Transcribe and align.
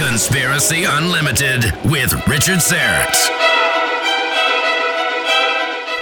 Conspiracy 0.00 0.84
Unlimited 0.84 1.62
with 1.84 2.14
Richard 2.26 2.60
Syrett. 2.60 3.14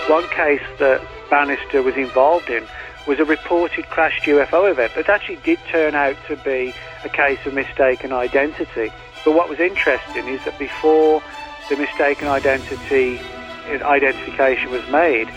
One 0.09 0.23
case 0.29 0.63
that 0.79 1.05
Banister 1.29 1.83
was 1.83 1.97
involved 1.97 2.49
in 2.49 2.65
was 3.09 3.19
a 3.19 3.25
reported 3.25 3.87
crashed 3.87 4.23
UFO 4.23 4.71
event 4.71 4.95
that 4.95 5.09
actually 5.09 5.41
did 5.43 5.59
turn 5.69 5.97
out 5.97 6.15
to 6.29 6.37
be 6.37 6.73
a 7.05 7.09
case 7.09 7.45
of 7.45 7.55
mistaken 7.55 8.13
identity. 8.13 8.93
But 9.25 9.33
what 9.35 9.49
was 9.49 9.59
interesting 9.59 10.29
is 10.29 10.45
that 10.45 10.57
before 10.61 11.21
the 11.69 11.77
mistaken 11.77 12.29
identity 12.29 13.19
identification 13.67 14.71
was 14.71 14.89
made, 14.91 15.29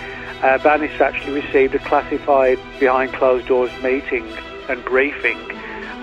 uh, 0.43 0.59
Banister 0.59 1.04
actually 1.04 1.41
received 1.41 1.73
a 1.73 1.80
classified 1.80 2.59
behind 2.80 3.12
closed 3.12 3.48
doors 3.48 3.71
meeting 3.82 4.32
and 4.70 4.86
briefing 4.86 5.39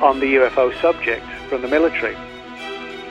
on 0.02 0.18
the 0.18 0.34
UFO 0.34 0.74
subject 0.80 1.24
from 1.48 1.62
the 1.62 1.68
military. 1.68 2.16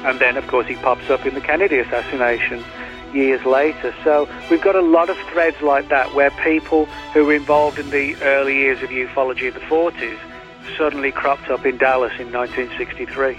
And 0.05 0.19
then, 0.19 0.37
of 0.37 0.47
course, 0.47 0.67
he 0.67 0.75
pops 0.75 1.09
up 1.09 1.25
in 1.25 1.33
the 1.33 1.41
Kennedy 1.41 1.79
assassination 1.79 2.63
years 3.13 3.43
later. 3.45 3.93
So 4.03 4.29
we've 4.49 4.61
got 4.61 4.75
a 4.75 4.81
lot 4.81 5.09
of 5.09 5.17
threads 5.31 5.61
like 5.61 5.89
that 5.89 6.13
where 6.13 6.31
people 6.43 6.85
who 7.13 7.25
were 7.25 7.33
involved 7.33 7.79
in 7.79 7.89
the 7.89 8.15
early 8.21 8.55
years 8.55 8.81
of 8.83 8.89
ufology 8.89 9.47
in 9.47 9.53
the 9.53 9.59
40s 9.61 10.19
suddenly 10.77 11.11
cropped 11.11 11.49
up 11.49 11.65
in 11.65 11.77
Dallas 11.77 12.13
in 12.19 12.31
1963. 12.31 13.37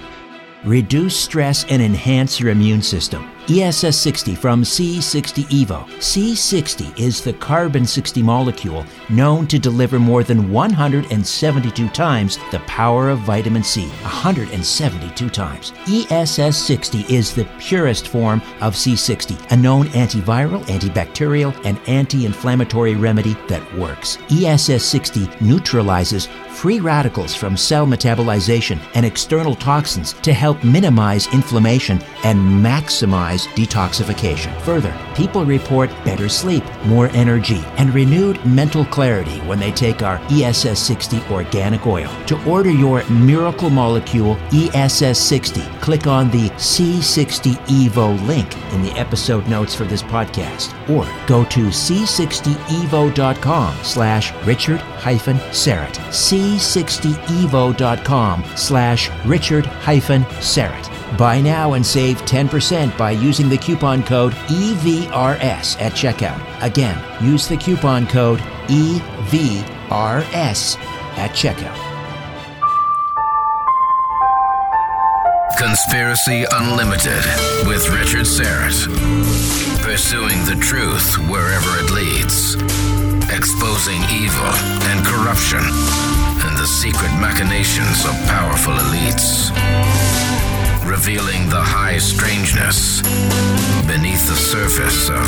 Reduce 0.64 1.16
stress 1.16 1.64
and 1.70 1.80
enhance 1.80 2.40
your 2.40 2.50
immune 2.50 2.82
system. 2.82 3.30
ESS 3.50 3.96
60 3.96 4.34
from 4.34 4.62
C60 4.62 5.44
Evo. 5.44 5.86
C60 6.00 6.98
is 6.98 7.22
the 7.22 7.32
carbon 7.32 7.86
60 7.86 8.22
molecule 8.22 8.84
known 9.08 9.46
to 9.46 9.58
deliver 9.58 9.98
more 9.98 10.22
than 10.22 10.52
172 10.52 11.88
times 11.88 12.38
the 12.50 12.58
power 12.66 13.08
of 13.08 13.20
vitamin 13.20 13.62
C. 13.62 13.86
172 14.02 15.30
times. 15.30 15.72
ESS 15.88 16.58
60 16.58 17.06
is 17.08 17.34
the 17.34 17.48
purest 17.58 18.08
form 18.08 18.42
of 18.60 18.74
C60, 18.74 19.50
a 19.50 19.56
known 19.56 19.86
antiviral, 19.88 20.62
antibacterial, 20.64 21.58
and 21.64 21.80
anti 21.88 22.26
inflammatory 22.26 22.96
remedy 22.96 23.34
that 23.48 23.64
works. 23.78 24.18
ESS 24.30 24.84
60 24.84 25.26
neutralizes 25.40 26.26
free 26.50 26.80
radicals 26.80 27.34
from 27.34 27.56
cell 27.56 27.86
metabolization 27.86 28.78
and 28.94 29.06
external 29.06 29.54
toxins 29.54 30.12
to 30.14 30.32
help 30.34 30.47
minimize 30.62 31.26
inflammation 31.34 32.00
and 32.24 32.38
maximize 32.64 33.46
detoxification. 33.54 34.58
Further, 34.62 34.94
people 35.14 35.44
report 35.44 35.90
better 36.04 36.28
sleep, 36.28 36.64
more 36.84 37.08
energy, 37.08 37.62
and 37.76 37.94
renewed 37.94 38.44
mental 38.44 38.84
clarity 38.84 39.38
when 39.40 39.58
they 39.58 39.72
take 39.72 40.02
our 40.02 40.20
ESS 40.30 40.78
60 40.78 41.22
organic 41.30 41.86
oil. 41.86 42.10
To 42.26 42.42
order 42.48 42.70
your 42.70 43.04
miracle 43.08 43.70
molecule 43.70 44.36
ESS 44.52 45.18
60, 45.18 45.60
click 45.88 46.06
on 46.06 46.30
the 46.30 46.50
C60 46.50 47.54
Evo 47.66 48.14
link 48.26 48.54
in 48.74 48.82
the 48.82 48.90
episode 48.90 49.48
notes 49.48 49.74
for 49.74 49.84
this 49.84 50.02
podcast 50.02 50.74
or 50.90 51.06
go 51.26 51.46
to 51.46 51.68
c60evo.com 51.68 53.74
slash 53.82 54.34
richard 54.44 54.80
hyphen 54.80 55.38
Syrett. 55.48 55.94
c60evo.com 56.10 58.44
slash 58.54 59.10
richard 59.24 59.64
hyphen 59.64 60.24
Syrett. 60.24 61.16
Buy 61.16 61.40
now 61.40 61.72
and 61.72 61.86
save 61.86 62.20
10% 62.26 62.94
by 62.98 63.12
using 63.12 63.48
the 63.48 63.56
coupon 63.56 64.02
code 64.02 64.34
EVRS 64.34 65.80
at 65.80 65.92
checkout. 65.92 66.62
Again, 66.62 67.02
use 67.24 67.48
the 67.48 67.56
coupon 67.56 68.06
code 68.06 68.40
EVRS 68.68 69.64
at 71.16 71.30
checkout. 71.30 71.87
Conspiracy 75.58 76.46
Unlimited 76.52 77.24
with 77.66 77.90
Richard 77.90 78.26
Syrett. 78.26 78.86
Pursuing 79.82 80.38
the 80.44 80.54
truth 80.60 81.18
wherever 81.28 81.70
it 81.82 81.90
leads. 81.90 82.54
Exposing 83.34 83.98
evil 84.06 84.54
and 84.86 85.04
corruption 85.04 85.58
and 85.58 86.56
the 86.56 86.64
secret 86.64 87.10
machinations 87.18 88.04
of 88.06 88.14
powerful 88.30 88.72
elites. 88.72 89.50
Revealing 90.88 91.48
the 91.50 91.60
high 91.60 91.98
strangeness 91.98 93.02
beneath 93.82 94.28
the 94.28 94.38
surface 94.38 95.10
of 95.10 95.26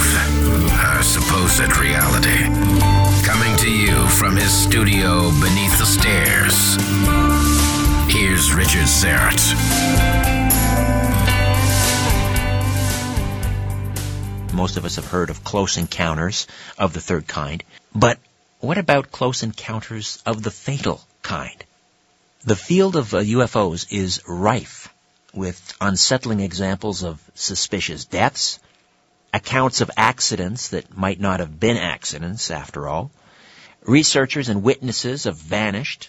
our 0.78 1.02
supposed 1.02 1.76
reality. 1.76 2.46
Coming 3.26 3.56
to 3.58 3.68
you 3.68 4.06
from 4.10 4.36
his 4.36 4.52
studio 4.52 5.32
beneath 5.42 5.76
the 5.76 5.86
stairs. 5.86 7.29
Here's 8.40 8.54
Richard 8.54 8.88
Syrett. 8.88 9.54
Most 14.54 14.78
of 14.78 14.86
us 14.86 14.96
have 14.96 15.04
heard 15.04 15.28
of 15.28 15.44
close 15.44 15.76
encounters 15.76 16.46
of 16.78 16.94
the 16.94 17.02
third 17.02 17.26
kind. 17.26 17.62
But 17.94 18.18
what 18.60 18.78
about 18.78 19.12
close 19.12 19.42
encounters 19.42 20.22
of 20.24 20.42
the 20.42 20.50
fatal 20.50 21.02
kind? 21.20 21.62
The 22.42 22.56
field 22.56 22.96
of 22.96 23.12
uh, 23.12 23.18
UFOs 23.18 23.92
is 23.92 24.22
rife 24.26 24.88
with 25.34 25.74
unsettling 25.78 26.40
examples 26.40 27.02
of 27.02 27.20
suspicious 27.34 28.06
deaths, 28.06 28.58
accounts 29.34 29.82
of 29.82 29.90
accidents 29.98 30.68
that 30.68 30.96
might 30.96 31.20
not 31.20 31.40
have 31.40 31.60
been 31.60 31.76
accidents 31.76 32.50
after 32.50 32.88
all. 32.88 33.10
Researchers 33.82 34.48
and 34.48 34.62
witnesses 34.62 35.24
have 35.24 35.36
vanished, 35.36 36.08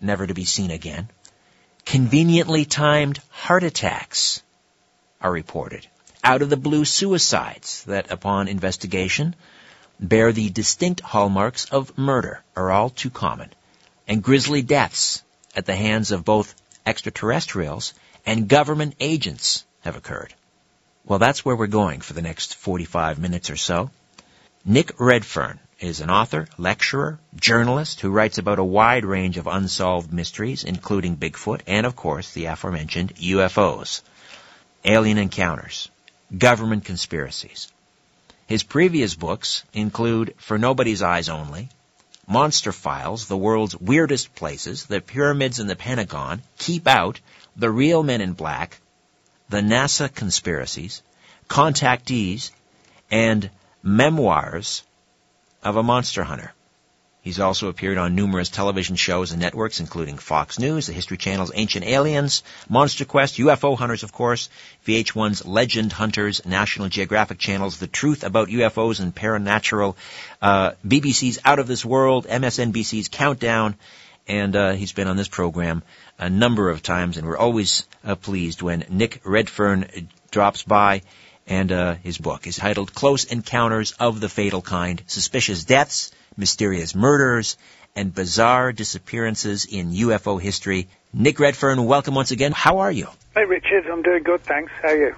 never 0.00 0.26
to 0.26 0.32
be 0.32 0.46
seen 0.46 0.70
again. 0.70 1.10
Conveniently 1.86 2.64
timed 2.64 3.20
heart 3.30 3.62
attacks 3.62 4.42
are 5.20 5.30
reported. 5.30 5.86
Out 6.24 6.42
of 6.42 6.50
the 6.50 6.56
blue 6.56 6.84
suicides 6.84 7.84
that, 7.84 8.10
upon 8.10 8.48
investigation, 8.48 9.36
bear 10.00 10.32
the 10.32 10.50
distinct 10.50 11.00
hallmarks 11.00 11.66
of 11.66 11.96
murder 11.96 12.42
are 12.56 12.72
all 12.72 12.90
too 12.90 13.08
common. 13.08 13.50
And 14.08 14.20
grisly 14.20 14.62
deaths 14.62 15.22
at 15.54 15.64
the 15.64 15.76
hands 15.76 16.10
of 16.10 16.24
both 16.24 16.56
extraterrestrials 16.84 17.94
and 18.26 18.48
government 18.48 18.96
agents 18.98 19.64
have 19.82 19.94
occurred. 19.94 20.34
Well, 21.04 21.20
that's 21.20 21.44
where 21.44 21.54
we're 21.54 21.68
going 21.68 22.00
for 22.00 22.14
the 22.14 22.20
next 22.20 22.56
45 22.56 23.20
minutes 23.20 23.48
or 23.48 23.56
so. 23.56 23.90
Nick 24.64 24.90
Redfern 24.98 25.60
is 25.78 26.00
an 26.00 26.08
author, 26.08 26.48
lecturer, 26.56 27.18
journalist 27.34 28.00
who 28.00 28.10
writes 28.10 28.38
about 28.38 28.58
a 28.58 28.64
wide 28.64 29.04
range 29.04 29.36
of 29.36 29.46
unsolved 29.46 30.10
mysteries, 30.10 30.64
including 30.64 31.16
Bigfoot 31.16 31.60
and, 31.66 31.84
of 31.84 31.94
course, 31.94 32.32
the 32.32 32.46
aforementioned 32.46 33.14
UFOs, 33.16 34.00
alien 34.84 35.18
encounters, 35.18 35.90
government 36.36 36.84
conspiracies. 36.86 37.70
His 38.46 38.62
previous 38.62 39.14
books 39.14 39.64
include 39.74 40.34
For 40.38 40.56
Nobody's 40.56 41.02
Eyes 41.02 41.28
Only, 41.28 41.68
Monster 42.26 42.72
Files, 42.72 43.26
The 43.26 43.36
World's 43.36 43.76
Weirdest 43.76 44.34
Places, 44.34 44.86
The 44.86 45.02
Pyramids 45.02 45.58
and 45.58 45.68
the 45.68 45.76
Pentagon, 45.76 46.42
Keep 46.58 46.86
Out, 46.86 47.20
The 47.54 47.70
Real 47.70 48.02
Men 48.02 48.22
in 48.22 48.32
Black, 48.32 48.80
The 49.50 49.60
NASA 49.60 50.12
Conspiracies, 50.12 51.02
Contactees, 51.48 52.50
and 53.10 53.50
Memoirs 53.82 54.82
of 55.66 55.76
a 55.76 55.82
Monster 55.82 56.22
Hunter. 56.22 56.52
He's 57.20 57.40
also 57.40 57.66
appeared 57.66 57.98
on 57.98 58.14
numerous 58.14 58.48
television 58.48 58.94
shows 58.94 59.32
and 59.32 59.42
networks, 59.42 59.80
including 59.80 60.16
Fox 60.16 60.60
News, 60.60 60.86
the 60.86 60.92
History 60.92 61.16
Channel's 61.16 61.50
Ancient 61.52 61.84
Aliens, 61.84 62.44
Monster 62.68 63.04
Quest, 63.04 63.38
UFO 63.38 63.76
Hunters, 63.76 64.04
of 64.04 64.12
course, 64.12 64.48
VH1's 64.86 65.44
Legend 65.44 65.90
Hunters, 65.90 66.46
National 66.46 66.88
Geographic 66.88 67.38
Channel's 67.38 67.80
The 67.80 67.88
Truth 67.88 68.22
About 68.22 68.46
UFOs 68.46 69.00
and 69.00 69.12
Paranatural, 69.12 69.96
uh, 70.40 70.70
BBC's 70.86 71.40
Out 71.44 71.58
of 71.58 71.66
This 71.66 71.84
World, 71.84 72.28
MSNBC's 72.28 73.08
Countdown, 73.08 73.74
and 74.28 74.54
uh, 74.54 74.72
he's 74.74 74.92
been 74.92 75.08
on 75.08 75.16
this 75.16 75.26
program 75.26 75.82
a 76.20 76.30
number 76.30 76.70
of 76.70 76.80
times, 76.80 77.16
and 77.16 77.26
we're 77.26 77.36
always 77.36 77.88
uh, 78.04 78.14
pleased 78.14 78.62
when 78.62 78.84
Nick 78.88 79.20
Redfern 79.24 80.08
drops 80.30 80.62
by. 80.62 81.02
And 81.46 81.70
uh, 81.70 81.94
his 81.94 82.18
book 82.18 82.46
is 82.46 82.56
titled 82.56 82.92
Close 82.92 83.24
Encounters 83.24 83.92
of 83.92 84.20
the 84.20 84.28
Fatal 84.28 84.62
Kind, 84.62 85.02
Suspicious 85.06 85.64
Deaths, 85.64 86.10
mysterious 86.36 86.94
murders, 86.94 87.56
and 87.94 88.14
bizarre 88.14 88.72
disappearances 88.72 89.64
in 89.64 89.92
UFO 89.92 90.40
history. 90.40 90.88
Nick 91.12 91.38
Redfern, 91.38 91.84
welcome 91.84 92.14
once 92.14 92.30
again. 92.30 92.52
How 92.52 92.78
are 92.78 92.92
you? 92.92 93.08
Hey, 93.34 93.44
Richard. 93.44 93.86
I'm 93.86 94.02
doing 94.02 94.22
good, 94.22 94.42
thanks. 94.42 94.72
How 94.82 94.88
are 94.88 94.96
you? 94.96 95.14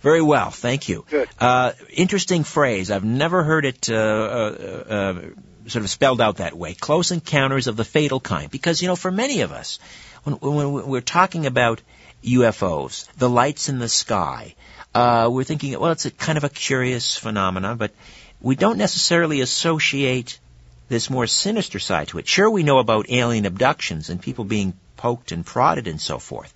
Very 0.00 0.22
well, 0.22 0.50
thank 0.50 0.88
you. 0.88 1.04
Good. 1.08 1.28
Uh, 1.38 1.72
interesting 1.90 2.42
phrase. 2.42 2.90
I've 2.90 3.04
never 3.04 3.44
heard 3.44 3.64
it 3.64 3.88
uh, 3.90 3.94
uh, 3.94 4.84
uh, 4.88 5.20
sort 5.68 5.84
of 5.84 5.90
spelled 5.90 6.20
out 6.20 6.38
that 6.38 6.56
way. 6.56 6.74
Close 6.74 7.10
encounters 7.12 7.66
of 7.66 7.76
the 7.76 7.84
fatal 7.84 8.18
kind. 8.18 8.50
Because, 8.50 8.82
you 8.82 8.88
know, 8.88 8.96
for 8.96 9.10
many 9.10 9.42
of 9.42 9.52
us, 9.52 9.78
when, 10.24 10.36
when 10.36 10.72
we're 10.88 11.00
talking 11.00 11.46
about 11.46 11.82
UFOs, 12.22 13.06
the 13.16 13.28
lights 13.28 13.68
in 13.68 13.78
the 13.78 13.88
sky, 13.88 14.54
uh, 14.94 15.28
we're 15.30 15.44
thinking, 15.44 15.78
well, 15.78 15.92
it's 15.92 16.06
a 16.06 16.10
kind 16.10 16.38
of 16.38 16.44
a 16.44 16.48
curious 16.48 17.16
phenomenon, 17.16 17.76
but 17.76 17.92
we 18.40 18.56
don't 18.56 18.78
necessarily 18.78 19.40
associate 19.40 20.38
this 20.88 21.08
more 21.08 21.26
sinister 21.26 21.78
side 21.78 22.08
to 22.08 22.18
it. 22.18 22.28
Sure, 22.28 22.50
we 22.50 22.62
know 22.62 22.78
about 22.78 23.10
alien 23.10 23.46
abductions 23.46 24.10
and 24.10 24.20
people 24.20 24.44
being 24.44 24.74
poked 24.96 25.32
and 25.32 25.44
prodded 25.46 25.86
and 25.86 26.00
so 26.00 26.18
forth. 26.18 26.52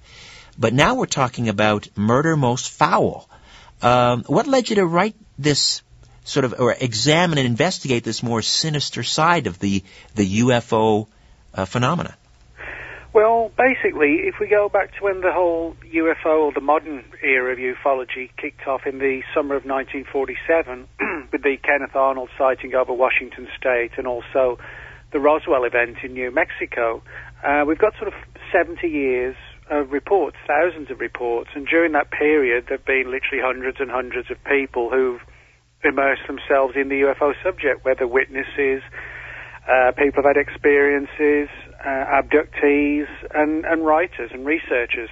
but 0.58 0.72
now 0.72 0.94
we're 0.94 1.06
talking 1.06 1.48
about 1.48 1.88
murder 1.96 2.36
most 2.36 2.70
foul. 2.70 3.28
Um, 3.82 4.24
what 4.26 4.46
led 4.46 4.70
you 4.70 4.76
to 4.76 4.86
write 4.86 5.14
this 5.38 5.82
sort 6.24 6.44
of, 6.44 6.54
or 6.58 6.72
examine 6.72 7.38
and 7.38 7.46
investigate 7.46 8.04
this 8.04 8.22
more 8.22 8.42
sinister 8.42 9.02
side 9.02 9.46
of 9.46 9.58
the 9.58 9.82
the 10.14 10.40
UFO 10.40 11.06
uh, 11.54 11.64
phenomena? 11.66 12.16
Well, 13.16 13.50
basically, 13.56 14.28
if 14.28 14.34
we 14.38 14.46
go 14.46 14.68
back 14.68 14.92
to 14.92 15.00
when 15.00 15.22
the 15.22 15.32
whole 15.32 15.74
UFO 15.88 16.36
or 16.36 16.52
the 16.52 16.60
modern 16.60 17.02
era 17.24 17.50
of 17.50 17.56
ufology 17.58 18.28
kicked 18.36 18.66
off 18.68 18.82
in 18.84 18.98
the 18.98 19.22
summer 19.32 19.56
of 19.56 19.64
1947 19.64 20.84
with 21.32 21.42
the 21.42 21.56
Kenneth 21.64 21.96
Arnold 21.96 22.28
sighting 22.36 22.74
over 22.74 22.92
Washington 22.92 23.48
State 23.56 23.92
and 23.96 24.06
also 24.06 24.58
the 25.14 25.18
Roswell 25.18 25.64
event 25.64 25.96
in 26.04 26.12
New 26.12 26.30
Mexico, 26.30 27.00
uh, 27.42 27.64
we've 27.66 27.78
got 27.78 27.94
sort 27.96 28.12
of 28.12 28.14
70 28.52 28.86
years 28.86 29.34
of 29.70 29.92
reports, 29.92 30.36
thousands 30.46 30.90
of 30.90 31.00
reports, 31.00 31.48
and 31.54 31.66
during 31.66 31.92
that 31.92 32.10
period 32.10 32.66
there 32.68 32.76
have 32.76 32.84
been 32.84 33.08
literally 33.08 33.40
hundreds 33.40 33.80
and 33.80 33.90
hundreds 33.90 34.30
of 34.30 34.36
people 34.44 34.90
who've 34.90 35.24
immersed 35.82 36.28
themselves 36.28 36.74
in 36.76 36.90
the 36.90 37.00
UFO 37.08 37.32
subject, 37.42 37.82
whether 37.82 38.06
witnesses, 38.06 38.84
uh, 39.64 39.92
people 39.96 40.22
have 40.22 40.36
had 40.36 40.38
experiences, 40.38 41.48
abductees, 41.84 43.06
and, 43.34 43.64
and 43.64 43.84
writers 43.84 44.30
and 44.32 44.46
researchers. 44.46 45.10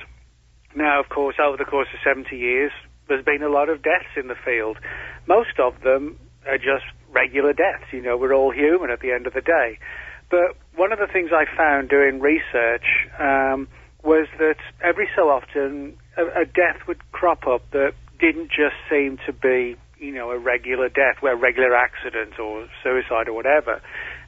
Now, 0.75 1.01
of 1.01 1.09
course, 1.09 1.37
over 1.43 1.57
the 1.57 1.65
course 1.65 1.89
of 1.93 2.01
70 2.03 2.37
years, 2.37 2.73
there's 3.09 3.25
been 3.25 3.43
a 3.43 3.49
lot 3.49 3.69
of 3.69 3.83
deaths 3.83 4.17
in 4.17 4.29
the 4.29 4.35
field. 4.35 4.79
Most 5.29 5.59
of 5.59 5.81
them 5.83 6.19
are 6.47 6.59
just 6.59 6.85
regular 7.13 7.53
deaths. 7.53 7.85
You 7.93 8.03
know, 8.03 8.17
we're 8.17 8.35
all 8.35 8.53
human 8.53 8.91
at 8.91 9.01
the 9.01 9.13
end 9.13 9.27
of 9.27 9.35
the 9.35 9.41
day. 9.41 9.79
But 10.31 10.57
one 10.75 10.93
of 10.93 10.99
the 10.99 11.07
things 11.07 11.31
I 11.33 11.45
found 11.57 11.89
doing 11.89 12.21
research 12.21 12.85
um, 13.19 13.69
was 14.03 14.27
that 14.39 14.57
every 14.83 15.09
so 15.15 15.29
often 15.29 15.97
a, 16.17 16.43
a 16.43 16.45
death 16.45 16.87
would 16.89 17.01
crop 17.13 17.47
up 17.47 17.63
that 17.73 17.93
didn't 18.19 18.49
just 18.49 18.77
seem 18.91 19.19
to 19.27 19.33
be, 19.33 19.77
you 19.99 20.13
know, 20.13 20.31
a 20.31 20.39
regular 20.39 20.89
death, 20.89 21.21
where 21.21 21.37
regular 21.37 21.75
accident 21.75 22.39
or 22.39 22.67
suicide 22.83 23.29
or 23.29 23.33
whatever. 23.33 23.81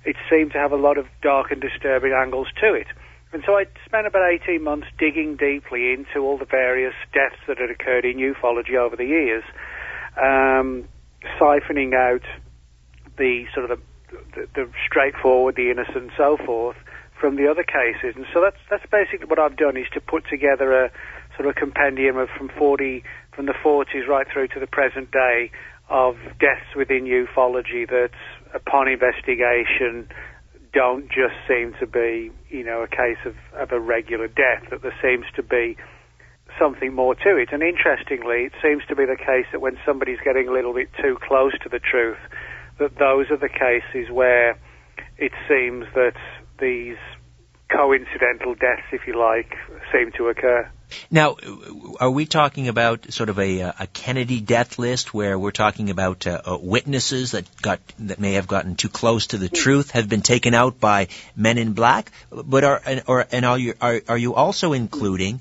It 0.07 0.17
seemed 0.31 0.53
to 0.53 0.59
have 0.59 0.73
a 0.73 0.77
lot 0.77 0.97
of 0.97 1.07
dark 1.21 1.51
and 1.51 1.61
disturbing 1.61 2.13
angles 2.13 2.47
to 2.63 2.73
it. 2.73 2.87
And 3.33 3.43
so 3.45 3.59
I 3.59 3.67
spent 3.85 4.07
about 4.07 4.23
18 4.49 4.63
months 4.63 4.87
digging 4.99 5.37
deeply 5.37 5.93
into 5.93 6.21
all 6.21 6.39
the 6.39 6.47
various 6.47 6.95
deaths 7.13 7.43
that 7.49 7.59
had 7.59 7.71
occurred 7.71 8.05
in 8.05 8.17
ufology 8.17 8.77
over 8.77 8.95
the 8.97 9.05
years, 9.05 9.43
um, 10.17 10.89
siphoning 11.39 11.93
out 11.93 12.23
the 13.19 13.45
sort 13.53 13.69
of 13.71 13.81
the, 14.11 14.19
the, 14.35 14.49
the 14.55 14.71
straightforward, 14.89 15.57
the 15.57 15.71
innocent, 15.71 15.97
and 15.97 16.13
so 16.17 16.39
forth 16.47 16.77
from 17.21 17.37
the 17.37 17.49
other 17.49 17.65
cases. 17.65 18.15
And 18.15 18.27
so 18.33 18.41
that's 18.41 18.61
that's 18.71 18.87
basically 18.91 19.27
what 19.27 19.39
I've 19.39 19.57
done 19.57 19.77
is 19.77 19.87
to 19.95 20.01
put 20.01 20.25
together 20.31 20.85
a 20.85 20.91
sort 21.37 21.49
of 21.49 21.57
compendium 21.57 22.17
of 22.17 22.29
from 22.37 22.49
40 22.57 23.03
from 23.35 23.47
the 23.47 23.55
40s 23.55 24.07
right 24.07 24.27
through 24.33 24.49
to 24.49 24.61
the 24.61 24.67
present 24.67 25.11
day 25.11 25.51
of 25.89 26.17
deaths 26.41 26.75
within 26.75 27.05
ufology 27.05 27.89
that, 27.89 28.11
upon 28.55 28.89
investigation, 28.89 30.09
don't 30.73 31.09
just 31.09 31.35
seem 31.49 31.75
to 31.81 31.87
be, 31.87 32.31
you 32.49 32.65
know, 32.65 32.83
a 32.83 32.89
case 32.89 33.19
of, 33.25 33.35
of 33.55 33.73
a 33.73 33.81
regular 33.81 34.29
death, 34.29 34.69
that 34.71 34.83
there 34.83 34.95
seems 35.03 35.25
to 35.35 35.43
be 35.43 35.77
something 36.59 36.95
more 36.95 37.15
to 37.15 37.37
it. 37.37 37.49
And 37.53 37.63
interestingly, 37.63 38.45
it 38.45 38.53
seems 38.63 38.83
to 38.89 38.97
be 38.97 39.05
the 39.05 39.17
case 39.17 39.47
that 39.53 39.61
when 39.61 39.79
somebody's 39.85 40.21
getting 40.25 40.49
a 40.49 40.53
little 40.53 40.75
bit 40.75 40.89
too 41.03 41.17
close 41.27 41.53
to 41.63 41.69
the 41.69 41.79
truth, 41.81 42.21
that 42.79 42.99
those 42.99 43.31
are 43.31 43.39
the 43.39 43.49
cases 43.49 44.11
where 44.13 44.59
it 45.19 45.33
seems 45.49 45.87
that 45.95 46.17
these 46.61 46.97
coincidental 47.75 48.55
deaths, 48.55 48.87
if 48.93 49.07
you 49.07 49.19
like, 49.19 49.55
seem 49.93 50.13
to 50.17 50.29
occur. 50.29 50.71
Now, 51.11 51.37
are 52.01 52.11
we 52.11 52.27
talking 52.27 52.69
about 52.69 53.13
sort 53.13 53.29
of 53.29 53.39
a, 53.39 53.61
a 53.61 53.89
Kennedy 53.93 54.41
death 54.41 54.79
list 54.79 55.13
where 55.13 55.39
we're 55.39 55.51
talking 55.51 55.91
about 55.91 56.27
uh, 56.27 56.41
uh, 56.45 56.59
witnesses 56.61 57.33
that 57.33 57.45
got 57.61 57.81
that 57.99 58.21
may 58.21 58.35
have 58.35 58.47
gotten 58.47 58.77
too 58.77 58.89
close 58.89 59.29
to 59.29 59.39
the 59.39 59.49
truth 59.49 59.91
have 59.93 60.09
been 60.09 60.23
taken 60.23 60.55
out 60.55 60.79
by 60.81 61.09
men 61.35 61.59
in 61.59 61.73
black? 61.73 62.13
But 62.31 62.65
are 62.65 62.83
or 63.07 63.27
and 63.33 63.45
are 63.45 63.59
you 63.59 63.75
are, 63.81 64.01
are 64.09 64.19
you 64.19 64.35
also 64.35 64.73
including 64.73 65.41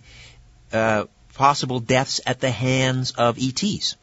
uh, 0.74 1.06
possible 1.33 1.80
deaths 1.80 2.21
at 2.25 2.39
the 2.39 2.51
hands 2.51 3.12
of 3.12 3.38
ETs? 3.38 3.95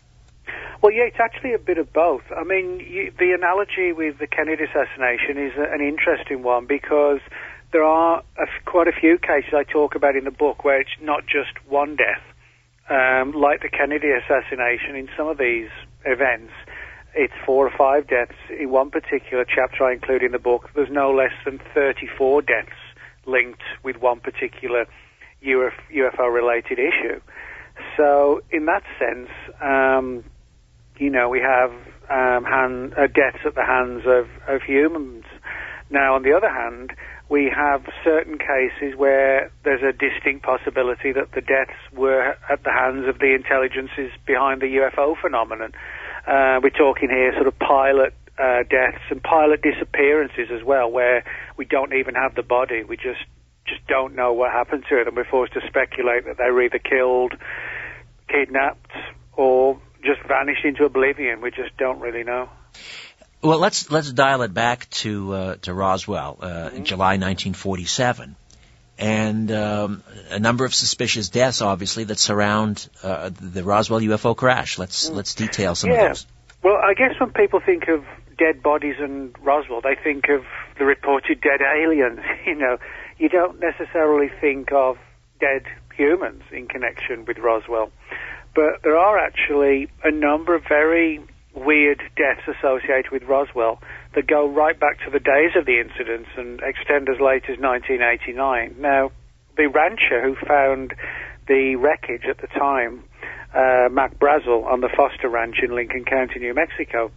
Well, 0.82 0.92
yeah, 0.92 1.04
it's 1.04 1.20
actually 1.20 1.54
a 1.54 1.60
bit 1.60 1.78
of 1.78 1.92
both. 1.92 2.24
I 2.36 2.42
mean, 2.42 2.80
you, 2.80 3.12
the 3.16 3.32
analogy 3.32 3.92
with 3.92 4.18
the 4.18 4.26
Kennedy 4.26 4.64
assassination 4.64 5.38
is 5.38 5.52
an 5.56 5.80
interesting 5.80 6.42
one 6.42 6.66
because 6.66 7.20
there 7.72 7.84
are 7.84 8.22
a, 8.38 8.46
quite 8.66 8.88
a 8.88 8.92
few 8.92 9.19
cases 9.19 9.52
I 9.54 9.64
talk 9.64 9.94
about 9.94 10.14
in 10.14 10.24
the 10.24 10.30
book 10.30 10.64
where 10.64 10.80
it's 10.80 10.90
not 11.00 11.22
just 11.26 11.52
one 11.69 11.96
death. 11.96 12.22
Um, 12.90 13.32
like 13.32 13.62
the 13.62 13.69
Kennedy 13.69 14.08
assassination, 14.10 14.96
in 14.96 15.08
some 15.16 15.28
of 15.28 15.38
these 15.38 15.69
events, 16.04 16.52
it's 17.14 17.32
four 17.46 17.66
or 17.66 17.72
five 17.76 18.06
deaths. 18.08 18.36
In 18.50 18.70
one 18.70 18.90
particular 18.90 19.44
chapter 19.44 19.84
I 19.84 19.92
include 19.92 20.22
in 20.22 20.32
the 20.32 20.38
book, 20.38 20.70
there's 20.74 20.90
no 20.90 21.10
less 21.12 21.32
than 21.44 21.60
34 21.74 22.42
deaths 22.42 22.70
linked 23.26 23.62
with 23.82 23.96
one 23.96 24.20
particular 24.20 24.86
UFO 25.44 26.32
related 26.32 26.78
issue. 26.78 27.20
So, 27.96 28.42
in 28.50 28.66
that 28.66 28.82
sense, 28.98 29.30
um, 29.62 30.25
you 30.98 31.10
know, 31.10 31.28
we 31.28 31.40
have 31.40 31.70
um, 32.10 32.44
hand, 32.44 32.94
uh, 32.94 33.06
deaths 33.06 33.44
at 33.46 33.54
the 33.54 33.64
hands 33.64 34.02
of, 34.06 34.28
of 34.48 34.62
humans. 34.62 35.25
Now, 35.90 36.14
on 36.14 36.22
the 36.22 36.32
other 36.32 36.48
hand, 36.48 36.92
we 37.28 37.50
have 37.54 37.84
certain 38.04 38.38
cases 38.38 38.96
where 38.96 39.50
there's 39.64 39.82
a 39.82 39.92
distinct 39.92 40.44
possibility 40.44 41.12
that 41.12 41.32
the 41.32 41.40
deaths 41.40 41.78
were 41.92 42.36
at 42.48 42.62
the 42.64 42.70
hands 42.70 43.08
of 43.08 43.19
the 43.19 43.34
intelligences 43.34 44.10
behind 44.26 44.60
the 44.60 44.66
UFO 44.66 45.14
phenomenon. 45.20 45.72
Uh, 46.26 46.60
we're 46.62 46.70
talking 46.70 47.08
here 47.08 47.32
sort 47.34 47.46
of 47.46 47.58
pilot 47.58 48.14
uh, 48.38 48.62
deaths 48.69 49.02
and 49.10 49.22
pilot 49.22 49.62
disappearances 49.62 50.48
as 50.50 50.64
well, 50.64 50.90
where 50.90 51.24
we 51.56 51.64
don't 51.64 51.92
even 51.94 52.14
have 52.14 52.34
the 52.34 52.42
body. 52.42 52.82
We 52.82 52.96
just 52.96 53.25
just 53.66 53.86
don't 53.86 54.14
know 54.14 54.32
what 54.32 54.50
happened 54.50 54.84
to 54.88 55.00
it, 55.00 55.06
and 55.06 55.16
we're 55.16 55.25
forced 55.25 55.52
to 55.54 55.60
speculate 55.68 56.25
that 56.25 56.36
they 56.38 56.50
were 56.50 56.62
either 56.62 56.80
killed, 56.80 57.32
kidnapped, 58.28 58.90
or 59.34 59.80
just 60.04 60.20
vanished 60.26 60.64
into 60.64 60.84
oblivion. 60.84 61.40
We 61.40 61.50
just 61.50 61.76
don't 61.78 62.00
really 62.00 62.25
know. 62.25 62.48
Well, 63.42 63.58
let's 63.58 63.90
let's 63.90 64.12
dial 64.12 64.42
it 64.42 64.54
back 64.54 64.88
to 64.90 65.34
uh, 65.34 65.56
to 65.62 65.74
Roswell, 65.74 66.38
uh, 66.40 66.46
mm-hmm. 66.46 66.76
in 66.76 66.84
July 66.84 67.14
1947, 67.14 68.36
and 68.98 69.50
um, 69.50 70.04
a 70.30 70.38
number 70.38 70.64
of 70.64 70.74
suspicious 70.74 71.28
deaths, 71.28 71.60
obviously, 71.60 72.04
that 72.04 72.18
surround 72.18 72.88
uh, 73.02 73.30
the 73.30 73.64
Roswell 73.64 74.00
UFO 74.00 74.37
crash. 74.37 74.78
Let's 74.78 75.11
mm. 75.11 75.16
let's 75.16 75.34
detail 75.34 75.75
some 75.75 75.90
yeah. 75.90 76.02
of 76.02 76.08
those. 76.11 76.26
Well, 76.62 76.76
I 76.76 76.94
guess 76.94 77.18
when 77.18 77.30
people 77.30 77.58
think 77.58 77.88
of 77.88 78.04
dead 78.38 78.62
bodies 78.62 78.96
and 79.00 79.34
Roswell, 79.42 79.80
they 79.80 79.96
think 79.96 80.28
of 80.28 80.44
the 80.78 80.84
reported 80.84 81.40
dead 81.40 81.61
aliens. 81.61 82.20
you 82.46 82.54
know, 82.54 82.78
you 83.18 83.28
don't 83.28 83.58
necessarily 83.58 84.30
think 84.40 84.70
of 84.70 84.99
dead 85.40 85.64
humans 85.96 86.44
in 86.52 86.68
connection 86.68 87.25
with 87.25 87.38
Roswell 87.38 87.90
but 88.54 88.82
there 88.82 88.96
are 88.96 89.18
actually 89.18 89.88
a 90.04 90.11
number 90.11 90.54
of 90.54 90.62
very 90.68 91.20
weird 91.54 92.02
deaths 92.23 92.47
associated 92.47 93.11
with 93.11 93.25
Roswell 93.25 93.83
that 94.14 94.29
go 94.29 94.47
right 94.47 94.79
back 94.79 95.02
to 95.05 95.11
the 95.11 95.19
days 95.19 95.59
of 95.59 95.67
the 95.67 95.83
incidents 95.83 96.31
and 96.37 96.61
extend 96.62 97.09
as 97.11 97.19
late 97.19 97.50
as 97.50 97.59
1989. 97.59 98.76
Now, 98.79 99.11
the 99.57 99.67
rancher 99.67 100.23
who 100.23 100.37
found 100.47 100.95
the 101.49 101.75
wreckage 101.75 102.31
at 102.31 102.38
the 102.38 102.47
time, 102.47 103.02
uh, 103.50 103.91
Mac 103.91 104.19
Brazel, 104.19 104.64
on 104.64 104.81
the 104.81 104.88
Foster 104.95 105.29
Ranch 105.29 105.57
in 105.62 105.75
Lincoln 105.75 106.05
County, 106.05 106.38
New 106.38 106.55
Mexico, 106.55 107.11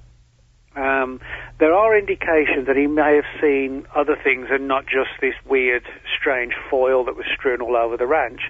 um, 0.75 1.21
there 1.59 1.73
are 1.73 1.97
indications 1.97 2.65
that 2.67 2.75
he 2.75 2.87
may 2.87 3.15
have 3.15 3.29
seen 3.39 3.85
other 3.95 4.17
things 4.21 4.47
and 4.49 4.67
not 4.67 4.85
just 4.85 5.13
this 5.21 5.35
weird, 5.45 5.85
strange 6.19 6.53
foil 6.69 7.05
that 7.05 7.15
was 7.15 7.25
strewn 7.37 7.61
all 7.61 7.77
over 7.77 7.95
the 7.95 8.07
ranch 8.07 8.41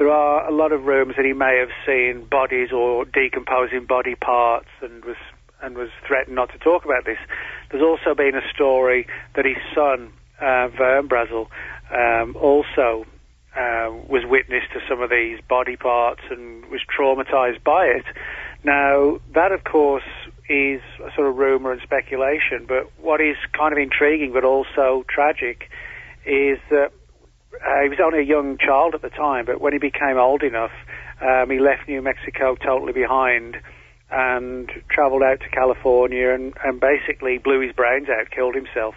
there 0.00 0.08
are 0.10 0.48
a 0.48 0.50
lot 0.50 0.72
of 0.72 0.84
rooms 0.84 1.12
that 1.16 1.26
he 1.26 1.34
may 1.34 1.60
have 1.60 1.68
seen 1.84 2.24
bodies 2.24 2.72
or 2.72 3.04
decomposing 3.04 3.84
body 3.84 4.14
parts 4.14 4.68
and 4.80 5.04
was 5.04 5.16
and 5.62 5.76
was 5.76 5.90
threatened 6.06 6.36
not 6.36 6.50
to 6.52 6.58
talk 6.58 6.84
about 6.84 7.04
this. 7.04 7.18
There's 7.70 7.82
also 7.82 8.14
been 8.14 8.34
a 8.34 8.46
story 8.54 9.06
that 9.36 9.44
his 9.44 9.56
son, 9.74 10.12
uh, 10.40 10.68
Vern 10.68 11.08
Brazel, 11.08 11.48
um, 11.90 12.36
also 12.36 13.06
uh, 13.56 13.90
was 14.08 14.22
witness 14.24 14.62
to 14.72 14.80
some 14.88 15.02
of 15.02 15.10
these 15.10 15.40
body 15.48 15.76
parts 15.76 16.22
and 16.30 16.66
was 16.66 16.80
traumatized 16.86 17.62
by 17.64 17.86
it. 17.86 18.04
Now, 18.62 19.18
that 19.34 19.52
of 19.52 19.64
course 19.64 20.04
is 20.48 20.80
a 21.04 21.14
sort 21.14 21.28
of 21.28 21.36
rumor 21.36 21.72
and 21.72 21.80
speculation, 21.82 22.66
but 22.66 22.90
what 23.00 23.20
is 23.20 23.36
kind 23.56 23.72
of 23.72 23.78
intriguing 23.78 24.32
but 24.32 24.44
also 24.44 25.04
tragic 25.08 25.70
is 26.24 26.58
that 26.70 26.90
uh, 27.54 27.82
he 27.82 27.88
was 27.88 27.98
only 28.02 28.20
a 28.20 28.24
young 28.24 28.58
child 28.58 28.94
at 28.94 29.02
the 29.02 29.10
time, 29.10 29.46
but 29.46 29.60
when 29.60 29.72
he 29.72 29.78
became 29.78 30.16
old 30.16 30.42
enough, 30.42 30.72
um, 31.20 31.50
he 31.50 31.58
left 31.58 31.88
New 31.88 32.02
Mexico 32.02 32.54
totally 32.54 32.92
behind 32.92 33.56
and 34.10 34.70
travelled 34.90 35.22
out 35.22 35.40
to 35.40 35.48
California 35.50 36.30
and, 36.30 36.54
and 36.64 36.80
basically 36.80 37.38
blew 37.38 37.60
his 37.60 37.72
brains 37.72 38.08
out, 38.08 38.30
killed 38.30 38.54
himself. 38.54 38.94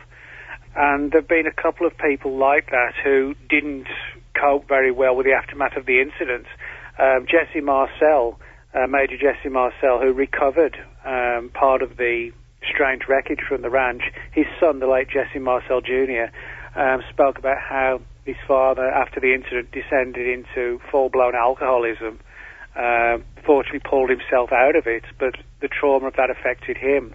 And 0.75 1.11
there 1.11 1.21
have 1.21 1.27
been 1.27 1.45
a 1.45 1.61
couple 1.61 1.85
of 1.85 1.97
people 1.97 2.37
like 2.37 2.71
that 2.71 2.93
who 3.03 3.35
didn't 3.49 3.87
cope 4.33 4.67
very 4.67 4.91
well 4.91 5.15
with 5.15 5.25
the 5.25 5.33
aftermath 5.33 5.77
of 5.77 5.85
the 5.85 6.01
incident. 6.01 6.47
Um, 6.97 7.27
Jesse 7.29 7.61
Marcel, 7.61 8.39
uh, 8.73 8.87
Major 8.87 9.17
Jesse 9.17 9.49
Marcel, 9.49 9.99
who 9.99 10.13
recovered 10.13 10.77
um, 11.05 11.51
part 11.53 11.83
of 11.83 11.97
the 11.97 12.31
strange 12.67 13.03
wreckage 13.07 13.41
from 13.47 13.61
the 13.61 13.69
ranch, 13.69 14.01
his 14.31 14.45
son, 14.59 14.79
the 14.79 14.87
late 14.87 15.09
Jesse 15.09 15.39
Marcel 15.39 15.81
Jr., 15.81 16.33
um, 16.75 17.03
spoke 17.11 17.37
about 17.37 17.57
how 17.59 18.01
his 18.25 18.37
father, 18.47 18.87
after 18.87 19.19
the 19.19 19.33
incident, 19.33 19.71
descended 19.71 20.27
into 20.27 20.79
full-blown 20.89 21.35
alcoholism. 21.35 22.19
Uh, 22.75 23.17
fortunately, 23.45 23.81
pulled 23.87 24.09
himself 24.09 24.51
out 24.51 24.75
of 24.75 24.87
it, 24.87 25.03
but 25.19 25.35
the 25.61 25.67
trauma 25.67 26.07
of 26.07 26.15
that 26.15 26.29
affected 26.29 26.77
him. 26.77 27.13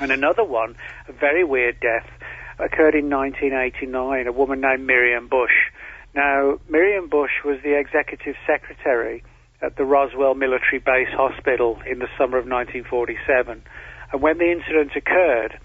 And 0.00 0.10
another 0.10 0.44
one, 0.44 0.76
a 1.08 1.12
very 1.12 1.44
weird 1.44 1.80
death, 1.80 2.08
occurred 2.58 2.94
in 2.94 3.10
1989. 3.10 4.26
A 4.26 4.32
woman 4.32 4.60
named 4.60 4.86
Miriam 4.86 5.28
Bush. 5.28 5.70
Now, 6.14 6.58
Miriam 6.68 7.08
Bush 7.08 7.44
was 7.44 7.58
the 7.62 7.78
executive 7.78 8.34
secretary 8.46 9.22
at 9.60 9.76
the 9.76 9.84
Roswell 9.84 10.34
Military 10.34 10.78
Base 10.78 11.12
Hospital 11.12 11.78
in 11.86 11.98
the 11.98 12.08
summer 12.16 12.38
of 12.38 12.46
1947. 12.46 13.62
And 14.12 14.22
when 14.22 14.38
the 14.38 14.50
incident 14.50 14.92
occurred, 14.96 15.58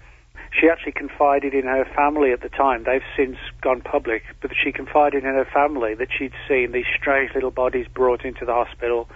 she 0.58 0.68
actually 0.68 0.92
confided 0.92 1.52
in 1.52 1.64
her 1.64 1.84
family 1.96 2.32
at 2.32 2.40
the 2.40 2.48
time. 2.48 2.84
They've 2.84 3.02
since 3.16 3.36
gone 3.60 3.80
public, 3.80 4.22
but 4.40 4.52
she 4.54 4.70
confided 4.70 5.24
in 5.24 5.34
her 5.34 5.46
family 5.52 5.94
that 5.94 6.08
she'd 6.16 6.32
seen 6.48 6.72
these 6.72 6.86
strange 6.96 7.34
little 7.34 7.50
bodies 7.50 7.86
brought 7.92 8.24
into 8.24 8.44
the 8.44 8.52
hospital 8.52 9.08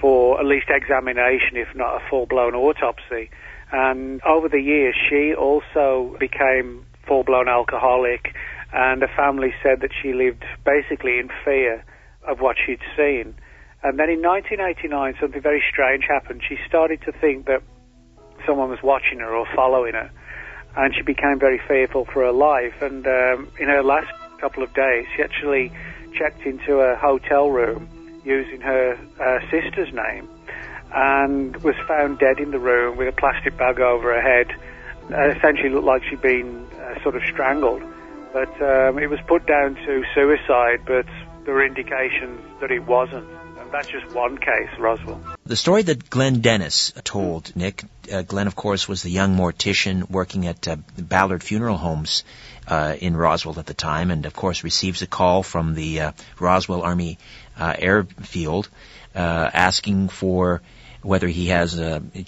for 0.00 0.40
at 0.40 0.46
least 0.46 0.66
examination, 0.68 1.56
if 1.56 1.68
not 1.76 2.02
a 2.02 2.10
full 2.10 2.26
blown 2.26 2.54
autopsy. 2.54 3.30
And 3.70 4.20
over 4.24 4.48
the 4.48 4.60
years, 4.60 4.96
she 5.08 5.32
also 5.34 6.16
became 6.18 6.84
full 7.06 7.22
blown 7.22 7.48
alcoholic, 7.48 8.34
and 8.72 9.00
the 9.00 9.08
family 9.16 9.54
said 9.62 9.80
that 9.80 9.90
she 10.02 10.12
lived 10.12 10.44
basically 10.64 11.18
in 11.18 11.28
fear 11.44 11.84
of 12.26 12.40
what 12.40 12.56
she'd 12.58 12.82
seen. 12.96 13.36
And 13.84 13.98
then 13.98 14.10
in 14.10 14.22
1989, 14.22 15.14
something 15.20 15.40
very 15.42 15.62
strange 15.70 16.04
happened. 16.08 16.42
She 16.48 16.56
started 16.66 17.00
to 17.02 17.12
think 17.12 17.46
that 17.46 17.62
someone 18.44 18.70
was 18.70 18.82
watching 18.82 19.20
her 19.20 19.34
or 19.34 19.46
following 19.54 19.92
her 19.92 20.10
and 20.76 20.94
she 20.94 21.02
became 21.02 21.38
very 21.38 21.60
fearful 21.68 22.04
for 22.06 22.24
her 22.24 22.32
life. 22.32 22.80
And 22.82 23.06
um, 23.06 23.48
in 23.58 23.68
her 23.68 23.82
last 23.82 24.12
couple 24.40 24.62
of 24.62 24.72
days, 24.74 25.06
she 25.16 25.22
actually 25.22 25.72
checked 26.14 26.42
into 26.42 26.80
a 26.80 26.96
hotel 26.96 27.50
room 27.50 27.88
using 28.24 28.60
her 28.60 28.98
uh, 29.20 29.40
sister's 29.50 29.92
name 29.92 30.28
and 30.92 31.56
was 31.62 31.74
found 31.88 32.18
dead 32.18 32.38
in 32.38 32.50
the 32.50 32.58
room 32.58 32.96
with 32.96 33.08
a 33.08 33.12
plastic 33.12 33.56
bag 33.56 33.80
over 33.80 34.14
her 34.14 34.22
head. 34.22 34.54
Uh, 35.12 35.36
essentially 35.36 35.68
looked 35.68 35.86
like 35.86 36.02
she'd 36.04 36.22
been 36.22 36.66
uh, 36.80 37.02
sort 37.02 37.14
of 37.14 37.22
strangled. 37.24 37.82
But 38.32 38.50
um, 38.62 38.98
it 38.98 39.08
was 39.08 39.20
put 39.26 39.46
down 39.46 39.74
to 39.74 40.04
suicide, 40.14 40.80
but 40.86 41.06
there 41.44 41.54
were 41.54 41.64
indications 41.64 42.40
that 42.60 42.70
it 42.70 42.84
wasn't. 42.86 43.26
That's 43.74 43.88
just 43.88 44.14
one 44.14 44.38
case, 44.38 44.68
Roswell. 44.78 45.20
The 45.46 45.56
story 45.56 45.82
that 45.82 46.08
Glenn 46.08 46.42
Dennis 46.42 46.92
told, 47.02 47.56
Nick, 47.56 47.82
uh, 48.12 48.22
Glenn, 48.22 48.46
of 48.46 48.54
course, 48.54 48.86
was 48.86 49.02
the 49.02 49.10
young 49.10 49.34
mortician 49.36 50.08
working 50.08 50.46
at 50.46 50.68
uh, 50.68 50.76
Ballard 50.96 51.42
Funeral 51.42 51.76
Homes 51.76 52.22
uh, 52.68 52.94
in 53.00 53.16
Roswell 53.16 53.58
at 53.58 53.66
the 53.66 53.74
time, 53.74 54.12
and 54.12 54.26
of 54.26 54.32
course 54.32 54.62
receives 54.62 55.02
a 55.02 55.08
call 55.08 55.42
from 55.42 55.74
the 55.74 56.02
uh, 56.02 56.12
Roswell 56.38 56.82
Army 56.82 57.18
uh, 57.58 57.74
Airfield 57.76 58.68
uh, 59.16 59.50
asking 59.52 60.08
for 60.08 60.62
whether 61.02 61.26
he 61.26 61.48
has 61.48 61.74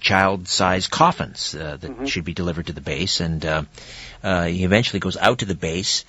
child-sized 0.01 0.91
coffins 0.91 1.53
that 1.53 1.81
mm-hmm. 1.81 2.07
should 2.07 2.25
be 2.25 2.35
delivered 2.35 2.67
to 2.67 2.73
the 2.73 2.81
base, 2.81 3.21
and 3.21 3.45
he 3.45 4.65
eventually 4.65 4.99
goes 4.99 5.17
out 5.17 5.39
to 5.39 5.45
the 5.45 5.55
base. 5.55 6.05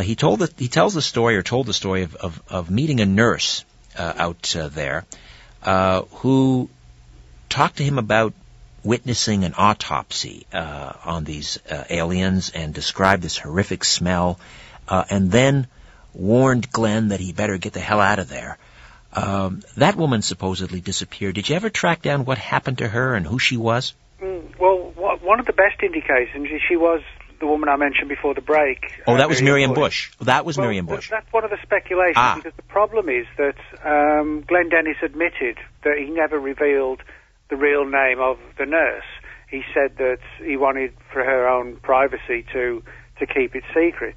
he 0.00 0.16
told 0.16 0.38
the, 0.38 0.50
he 0.56 0.68
tells 0.68 0.94
the 0.94 1.02
story 1.02 1.36
or 1.36 1.42
told 1.42 1.66
the 1.66 1.74
story 1.74 2.04
of, 2.04 2.14
of, 2.16 2.42
of 2.48 2.70
meeting 2.70 3.00
a 3.00 3.06
nurse 3.06 3.62
out 3.96 4.54
there 4.72 5.04
who 6.10 6.68
talked 7.48 7.76
to 7.76 7.82
him 7.82 7.98
about 7.98 8.32
witnessing 8.82 9.44
an 9.44 9.54
autopsy 9.56 10.46
uh, 10.52 10.92
on 11.04 11.24
these 11.24 11.58
uh, 11.70 11.84
aliens 11.90 12.50
and 12.54 12.72
described 12.72 13.22
this 13.22 13.36
horrific 13.36 13.84
smell, 13.84 14.38
uh, 14.88 15.04
and 15.10 15.30
then 15.30 15.66
warned 16.14 16.70
Glenn 16.72 17.08
that 17.08 17.20
he 17.20 17.32
better 17.32 17.58
get 17.58 17.72
the 17.72 17.80
hell 17.80 18.00
out 18.00 18.18
of 18.18 18.28
there. 18.28 18.56
Um, 19.12 19.62
that 19.76 19.96
woman 19.96 20.22
supposedly 20.22 20.80
disappeared. 20.80 21.34
Did 21.34 21.48
you 21.48 21.56
ever 21.56 21.68
track 21.68 22.00
down 22.00 22.24
what 22.24 22.38
happened 22.38 22.78
to 22.78 22.88
her 22.88 23.14
and 23.14 23.26
who 23.26 23.38
she 23.38 23.56
was? 23.56 23.92
Mm, 24.22 24.56
well, 24.58 24.92
one 25.22 25.40
of 25.40 25.46
the 25.46 25.52
best 25.52 25.82
indications 25.82 26.48
is 26.50 26.60
she 26.68 26.76
was 26.76 27.02
the 27.40 27.46
woman 27.46 27.68
I 27.68 27.76
mentioned 27.76 28.08
before 28.08 28.34
the 28.34 28.40
break. 28.40 28.92
Oh, 29.06 29.16
that 29.16 29.28
was 29.28 29.42
Miriam 29.42 29.72
Bush. 29.74 30.10
Bush. 30.10 30.26
That 30.26 30.44
was 30.44 30.56
well, 30.56 30.66
Miriam 30.66 30.86
Bush. 30.86 31.10
That's 31.10 31.32
one 31.32 31.44
of 31.44 31.50
the 31.50 31.58
speculations 31.62 32.16
ah. 32.16 32.34
because 32.36 32.54
the 32.56 32.62
problem 32.62 33.08
is 33.08 33.26
that 33.38 33.56
um, 33.84 34.44
Glenn 34.46 34.68
Dennis 34.68 34.96
admitted 35.02 35.58
that 35.84 35.96
he 35.98 36.10
never 36.10 36.38
revealed 36.38 37.02
the 37.48 37.56
real 37.56 37.84
name 37.84 38.20
of 38.20 38.38
the 38.58 38.66
nurse. 38.66 39.04
He 39.48 39.62
said 39.74 39.96
that 39.98 40.20
he 40.44 40.56
wanted 40.56 40.92
for 41.12 41.24
her 41.24 41.48
own 41.48 41.76
privacy 41.76 42.44
to, 42.52 42.82
to 43.18 43.26
keep 43.26 43.56
it 43.56 43.64
secret. 43.74 44.16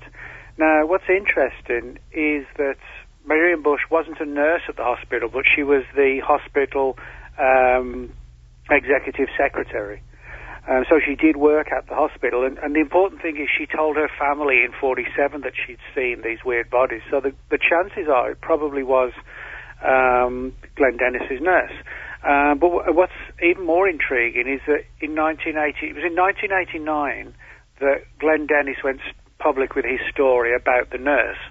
Now, 0.58 0.86
what's 0.86 1.10
interesting 1.10 1.98
is 2.12 2.46
that 2.58 2.78
Miriam 3.26 3.64
Bush 3.64 3.82
wasn't 3.90 4.20
a 4.20 4.26
nurse 4.26 4.62
at 4.70 4.76
the 4.76 4.84
hospital, 4.84 5.30
but 5.32 5.46
she 5.56 5.64
was 5.64 5.84
the 5.96 6.20
hospital 6.24 6.98
um, 7.40 8.12
executive 8.70 9.30
secretary. 9.38 10.04
Um, 10.68 10.86
so 10.90 11.00
she 11.06 11.16
did 11.16 11.36
work 11.36 11.72
at 11.76 11.88
the 11.88 11.96
hospital, 11.96 12.46
and, 12.46 12.58
and, 12.60 12.74
the 12.74 12.80
important 12.80 13.22
thing 13.22 13.36
is 13.36 13.50
she 13.52 13.66
told 13.66 13.98
her 13.98 14.08
family 14.18 14.64
in 14.64 14.72
47 14.72 15.42
that 15.42 15.52
she'd 15.60 15.80
seen 15.94 16.22
these 16.24 16.40
weird 16.46 16.70
bodies. 16.70 17.02
So 17.12 17.20
the, 17.20 17.34
the 17.50 17.58
chances 17.60 18.08
are 18.08 18.32
it 18.32 18.40
probably 18.40 18.82
was 18.82 19.12
um, 19.84 20.54
Glenn 20.76 20.96
Dennis's 20.96 21.42
nurse. 21.42 21.74
Uh, 22.24 22.56
but 22.56 22.72
w- 22.72 22.94
what's 22.96 23.20
even 23.44 23.66
more 23.66 23.90
intriguing 23.90 24.48
is 24.48 24.62
that 24.66 24.88
in 25.04 25.16
1980, 25.16 25.92
it 25.92 25.96
was 25.96 26.08
in 26.08 26.16
1989 26.16 27.36
that 27.82 28.08
Glenn 28.20 28.48
Dennis 28.48 28.78
went 28.84 29.02
public 29.40 29.76
with 29.76 29.84
his 29.84 30.00
story 30.10 30.56
about 30.56 30.90
the 30.92 30.98
nurse, 30.98 31.44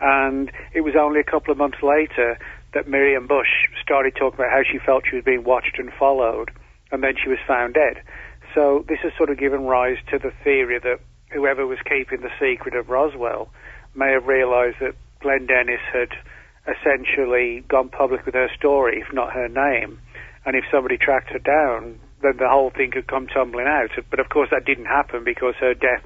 and 0.00 0.52
it 0.74 0.82
was 0.82 0.94
only 1.00 1.20
a 1.20 1.24
couple 1.24 1.50
of 1.50 1.56
months 1.56 1.78
later 1.82 2.36
that 2.74 2.86
Miriam 2.86 3.26
Bush 3.26 3.72
started 3.82 4.14
talking 4.14 4.40
about 4.40 4.52
how 4.52 4.62
she 4.62 4.78
felt 4.78 5.04
she 5.08 5.16
was 5.16 5.24
being 5.24 5.44
watched 5.44 5.78
and 5.78 5.90
followed, 5.98 6.50
and 6.92 7.02
then 7.02 7.14
she 7.16 7.30
was 7.30 7.38
found 7.48 7.72
dead. 7.72 8.04
So 8.54 8.84
this 8.88 8.98
has 9.02 9.12
sort 9.16 9.30
of 9.30 9.38
given 9.38 9.64
rise 9.64 9.98
to 10.10 10.18
the 10.18 10.32
theory 10.42 10.78
that 10.78 11.00
whoever 11.32 11.66
was 11.66 11.78
keeping 11.84 12.20
the 12.20 12.30
secret 12.40 12.74
of 12.74 12.88
Roswell 12.88 13.48
may 13.94 14.12
have 14.12 14.26
realized 14.26 14.76
that 14.80 14.94
Glenn 15.20 15.46
Dennis 15.46 15.80
had 15.92 16.10
essentially 16.66 17.64
gone 17.68 17.88
public 17.88 18.26
with 18.26 18.34
her 18.34 18.48
story, 18.56 19.02
if 19.06 19.12
not 19.12 19.32
her 19.32 19.48
name, 19.48 20.00
and 20.44 20.56
if 20.56 20.64
somebody 20.70 20.96
tracked 20.96 21.30
her 21.30 21.38
down, 21.38 21.98
then 22.22 22.36
the 22.38 22.48
whole 22.48 22.70
thing 22.70 22.90
could 22.90 23.06
come 23.06 23.26
tumbling 23.26 23.66
out. 23.66 23.90
But 24.10 24.20
of 24.20 24.28
course, 24.28 24.48
that 24.50 24.64
didn't 24.64 24.86
happen 24.86 25.24
because 25.24 25.54
her 25.60 25.74
death 25.74 26.04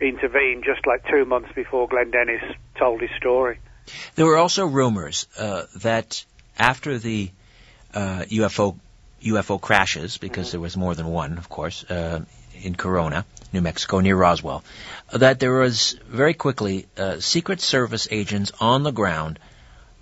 intervened 0.00 0.64
just 0.64 0.86
like 0.86 1.04
two 1.10 1.24
months 1.24 1.50
before 1.54 1.88
Glenn 1.88 2.10
Dennis 2.10 2.42
told 2.78 3.00
his 3.00 3.10
story. 3.16 3.58
There 4.14 4.26
were 4.26 4.38
also 4.38 4.66
rumors 4.66 5.26
uh, 5.38 5.64
that 5.76 6.24
after 6.58 6.98
the 6.98 7.30
uh, 7.92 8.24
UFO 8.28 8.78
UFO 9.22 9.60
crashes, 9.60 10.18
because 10.18 10.46
mm-hmm. 10.46 10.52
there 10.52 10.60
was 10.60 10.76
more 10.76 10.94
than 10.94 11.06
one, 11.06 11.38
of 11.38 11.48
course, 11.48 11.84
uh, 11.84 12.20
in 12.62 12.74
Corona, 12.74 13.24
New 13.52 13.60
Mexico, 13.60 14.00
near 14.00 14.16
Roswell, 14.16 14.62
that 15.12 15.40
there 15.40 15.52
was 15.52 15.96
very 16.06 16.34
quickly 16.34 16.86
uh, 16.96 17.20
Secret 17.20 17.60
Service 17.60 18.08
agents 18.10 18.52
on 18.60 18.82
the 18.82 18.92
ground 18.92 19.38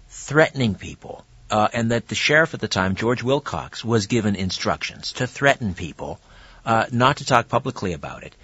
threatening 0.08 0.74
people 0.74 1.24
uh, 1.50 1.68
and 1.72 1.90
that 1.90 2.08
the 2.08 2.14
sheriff 2.14 2.54
at 2.54 2.60
the 2.60 2.68
time, 2.68 2.94
George 2.94 3.22
Wilcox, 3.22 3.84
was 3.84 4.06
given 4.06 4.36
instructions 4.36 5.12
to 5.12 5.26
threaten 5.26 5.74
people 5.74 6.20
uh, 6.66 6.86
not 6.92 7.18
to 7.18 7.24
talk 7.24 7.48
publicly 7.48 7.92
about 7.92 8.22
it. 8.22 8.34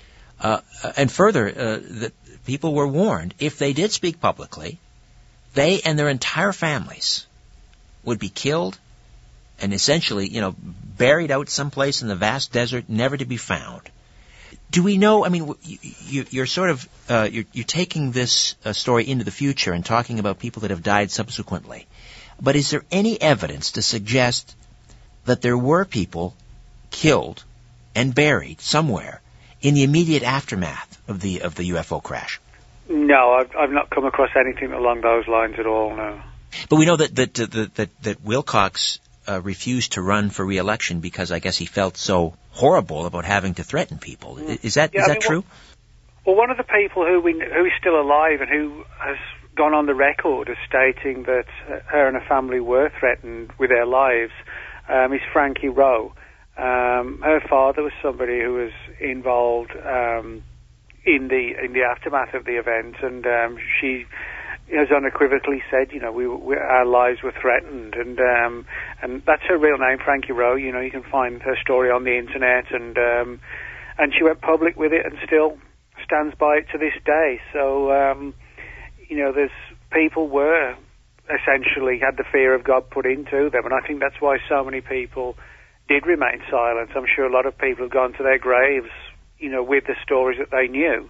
Uh, 0.40 0.60
and 0.96 1.10
further, 1.10 1.48
uh, 1.48 1.78
that 1.82 2.12
people 2.44 2.74
were 2.74 2.86
warned 2.86 3.34
if 3.38 3.58
they 3.58 3.72
did 3.72 3.92
speak 3.92 4.20
publicly, 4.20 4.78
they 5.54 5.80
and 5.80 5.98
their 5.98 6.08
entire 6.08 6.52
families 6.52 7.26
would 8.04 8.18
be 8.18 8.28
killed 8.28 8.78
and 9.60 9.72
essentially, 9.72 10.28
you 10.28 10.40
know, 10.40 10.54
buried 10.58 11.30
out 11.30 11.48
someplace 11.48 12.02
in 12.02 12.08
the 12.08 12.16
vast 12.16 12.52
desert, 12.52 12.84
never 12.88 13.16
to 13.16 13.24
be 13.24 13.36
found. 13.36 13.82
Do 14.70 14.82
we 14.82 14.98
know? 14.98 15.24
I 15.24 15.28
mean, 15.28 15.54
you, 15.62 16.42
are 16.42 16.46
sort 16.46 16.70
of 16.70 16.88
uh, 17.08 17.28
you're, 17.30 17.44
you're, 17.52 17.64
taking 17.64 18.10
this 18.10 18.56
uh, 18.64 18.72
story 18.72 19.08
into 19.08 19.24
the 19.24 19.30
future 19.30 19.72
and 19.72 19.84
talking 19.84 20.18
about 20.18 20.38
people 20.38 20.62
that 20.62 20.70
have 20.70 20.82
died 20.82 21.10
subsequently. 21.10 21.86
But 22.40 22.56
is 22.56 22.70
there 22.70 22.84
any 22.90 23.20
evidence 23.20 23.72
to 23.72 23.82
suggest 23.82 24.56
that 25.26 25.42
there 25.42 25.56
were 25.56 25.84
people 25.84 26.34
killed 26.90 27.44
and 27.94 28.14
buried 28.14 28.60
somewhere 28.60 29.20
in 29.60 29.74
the 29.74 29.84
immediate 29.84 30.22
aftermath 30.22 30.98
of 31.08 31.20
the 31.20 31.42
of 31.42 31.54
the 31.54 31.70
UFO 31.70 32.02
crash? 32.02 32.40
No, 32.88 33.34
I've, 33.34 33.54
I've 33.56 33.70
not 33.70 33.90
come 33.90 34.04
across 34.04 34.30
anything 34.36 34.72
along 34.72 35.00
those 35.00 35.26
lines 35.26 35.58
at 35.58 35.66
all. 35.66 35.94
No. 35.96 36.20
But 36.68 36.76
we 36.76 36.86
know 36.86 36.96
that 36.96 37.14
that 37.16 37.34
that 37.34 37.74
that, 37.74 38.02
that 38.02 38.20
Wilcox 38.22 38.98
uh, 39.28 39.40
refused 39.40 39.92
to 39.92 40.02
run 40.02 40.30
for 40.30 40.44
re-election 40.44 41.00
because 41.00 41.30
I 41.32 41.38
guess 41.38 41.56
he 41.56 41.66
felt 41.66 41.96
so 41.96 42.34
horrible 42.50 43.06
about 43.06 43.24
having 43.24 43.54
to 43.54 43.64
threaten 43.64 43.98
people. 43.98 44.36
Mm. 44.36 44.64
Is 44.64 44.74
that 44.74 44.92
yeah, 44.94 45.00
is 45.00 45.06
that 45.06 45.12
mean, 45.14 45.20
true? 45.22 45.44
Well, 46.26 46.36
one 46.36 46.50
of 46.50 46.56
the 46.56 46.64
people 46.64 47.06
who 47.06 47.20
we 47.20 47.32
who 47.32 47.64
is 47.64 47.72
still 47.78 48.00
alive 48.00 48.40
and 48.40 48.48
who 48.48 48.84
has 48.98 49.18
gone 49.54 49.74
on 49.74 49.86
the 49.86 49.94
record 49.94 50.48
as 50.48 50.56
stating 50.66 51.24
that 51.24 51.46
her 51.86 52.08
and 52.08 52.16
her 52.16 52.28
family 52.28 52.60
were 52.60 52.90
threatened 52.98 53.52
with 53.58 53.70
their 53.70 53.86
lives 53.86 54.32
um, 54.88 55.12
is 55.12 55.20
Frankie 55.32 55.68
Rowe. 55.68 56.12
Um, 56.56 57.20
her 57.22 57.40
father 57.48 57.82
was 57.82 57.92
somebody 58.02 58.40
who 58.40 58.54
was 58.54 58.72
involved 59.00 59.72
um, 59.72 60.42
in 61.04 61.28
the 61.28 61.64
in 61.64 61.72
the 61.72 61.82
aftermath 61.82 62.34
of 62.34 62.44
the 62.44 62.58
event, 62.58 62.96
and 63.02 63.26
um, 63.26 63.58
she 63.80 64.06
has 64.72 64.88
unequivocally 64.90 65.62
said, 65.70 65.92
you 65.92 66.00
know, 66.00 66.10
we, 66.10 66.26
we 66.26 66.56
our 66.56 66.86
lives 66.86 67.22
were 67.22 67.34
threatened, 67.40 67.94
and 67.94 68.18
um, 68.18 68.66
and 69.02 69.22
that's 69.26 69.42
her 69.48 69.58
real 69.58 69.78
name, 69.78 69.98
Frankie 70.04 70.32
Rowe. 70.32 70.56
You 70.56 70.72
know, 70.72 70.80
you 70.80 70.90
can 70.90 71.02
find 71.02 71.42
her 71.42 71.56
story 71.60 71.90
on 71.90 72.04
the 72.04 72.16
internet, 72.16 72.72
and 72.72 72.96
um, 72.96 73.40
and 73.98 74.12
she 74.16 74.24
went 74.24 74.40
public 74.40 74.76
with 74.76 74.92
it, 74.92 75.04
and 75.04 75.18
still 75.26 75.58
stands 76.04 76.34
by 76.36 76.56
it 76.56 76.66
to 76.72 76.78
this 76.78 76.94
day. 77.04 77.40
So, 77.52 77.92
um, 77.92 78.34
you 79.08 79.18
know, 79.18 79.32
there's 79.32 79.50
people 79.92 80.28
were 80.28 80.76
essentially 81.28 81.98
had 81.98 82.16
the 82.16 82.24
fear 82.30 82.54
of 82.54 82.64
God 82.64 82.88
put 82.90 83.06
into 83.06 83.50
them, 83.50 83.64
and 83.64 83.74
I 83.74 83.86
think 83.86 84.00
that's 84.00 84.20
why 84.20 84.38
so 84.48 84.64
many 84.64 84.80
people 84.80 85.36
did 85.88 86.06
remain 86.06 86.40
silent. 86.50 86.90
I'm 86.96 87.06
sure 87.14 87.26
a 87.26 87.32
lot 87.32 87.46
of 87.46 87.56
people 87.56 87.84
have 87.84 87.92
gone 87.92 88.12
to 88.14 88.22
their 88.22 88.38
graves, 88.38 88.90
you 89.38 89.50
know, 89.50 89.62
with 89.62 89.84
the 89.86 89.94
stories 90.02 90.38
that 90.38 90.50
they 90.50 90.68
knew, 90.68 91.08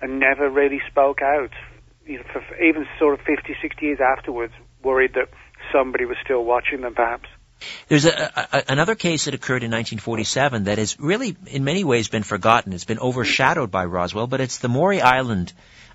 and 0.00 0.18
never 0.18 0.48
really 0.48 0.80
spoke 0.90 1.20
out. 1.22 1.52
You 2.06 2.18
know, 2.18 2.24
for 2.32 2.62
even 2.62 2.86
sort 2.98 3.18
of 3.18 3.26
50, 3.26 3.56
60 3.60 3.86
years 3.86 3.98
afterwards, 4.00 4.52
worried 4.82 5.14
that 5.14 5.28
somebody 5.72 6.04
was 6.04 6.16
still 6.22 6.44
watching 6.44 6.82
them, 6.82 6.94
perhaps. 6.94 7.28
There's 7.88 8.04
a, 8.04 8.48
a, 8.52 8.64
another 8.68 8.94
case 8.94 9.24
that 9.24 9.34
occurred 9.34 9.62
in 9.62 9.70
1947 9.70 10.64
that 10.64 10.78
has 10.78 10.98
really, 11.00 11.36
in 11.46 11.64
many 11.64 11.84
ways, 11.84 12.08
been 12.08 12.22
forgotten. 12.22 12.72
It's 12.72 12.84
been 12.84 12.98
overshadowed 12.98 13.70
by 13.70 13.84
Roswell, 13.86 14.26
but 14.26 14.40
it's 14.40 14.58
the 14.58 14.68
Maury 14.68 15.00
Island 15.00 15.52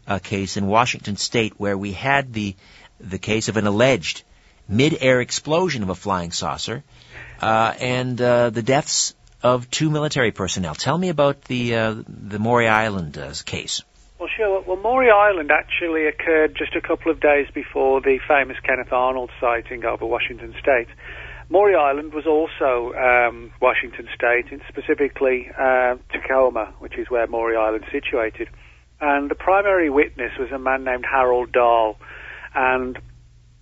uh, 0.07 0.19
case 0.19 0.57
in 0.57 0.65
Washington 0.67 1.17
State 1.17 1.53
where 1.57 1.77
we 1.77 1.91
had 1.91 2.33
the 2.33 2.55
the 2.99 3.19
case 3.19 3.47
of 3.47 3.55
an 3.55 3.65
alleged 3.65 4.23
mid-air 4.67 5.21
explosion 5.21 5.83
of 5.83 5.89
a 5.89 5.95
flying 5.95 6.31
saucer 6.31 6.83
uh, 7.41 7.73
and 7.79 8.21
uh, 8.21 8.49
the 8.49 8.61
deaths 8.61 9.15
of 9.41 9.69
two 9.71 9.89
military 9.89 10.31
personnel. 10.31 10.75
Tell 10.75 10.97
me 10.97 11.09
about 11.09 11.43
the 11.43 11.75
uh, 11.75 11.95
the 12.07 12.39
Maury 12.39 12.67
Island 12.67 13.17
uh, 13.17 13.33
case. 13.45 13.83
Well, 14.19 14.27
sure. 14.35 14.61
Well, 14.67 14.75
Maury 14.75 15.09
Island 15.09 15.49
actually 15.49 16.05
occurred 16.05 16.53
just 16.53 16.75
a 16.75 16.81
couple 16.81 17.09
of 17.09 17.21
days 17.21 17.47
before 17.53 18.01
the 18.01 18.19
famous 18.27 18.57
Kenneth 18.61 18.91
Arnold 18.91 19.29
sighting 19.39 19.85
over 19.85 20.05
Washington 20.05 20.53
State. 20.59 20.89
Maury 21.47 21.73
Island 21.73 22.13
was 22.13 22.25
also 22.27 22.93
um, 22.99 23.53
Washington 23.61 24.09
State, 24.13 24.51
and 24.51 24.61
specifically 24.67 25.49
uh, 25.57 25.95
Tacoma, 26.11 26.73
which 26.79 26.97
is 26.97 27.09
where 27.09 27.27
Maury 27.27 27.55
Island 27.55 27.85
is 27.85 27.91
situated. 27.93 28.49
And 28.99 29.31
the 29.31 29.35
primary 29.35 29.89
witness 29.89 30.33
was 30.37 30.51
a 30.51 30.59
man 30.59 30.83
named 30.83 31.05
Harold 31.09 31.53
Dahl. 31.53 31.95
And 32.53 32.99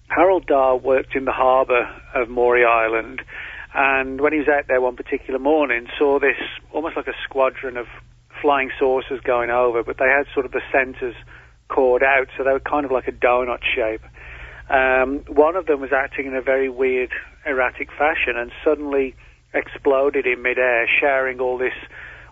Harold 0.08 0.48
Dahl 0.48 0.80
worked 0.80 1.16
in 1.16 1.26
the 1.26 1.32
harbour 1.32 1.88
of 2.16 2.30
Maury 2.30 2.66
Island. 2.66 3.22
And 3.76 4.20
when 4.20 4.34
he 4.34 4.40
was 4.40 4.48
out 4.48 4.68
there 4.68 4.82
one 4.82 4.96
particular 4.96 5.38
morning, 5.40 5.86
saw 6.00 6.20
this 6.20 6.42
almost 6.74 6.98
like 6.98 7.06
a 7.06 7.18
squadron 7.26 7.78
of 7.78 7.86
flying 8.42 8.72
saucers 8.80 9.20
going 9.24 9.50
over, 9.50 9.84
but 9.84 9.98
they 9.98 10.06
had 10.06 10.26
sort 10.34 10.46
of 10.46 10.52
the 10.52 10.62
centres 10.72 11.16
cored 11.70 12.04
out, 12.04 12.28
so 12.38 12.44
they 12.44 12.52
were 12.52 12.60
kind 12.60 12.86
of 12.86 12.92
like 12.92 13.08
a 13.08 13.12
donut 13.12 13.60
shape. 13.76 14.02
Um, 14.70 15.24
one 15.28 15.56
of 15.56 15.66
them 15.66 15.80
was 15.80 15.92
acting 15.94 16.28
in 16.28 16.36
a 16.36 16.42
very 16.42 16.70
weird, 16.70 17.12
erratic 17.46 17.90
fashion 17.98 18.36
and 18.36 18.52
suddenly 18.64 19.16
exploded 19.54 20.26
in 20.26 20.42
midair, 20.42 20.88
sharing 21.00 21.40
all 21.40 21.58
this 21.58 21.74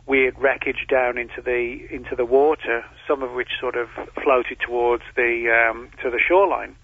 weird 0.06 0.38
wreckage 0.38 0.86
down 0.90 1.18
into 1.18 1.42
the 1.42 1.80
into 1.90 2.16
the 2.16 2.26
water, 2.26 2.84
some 3.08 3.24
of 3.24 3.32
which 3.32 3.50
sort 3.60 3.76
of 3.76 3.88
floated 4.22 4.60
towards 4.66 5.04
the 5.16 5.48
um, 5.50 5.90
to 6.04 6.10
the 6.10 6.20
shoreline. 6.20 6.76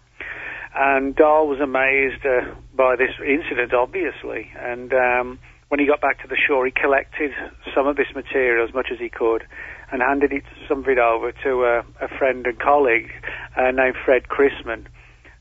And 0.74 1.16
Dahl 1.16 1.48
was 1.48 1.60
amazed 1.60 2.26
uh, 2.26 2.56
by 2.74 2.96
this 2.96 3.12
incident, 3.20 3.74
obviously. 3.74 4.50
And 4.58 4.94
um, 4.94 5.40
when 5.72 5.80
he 5.80 5.86
got 5.86 6.02
back 6.02 6.22
to 6.22 6.28
the 6.28 6.36
shore, 6.36 6.66
he 6.66 6.72
collected 6.72 7.32
some 7.74 7.88
of 7.88 7.96
this 7.96 8.12
material 8.14 8.68
as 8.68 8.74
much 8.74 8.88
as 8.92 9.00
he 9.00 9.08
could 9.08 9.48
and 9.90 10.02
handed 10.02 10.34
it, 10.34 10.44
some 10.68 10.80
of 10.80 10.90
it 10.90 10.98
over 11.00 11.32
to 11.32 11.64
a, 11.64 11.80
a 12.04 12.10
friend 12.20 12.46
and 12.46 12.60
colleague 12.60 13.10
uh, 13.56 13.72
named 13.72 13.96
Fred 14.04 14.28
Crisman 14.28 14.88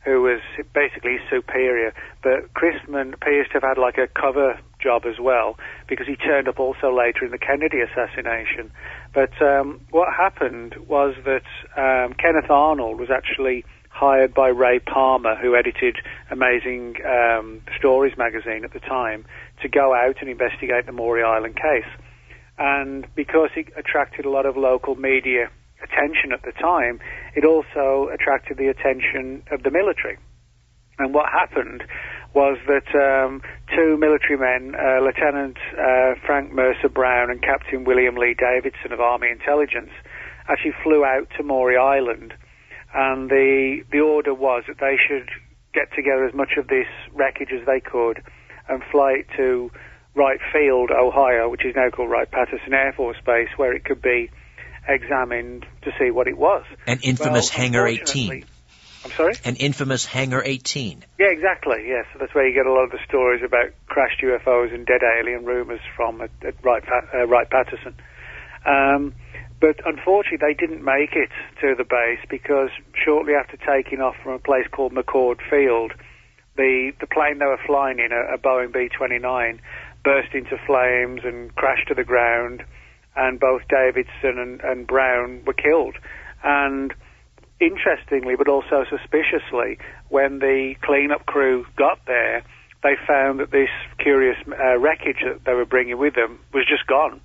who 0.04 0.22
was 0.22 0.40
basically 0.72 1.18
his 1.18 1.20
superior. 1.28 1.92
But 2.22 2.54
Crisman 2.54 3.12
appears 3.12 3.48
to 3.48 3.54
have 3.54 3.64
had 3.64 3.76
like 3.76 3.98
a 3.98 4.06
cover 4.06 4.58
job 4.80 5.02
as 5.04 5.18
well 5.20 5.58
because 5.88 6.06
he 6.06 6.14
turned 6.14 6.46
up 6.46 6.60
also 6.60 6.96
later 6.96 7.24
in 7.24 7.32
the 7.32 7.38
Kennedy 7.38 7.80
assassination. 7.80 8.70
But 9.12 9.34
um, 9.42 9.80
what 9.90 10.14
happened 10.14 10.76
was 10.88 11.16
that 11.26 11.44
um, 11.76 12.14
Kenneth 12.14 12.50
Arnold 12.50 13.00
was 13.00 13.10
actually 13.10 13.64
hired 14.00 14.32
by 14.32 14.48
Ray 14.48 14.78
Palmer, 14.78 15.36
who 15.36 15.54
edited 15.54 15.96
Amazing 16.30 16.96
um, 17.04 17.60
Stories 17.78 18.16
magazine 18.16 18.64
at 18.64 18.72
the 18.72 18.80
time, 18.80 19.26
to 19.60 19.68
go 19.68 19.92
out 19.92 20.16
and 20.22 20.30
investigate 20.30 20.86
the 20.86 20.92
Maury 20.92 21.22
Island 21.22 21.56
case. 21.56 21.90
And 22.56 23.06
because 23.14 23.50
it 23.56 23.68
attracted 23.76 24.24
a 24.24 24.30
lot 24.30 24.46
of 24.46 24.56
local 24.56 24.94
media 24.94 25.50
attention 25.84 26.32
at 26.32 26.40
the 26.42 26.52
time, 26.52 26.98
it 27.36 27.44
also 27.44 28.08
attracted 28.08 28.56
the 28.56 28.68
attention 28.68 29.42
of 29.52 29.64
the 29.64 29.70
military. 29.70 30.16
And 30.98 31.12
what 31.12 31.28
happened 31.30 31.84
was 32.32 32.56
that 32.68 32.88
um, 32.96 33.42
two 33.76 33.98
military 33.98 34.38
men, 34.38 34.74
uh, 34.76 35.00
Lieutenant 35.04 35.58
uh, 35.76 36.14
Frank 36.24 36.52
Mercer 36.52 36.88
Brown 36.88 37.30
and 37.30 37.42
Captain 37.42 37.84
William 37.84 38.16
Lee 38.16 38.34
Davidson 38.38 38.92
of 38.92 39.00
Army 39.00 39.28
Intelligence, 39.28 39.90
actually 40.48 40.72
flew 40.82 41.04
out 41.04 41.28
to 41.36 41.42
Maury 41.42 41.76
Island, 41.76 42.32
and 42.94 43.30
the 43.30 43.84
the 43.90 44.00
order 44.00 44.34
was 44.34 44.64
that 44.68 44.78
they 44.78 44.96
should 44.96 45.28
get 45.72 45.92
together 45.94 46.24
as 46.26 46.34
much 46.34 46.56
of 46.58 46.66
this 46.68 46.86
wreckage 47.12 47.50
as 47.52 47.64
they 47.66 47.80
could 47.80 48.22
and 48.68 48.82
fly 48.90 49.12
it 49.20 49.26
to 49.36 49.70
Wright 50.14 50.40
Field, 50.52 50.90
Ohio, 50.90 51.48
which 51.48 51.64
is 51.64 51.74
now 51.76 51.90
called 51.90 52.10
Wright 52.10 52.30
Patterson 52.30 52.74
Air 52.74 52.92
Force 52.96 53.18
Base, 53.24 53.48
where 53.56 53.72
it 53.74 53.84
could 53.84 54.02
be 54.02 54.30
examined 54.88 55.66
to 55.82 55.92
see 55.98 56.10
what 56.10 56.26
it 56.26 56.36
was. 56.36 56.64
An 56.86 57.00
infamous 57.02 57.52
well, 57.52 57.60
Hangar 57.60 57.86
18. 57.86 58.44
I'm 59.04 59.10
sorry? 59.12 59.34
An 59.44 59.56
infamous 59.56 60.04
Hangar 60.04 60.42
18. 60.44 61.04
Yeah, 61.18 61.28
exactly, 61.28 61.84
yes. 61.86 62.06
So 62.12 62.18
that's 62.18 62.34
where 62.34 62.46
you 62.46 62.54
get 62.54 62.66
a 62.66 62.72
lot 62.72 62.84
of 62.84 62.90
the 62.90 62.98
stories 63.08 63.42
about 63.42 63.70
crashed 63.86 64.20
UFOs 64.20 64.74
and 64.74 64.84
dead 64.84 65.00
alien 65.02 65.44
rumors 65.44 65.80
from 65.96 66.20
at, 66.20 66.30
at 66.44 66.62
Wright, 66.62 66.82
uh, 67.14 67.26
Wright 67.26 67.48
Patterson. 67.48 67.94
Um, 68.66 69.14
but 69.60 69.76
unfortunately, 69.84 70.38
they 70.40 70.54
didn't 70.54 70.84
make 70.84 71.12
it 71.12 71.30
to 71.60 71.74
the 71.76 71.84
base 71.84 72.20
because 72.28 72.70
shortly 72.94 73.34
after 73.34 73.56
taking 73.56 74.00
off 74.00 74.16
from 74.22 74.32
a 74.32 74.38
place 74.38 74.66
called 74.70 74.92
McChord 74.92 75.38
Field, 75.48 75.92
the, 76.56 76.92
the 77.00 77.06
plane 77.06 77.38
they 77.38 77.46
were 77.46 77.60
flying 77.66 77.98
in, 77.98 78.12
a, 78.12 78.34
a 78.34 78.38
Boeing 78.38 78.72
B 78.72 78.88
29, 78.88 79.60
burst 80.02 80.34
into 80.34 80.56
flames 80.66 81.20
and 81.24 81.54
crashed 81.54 81.88
to 81.88 81.94
the 81.94 82.04
ground 82.04 82.64
and 83.16 83.40
both 83.40 83.62
Davidson 83.68 84.38
and, 84.38 84.60
and 84.60 84.86
Brown 84.86 85.44
were 85.44 85.54
killed. 85.54 85.96
And 86.42 86.94
interestingly, 87.60 88.34
but 88.36 88.48
also 88.48 88.84
suspiciously, 88.88 89.78
when 90.08 90.38
the 90.38 90.74
cleanup 90.82 91.26
crew 91.26 91.66
got 91.76 91.98
there, 92.06 92.42
they 92.82 92.94
found 93.06 93.40
that 93.40 93.50
this 93.50 93.68
curious 93.98 94.36
uh, 94.48 94.78
wreckage 94.78 95.22
that 95.24 95.44
they 95.44 95.52
were 95.52 95.66
bringing 95.66 95.98
with 95.98 96.14
them 96.14 96.40
was 96.54 96.64
just 96.66 96.86
gone, 96.86 97.20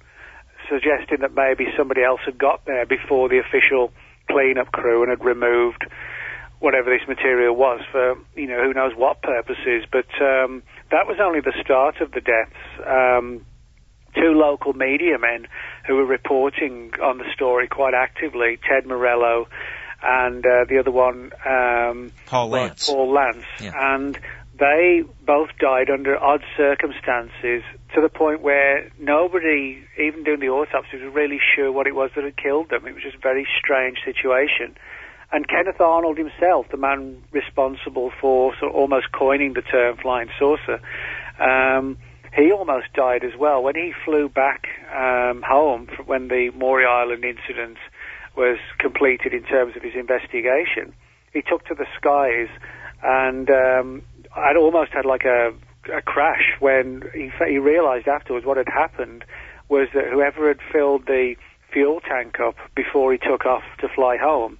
suggesting 0.70 1.20
that 1.22 1.34
maybe 1.34 1.66
somebody 1.78 2.04
else 2.04 2.22
had 2.26 2.38
got 2.38 2.66
there 2.66 2.86
before 2.86 3.30
the 3.30 3.40
official 3.40 3.92
cleanup 4.30 4.72
crew 4.72 5.04
and 5.04 5.10
had 5.10 5.24
removed 5.24 5.86
whatever 6.60 6.90
this 6.90 7.08
material 7.08 7.56
was 7.56 7.82
for, 7.92 8.16
you 8.36 8.48
know, 8.48 8.64
who 8.64 8.74
knows 8.74 8.94
what 8.96 9.22
purposes. 9.22 9.86
But 9.92 10.08
um, 10.22 10.64
that 10.92 11.08
was 11.08 11.18
only 11.22 11.42
the 11.42 11.54
start 11.64 12.02
of 12.02 12.12
the 12.12 12.22
deaths. 12.22 12.88
Um, 12.88 13.46
two 14.16 14.34
local 14.34 14.74
media 14.74 15.20
men 15.20 15.48
who 15.86 15.96
were 15.96 16.06
reporting 16.06 16.92
on 17.04 17.18
the 17.18 17.26
story 17.34 17.68
quite 17.68 17.94
actively, 17.94 18.58
Ted 18.68 18.86
Morello 18.86 19.48
and 20.02 20.46
uh, 20.46 20.66
the 20.70 20.80
other 20.80 20.92
one, 20.92 21.32
um, 21.46 22.12
Paul 22.28 22.50
Lantz. 22.50 22.88
Paul 22.88 23.14
Lantz. 23.14 23.46
Yeah. 23.60 23.74
And 23.76 24.20
they 24.58 25.04
both 25.26 25.50
died 25.60 25.90
under 25.90 26.18
odd 26.18 26.42
circumstances 26.56 27.64
to 27.94 28.02
the 28.02 28.10
point 28.10 28.42
where 28.42 28.90
nobody, 29.00 29.84
even 30.00 30.24
doing 30.24 30.40
the 30.40 30.50
autopsy, 30.50 30.98
was 30.98 31.14
really 31.14 31.40
sure 31.56 31.72
what 31.72 31.88
it 31.88 31.96
was 31.96 32.12
that 32.16 32.24
had 32.24 32.38
killed 32.38 32.70
them. 32.70 32.86
It 32.88 32.94
was 32.94 33.04
just 33.04 33.18
a 33.18 33.20
very 33.20 33.48
strange 33.60 33.98
situation. 34.06 34.76
And 35.32 35.48
Kenneth 35.48 35.82
Arnold 35.82 36.18
himself, 36.18 36.68
the 36.72 36.78
man 36.78 37.22
responsible 37.32 38.12
for 38.22 38.54
sort 38.60 38.72
of 38.72 38.76
almost 38.76 39.12
coining 39.12 39.54
the 39.54 39.62
term 39.62 39.98
flying 39.98 40.30
saucer, 40.40 40.80
um, 41.40 41.98
he 42.34 42.52
almost 42.52 42.88
died 42.94 43.24
as 43.24 43.38
well. 43.38 43.64
When 43.64 43.76
he 43.76 43.92
flew 44.06 44.30
back 44.30 44.68
um, 44.94 45.42
home 45.42 45.88
when 46.06 46.28
the 46.28 46.52
Maury 46.56 46.86
Island 46.86 47.26
incident 47.26 47.78
was 48.38 48.58
completed 48.80 49.34
in 49.34 49.44
terms 49.44 49.76
of 49.76 49.84
his 49.84 49.94
investigation, 49.96 50.94
he 51.34 51.42
took 51.42 51.66
to 51.66 51.76
the 51.76 51.86
skies 51.98 52.50
and 53.04 53.50
um, 53.50 54.02
I'd 54.36 54.58
almost 54.58 54.92
had 54.92 55.06
like 55.06 55.24
a, 55.24 55.54
a 55.96 56.02
crash 56.02 56.54
when 56.60 57.04
he, 57.14 57.32
he 57.48 57.58
realized 57.58 58.08
afterwards 58.08 58.46
what 58.46 58.58
had 58.58 58.68
happened 58.68 59.26
was 59.70 59.88
that 59.94 60.06
whoever 60.12 60.48
had 60.48 60.60
filled 60.72 61.06
the 61.08 61.36
fuel 61.72 62.00
tank 62.02 62.40
up 62.40 62.56
before 62.76 63.12
he 63.12 63.18
took 63.18 63.46
off 63.46 63.64
to 63.80 63.88
fly 63.90 64.18
home 64.18 64.58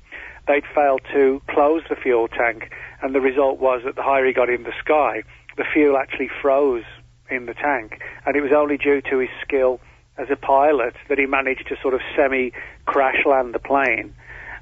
they'd 0.48 0.64
failed 0.74 1.02
to 1.14 1.42
close 1.50 1.84
the 1.90 1.96
fuel 1.96 2.28
tank, 2.28 2.72
and 3.02 3.14
the 3.14 3.22
result 3.22 3.60
was 3.60 3.82
that 3.86 3.96
the 3.96 4.04
higher 4.04 4.26
he 4.26 4.34
got 4.34 4.50
in 4.50 4.64
the 4.64 4.74
sky, 4.80 5.24
the 5.58 5.66
fuel 5.74 5.98
actually 5.98 6.30
froze 6.42 6.84
in 7.30 7.46
the 7.46 7.54
tank, 7.54 8.02
and 8.26 8.36
it 8.36 8.42
was 8.42 8.52
only 8.56 8.78
due 8.78 9.02
to 9.02 9.20
his 9.20 9.30
skill 9.42 9.80
as 10.18 10.28
a 10.32 10.36
pilot 10.36 10.94
that 11.10 11.18
he 11.18 11.26
managed 11.26 11.68
to 11.68 11.76
sort 11.82 11.94
of 11.94 12.02
semi 12.16 12.52
crash 12.86 13.26
land 13.26 13.54
the 13.54 13.60
plane 13.60 14.16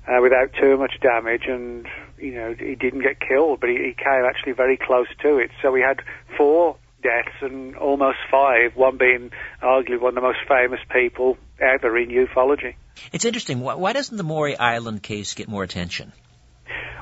uh, 0.08 0.21
without 0.21 0.52
too 0.60 0.78
much 0.78 0.93
damage, 1.02 1.43
and 1.47 1.88
you 2.24 2.34
know 2.34 2.56
he 2.58 2.76
didn't 2.76 3.02
get 3.02 3.20
killed, 3.20 3.60
but 3.60 3.70
he, 3.70 3.76
he 3.76 3.94
came 3.94 4.24
actually 4.28 4.54
very 4.54 4.78
close 4.78 5.08
to 5.22 5.38
it. 5.38 5.52
So 5.62 5.72
we 5.72 5.82
had 5.82 6.02
four 6.38 6.78
deaths 7.02 7.36
and 7.42 7.76
almost 7.76 8.18
five, 8.32 8.76
one 8.76 8.98
being 8.98 9.32
arguably 9.62 10.00
one 10.00 10.10
of 10.10 10.16
the 10.16 10.22
most 10.22 10.40
famous 10.48 10.80
people 10.92 11.38
ever 11.60 11.98
in 11.98 12.10
ufology. 12.10 12.76
It's 13.12 13.26
interesting. 13.26 13.60
Why, 13.60 13.76
why 13.76 13.94
doesn't 13.94 14.16
the 14.16 14.24
Maury 14.24 14.58
Island 14.58 15.04
case 15.04 15.34
get 15.34 15.48
more 15.48 15.64
attention? 15.64 16.14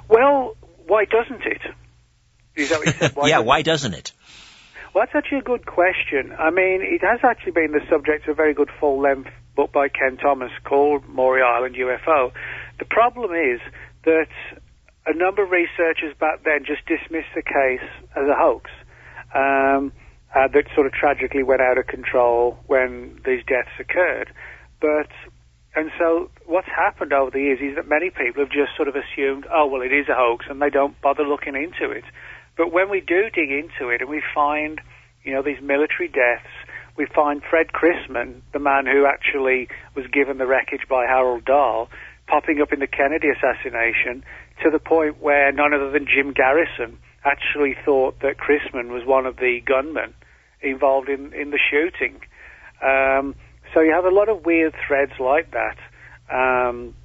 Well, 0.10 0.58
why 0.88 1.06
doesn't 1.06 1.44
it? 1.46 1.62
Why 3.16 3.30
yeah, 3.30 3.40
why 3.40 3.62
doesn't 3.62 3.94
it? 3.94 4.12
Well, 4.94 5.06
that's 5.06 5.16
actually 5.16 5.38
a 5.38 5.44
good 5.44 5.66
question. 5.66 6.34
I 6.38 6.50
mean, 6.50 6.82
it 6.82 7.02
has 7.02 7.22
actually 7.24 7.54
been 7.54 7.72
the 7.72 7.80
subject 7.90 8.28
of 8.28 8.34
a 8.34 8.36
very 8.36 8.54
good 8.54 8.70
full-length 8.78 9.30
book 9.56 9.72
by 9.72 9.88
Kenn 9.88 10.18
Thomas 10.18 10.52
called 10.66 11.08
Maury 11.08 11.42
Island 11.42 11.76
UFO. 11.76 12.34
The 12.78 12.86
problem 12.86 13.32
is 13.32 13.62
that 14.04 14.28
a 15.06 15.14
number 15.14 15.44
of 15.44 15.50
researchers 15.50 16.16
back 16.20 16.44
then 16.44 16.66
just 16.66 16.86
dismissed 16.86 17.34
the 17.36 17.42
case 17.42 17.88
as 18.16 18.28
a 18.30 18.36
hoax 18.36 18.70
um, 19.34 19.92
uh, 20.36 20.48
that 20.54 20.66
sort 20.76 20.86
of 20.86 20.94
tragically 20.94 21.44
went 21.44 21.62
out 21.62 21.78
of 21.78 21.88
control 21.88 22.58
when 22.68 23.20
these 23.26 23.44
deaths 23.48 23.74
occurred. 23.80 24.32
But 24.80 25.10
and 25.76 25.90
so 25.98 26.30
what's 26.46 26.68
happened 26.68 27.14
over 27.14 27.32
the 27.32 27.40
years 27.40 27.60
is 27.62 27.76
that 27.76 27.88
many 27.88 28.10
people 28.10 28.44
have 28.44 28.52
just 28.52 28.76
sort 28.76 28.90
of 28.90 28.96
assumed, 28.96 29.48
oh 29.52 29.68
well, 29.68 29.82
it 29.82 29.94
is 29.94 30.10
a 30.10 30.16
hoax, 30.16 30.46
and 30.50 30.62
they 30.62 30.70
don't 30.70 31.00
bother 31.02 31.24
looking 31.24 31.56
into 31.56 31.92
it. 31.92 32.04
But 32.58 32.74
when 32.74 32.90
we 32.90 33.00
do 33.00 33.30
dig 33.34 33.50
into 33.50 33.90
it 33.90 34.02
and 34.02 34.10
we 34.10 34.22
find, 34.36 34.82
you 35.24 35.34
know, 35.34 35.42
these 35.42 35.62
military 35.62 36.10
deaths, 36.10 36.52
we 36.98 37.08
find 37.08 37.42
Fred 37.50 37.68
Crisman, 37.72 38.42
the 38.52 38.60
man 38.60 38.86
who 38.86 39.06
actually 39.06 39.70
was 39.96 40.06
given 40.12 40.38
the 40.38 40.46
wreckage 40.46 40.88
by 40.90 41.06
Harold 41.06 41.46
Dahl, 41.46 41.88
popping 42.28 42.62
up 42.62 42.74
in 42.74 42.80
the 42.80 42.88
Kennedy 42.88 43.28
assassination 43.30 44.24
to 44.64 44.70
the 44.70 44.80
point 44.80 45.22
where 45.22 45.52
none 45.52 45.74
other 45.74 45.92
than 45.92 46.06
Jim 46.06 46.34
Garrison 46.34 46.98
actually 47.24 47.76
thought 47.86 48.20
that 48.22 48.38
Crisman 48.38 48.90
was 48.90 49.06
one 49.06 49.26
of 49.26 49.38
the 49.38 49.60
gunmen 49.66 50.14
involved 50.62 51.10
in, 51.10 51.34
in 51.34 51.52
the 51.52 51.60
shooting. 51.60 52.22
Um, 52.82 53.36
so 53.74 53.82
you 53.82 53.94
have 53.94 54.06
a 54.06 54.14
lot 54.14 54.30
of 54.30 54.46
weird 54.46 54.74
threads 54.88 55.14
like 55.20 55.52
that. 55.52 55.78
Um, 56.32 56.96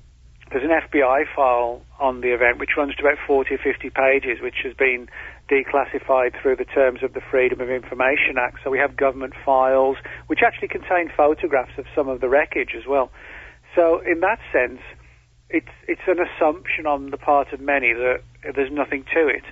there's 0.51 0.65
an 0.65 0.71
FBI 0.71 1.25
file 1.35 1.83
on 1.99 2.21
the 2.21 2.33
event 2.33 2.59
which 2.59 2.71
runs 2.77 2.95
to 2.95 3.03
about 3.03 3.19
40 3.27 3.55
or 3.55 3.59
50 3.59 3.91
pages, 3.91 4.41
which 4.41 4.63
has 4.63 4.75
been 4.75 5.09
declassified 5.51 6.41
through 6.41 6.57
the 6.57 6.65
terms 6.65 7.03
of 7.03 7.15
the 7.15 7.21
Freedom 7.21 7.61
of 7.61 7.69
Information 7.69 8.39
Act. 8.39 8.59
So 8.63 8.71
we 8.71 8.79
have 8.79 8.97
government 8.97 9.35
files 9.45 9.97
which 10.29 10.41
actually 10.47 10.69
contain 10.69 11.11
photographs 11.17 11.73
of 11.79 11.87
some 11.95 12.09
of 12.09 12.21
the 12.21 12.29
wreckage 12.29 12.75
as 12.77 12.87
well. 12.87 13.11
So 13.75 14.01
in 14.07 14.21
that 14.21 14.39
sense, 14.53 14.81
it's 15.49 15.69
it's 15.87 16.03
an 16.07 16.19
assumption 16.21 16.87
on 16.87 17.11
the 17.11 17.17
part 17.17 17.53
of 17.53 17.61
many 17.61 17.93
that 17.93 18.23
there's 18.55 18.73
nothing 18.73 19.05
to 19.15 19.29
it, 19.29 19.45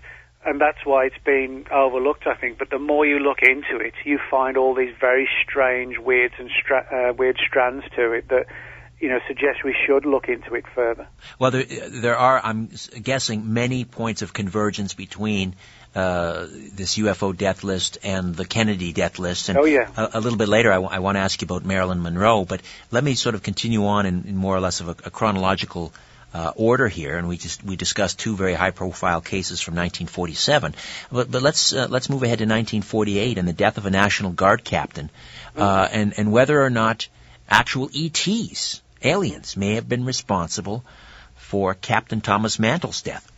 and 0.44 0.60
that's 0.60 0.84
why 0.84 1.06
it's 1.06 1.24
been 1.24 1.66
overlooked, 1.70 2.26
I 2.26 2.34
think. 2.34 2.58
But 2.58 2.70
the 2.70 2.78
more 2.78 3.06
you 3.06 3.18
look 3.18 3.42
into 3.42 3.82
it, 3.84 3.94
you 4.04 4.18
find 4.30 4.56
all 4.56 4.74
these 4.74 4.94
very 5.00 5.28
strange, 5.42 5.98
weird 5.98 6.32
and 6.38 6.50
stra- 6.60 7.10
uh, 7.10 7.12
weird 7.14 7.38
strands 7.46 7.84
to 7.96 8.12
it 8.12 8.28
that 8.28 8.46
you 9.00 9.08
know, 9.08 9.18
suggest 9.26 9.64
we 9.64 9.74
should 9.86 10.06
look 10.06 10.28
into 10.28 10.54
it 10.54 10.64
further. 10.74 11.06
Well, 11.38 11.50
there, 11.50 11.64
there 11.64 12.16
are, 12.16 12.40
I'm 12.42 12.70
guessing, 13.02 13.52
many 13.52 13.84
points 13.84 14.22
of 14.22 14.32
convergence 14.32 14.94
between 14.94 15.56
uh, 15.94 16.46
this 16.50 16.96
UFO 16.96 17.36
death 17.36 17.62
list 17.62 17.98
and 18.02 18.34
the 18.34 18.44
Kennedy 18.44 18.92
death 18.92 19.18
list. 19.18 19.48
And 19.48 19.58
oh, 19.58 19.64
yeah. 19.64 19.88
A, 19.96 20.10
a 20.14 20.20
little 20.20 20.38
bit 20.38 20.48
later, 20.48 20.70
I, 20.70 20.76
w- 20.76 20.90
I 20.92 20.98
want 20.98 21.16
to 21.16 21.20
ask 21.20 21.40
you 21.40 21.46
about 21.46 21.64
Marilyn 21.64 22.02
Monroe, 22.02 22.44
but 22.44 22.62
let 22.90 23.04
me 23.04 23.14
sort 23.14 23.34
of 23.34 23.42
continue 23.42 23.86
on 23.86 24.06
in, 24.06 24.24
in 24.26 24.36
more 24.36 24.56
or 24.56 24.60
less 24.60 24.80
of 24.80 24.88
a, 24.88 24.96
a 25.04 25.10
chronological 25.10 25.92
uh, 26.34 26.52
order 26.56 26.88
here, 26.88 27.16
and 27.16 27.28
we 27.28 27.36
just 27.36 27.62
we 27.62 27.76
discussed 27.76 28.18
two 28.18 28.34
very 28.34 28.54
high-profile 28.54 29.20
cases 29.20 29.60
from 29.60 29.74
1947. 29.74 30.74
But, 31.12 31.30
but 31.30 31.42
let's 31.42 31.72
uh, 31.72 31.86
let's 31.88 32.10
move 32.10 32.24
ahead 32.24 32.38
to 32.38 32.44
1948 32.44 33.38
and 33.38 33.46
the 33.46 33.52
death 33.52 33.78
of 33.78 33.86
a 33.86 33.90
National 33.90 34.32
Guard 34.32 34.64
captain, 34.64 35.10
uh, 35.56 35.88
and 35.92 36.12
and 36.16 36.32
whether 36.32 36.60
or 36.60 36.70
not 36.70 37.06
actual 37.48 37.88
ETs 37.94 38.82
aliens 39.02 39.56
may 39.56 39.76
have 39.76 39.88
been 39.88 40.04
responsible 40.04 40.84
for 41.36 41.74
Captain 41.74 42.20
Thomas 42.20 42.58
Mantell's 42.58 43.02
death. 43.02 43.30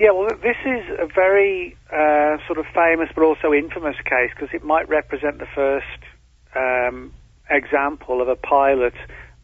Yeah, 0.00 0.12
well, 0.12 0.28
this 0.42 0.56
is 0.64 0.84
a 0.98 1.06
very 1.06 1.76
uh, 1.92 2.38
sort 2.46 2.58
of 2.58 2.64
famous 2.74 3.10
but 3.14 3.24
also 3.24 3.52
infamous 3.52 3.96
case 4.04 4.30
because 4.34 4.48
it 4.54 4.64
might 4.64 4.88
represent 4.88 5.38
the 5.38 5.46
first 5.54 5.86
um, 6.56 7.12
example 7.50 8.22
of 8.22 8.28
a 8.28 8.36
pilot 8.36 8.94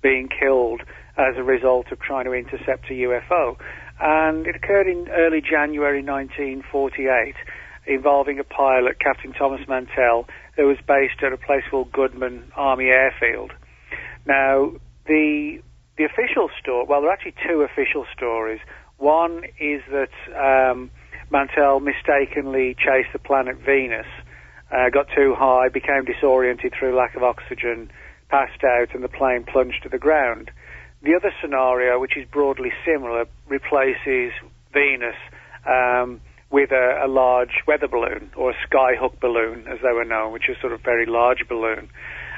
being 0.03 0.29
killed 0.29 0.83
as 1.19 1.37
a 1.37 1.43
result 1.43 1.93
of 1.93 2.01
trying 2.01 2.25
to 2.25 2.33
intercept 2.33 2.87
a 2.91 2.95
UFO. 2.95 3.57
And 4.01 4.47
it 4.47 4.57
occurred 4.57 4.87
in 4.87 5.09
early 5.09 5.43
January 5.43 6.03
1948 6.03 7.35
involving 7.87 8.39
a 8.39 8.45
pilot, 8.45 9.01
Captain 9.01 9.33
Thomas 9.33 9.61
Mantell, 9.69 10.29
who 10.57 10.67
was 10.67 10.79
based 10.87 11.23
at 11.23 11.33
a 11.33 11.37
place 11.37 11.65
called 11.71 11.93
Godman 11.93 12.53
Army 12.57 12.87
Airfield. 12.87 13.53
Now, 14.27 14.73
the 15.07 15.61
the 15.97 16.05
official 16.05 16.49
story, 16.61 16.87
well, 16.89 17.01
there 17.01 17.11
are 17.11 17.13
actually 17.13 17.35
two 17.45 17.63
official 17.63 18.07
stories. 18.17 18.61
One 18.99 19.45
is 19.61 19.81
that 19.91 20.11
um, 20.35 20.91
Mantell 21.31 21.81
mistakenly 21.81 22.75
chased 22.75 23.13
the 23.13 23.19
planet 23.19 23.57
Venus, 23.65 24.07
uh, 24.71 24.91
got 24.91 25.07
too 25.17 25.35
high, 25.39 25.69
became 25.69 26.05
disoriented 26.05 26.75
through 26.79 26.97
lack 26.97 27.15
of 27.15 27.23
oxygen, 27.23 27.91
passed 28.29 28.63
out, 28.65 28.95
and 28.95 29.03
the 29.03 29.09
plane 29.09 29.45
plunged 29.45 29.83
to 29.85 29.89
the 29.89 29.99
ground. 29.99 30.51
The 31.03 31.15
other 31.15 31.33
scenario, 31.41 31.99
which 32.01 32.17
is 32.17 32.27
broadly 32.29 32.73
similar, 32.85 33.27
replaces 33.47 34.33
Venus 34.73 35.15
um, 35.65 36.21
with 36.51 36.73
a, 36.73 37.05
a, 37.05 37.09
large 37.09 37.63
weather 37.67 37.87
balloon 37.87 38.31
or 38.37 38.51
a 38.51 38.55
skyhook 38.67 39.21
balloon, 39.21 39.67
as 39.69 39.79
they 39.81 39.93
were 39.93 40.05
known, 40.05 40.33
which 40.33 40.49
is 40.49 40.57
sort 40.61 40.73
of 40.73 40.81
very 40.83 41.07
large 41.07 41.47
balloon. 41.49 41.89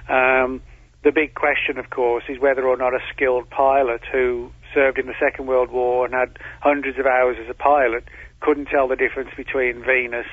Um, 0.09 0.61
the 1.03 1.13
big 1.13 1.35
question, 1.35 1.79
of 1.79 1.89
course, 1.89 2.25
is 2.29 2.39
whether 2.39 2.67
or 2.67 2.77
not 2.77 2.93
a 2.93 3.01
skilled 3.15 3.49
pilot 3.49 4.03
who 4.13 4.51
served 4.75 4.99
in 4.99 5.07
the 5.07 5.15
Second 5.21 5.47
World 5.47 5.71
War 5.71 6.05
and 6.05 6.15
had 6.15 6.39
hundreds 6.61 6.99
of 6.99 7.07
hours 7.07 7.37
as 7.43 7.49
a 7.49 7.55
pilot 7.55 8.05
couldn't 8.41 8.67
tell 8.67 8.89
the 8.89 8.97
difference 8.97 9.31
between 9.37 9.85
Venus, 9.85 10.27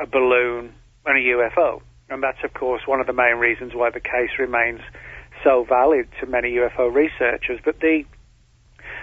a 0.00 0.06
balloon, 0.06 0.72
and 1.04 1.18
a 1.18 1.20
UFO. 1.20 1.82
And 2.08 2.22
that's, 2.22 2.38
of 2.44 2.54
course, 2.54 2.82
one 2.86 3.00
of 3.00 3.06
the 3.06 3.12
main 3.12 3.36
reasons 3.36 3.72
why 3.74 3.90
the 3.90 4.00
case 4.00 4.30
remains 4.38 4.80
so 5.44 5.64
valid 5.68 6.08
to 6.20 6.26
many 6.26 6.52
UFO 6.52 6.92
researchers. 6.92 7.60
But 7.64 7.80
the 7.80 8.04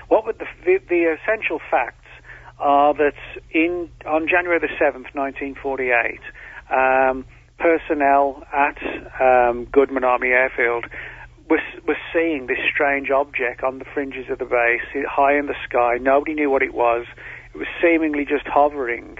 what 0.08 0.26
the, 0.38 0.46
the, 0.66 0.80
the 0.90 1.16
essential 1.16 1.60
facts 1.72 2.08
are 2.60 2.94
that 2.94 3.16
in 3.52 3.90
on 4.06 4.28
January 4.28 4.60
the 4.60 4.70
seventh, 4.80 5.08
nineteen 5.14 5.56
forty-eight. 5.56 6.22
Um, 6.72 7.26
personnel 7.60 8.44
at 8.52 8.78
um, 9.22 9.66
Goodman 9.66 10.04
Army 10.04 10.30
Airfield 10.30 10.86
was 11.54 11.62
was 11.86 11.98
seeing 12.12 12.48
this 12.48 12.58
strange 12.74 13.12
object 13.12 13.64
on 13.64 13.78
the 13.78 13.86
fringes 13.86 14.26
of 14.32 14.40
the 14.40 14.46
base, 14.46 14.82
high 15.08 15.38
in 15.38 15.46
the 15.46 15.56
sky. 15.64 15.98
Nobody 16.02 16.34
knew 16.34 16.50
what 16.50 16.64
it 16.64 16.74
was. 16.74 17.06
It 17.54 17.58
was 17.58 17.68
seemingly 17.80 18.26
just 18.26 18.48
hovering, 18.48 19.20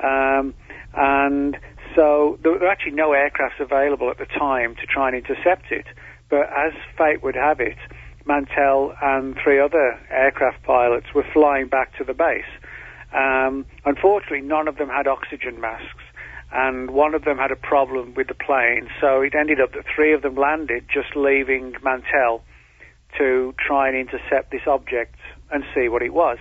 um, 0.00 0.54
and 0.94 1.58
so 1.96 2.38
there 2.42 2.52
were 2.52 2.68
actually 2.68 2.92
no 2.92 3.10
aircrafts 3.10 3.58
available 3.58 4.10
at 4.10 4.18
the 4.18 4.26
time 4.26 4.76
to 4.76 4.86
try 4.86 5.08
and 5.08 5.16
intercept 5.16 5.72
it. 5.72 5.86
But 6.30 6.46
as 6.54 6.72
fate 6.96 7.20
would 7.24 7.34
have 7.34 7.58
it, 7.58 7.78
Mantell 8.26 8.94
and 9.02 9.36
three 9.42 9.58
other 9.58 9.98
aircraft 10.08 10.62
pilots 10.62 11.06
were 11.12 11.26
flying 11.32 11.66
back 11.66 11.96
to 11.98 12.04
the 12.04 12.14
base. 12.14 12.52
Um, 13.12 13.66
unfortunately, 13.84 14.40
none 14.40 14.68
of 14.68 14.76
them 14.76 14.88
had 14.88 15.08
oxygen 15.08 15.60
masks 15.60 16.01
and 16.52 16.90
one 16.90 17.14
of 17.14 17.24
them 17.24 17.38
had 17.38 17.50
a 17.50 17.56
problem 17.56 18.14
with 18.14 18.28
the 18.28 18.34
plane, 18.34 18.88
so 19.00 19.22
it 19.22 19.34
ended 19.34 19.60
up 19.60 19.72
that 19.72 19.84
three 19.94 20.12
of 20.12 20.20
them 20.22 20.34
landed, 20.34 20.84
just 20.92 21.16
leaving 21.16 21.74
Mantell 21.82 22.42
to 23.18 23.54
try 23.58 23.88
and 23.88 23.96
intercept 23.96 24.50
this 24.50 24.66
object 24.66 25.16
and 25.50 25.64
see 25.74 25.88
what 25.88 26.02
it 26.02 26.12
was. 26.12 26.38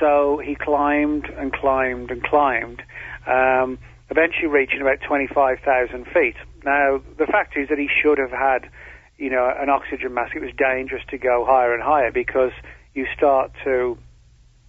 So 0.00 0.40
he 0.42 0.54
climbed 0.54 1.26
and 1.26 1.52
climbed 1.52 2.10
and 2.10 2.22
climbed, 2.22 2.82
um, 3.26 3.78
eventually 4.10 4.48
reaching 4.48 4.80
about 4.80 5.00
25,000 5.06 6.06
feet. 6.06 6.36
Now, 6.64 7.02
the 7.18 7.26
fact 7.26 7.56
is 7.56 7.68
that 7.68 7.78
he 7.78 7.88
should 8.02 8.18
have 8.18 8.30
had, 8.30 8.70
you 9.18 9.28
know, 9.28 9.52
an 9.58 9.68
oxygen 9.68 10.14
mask. 10.14 10.34
It 10.34 10.40
was 10.40 10.52
dangerous 10.56 11.02
to 11.10 11.18
go 11.18 11.44
higher 11.46 11.74
and 11.74 11.82
higher 11.82 12.10
because 12.10 12.52
you 12.94 13.06
start 13.16 13.52
to 13.64 13.98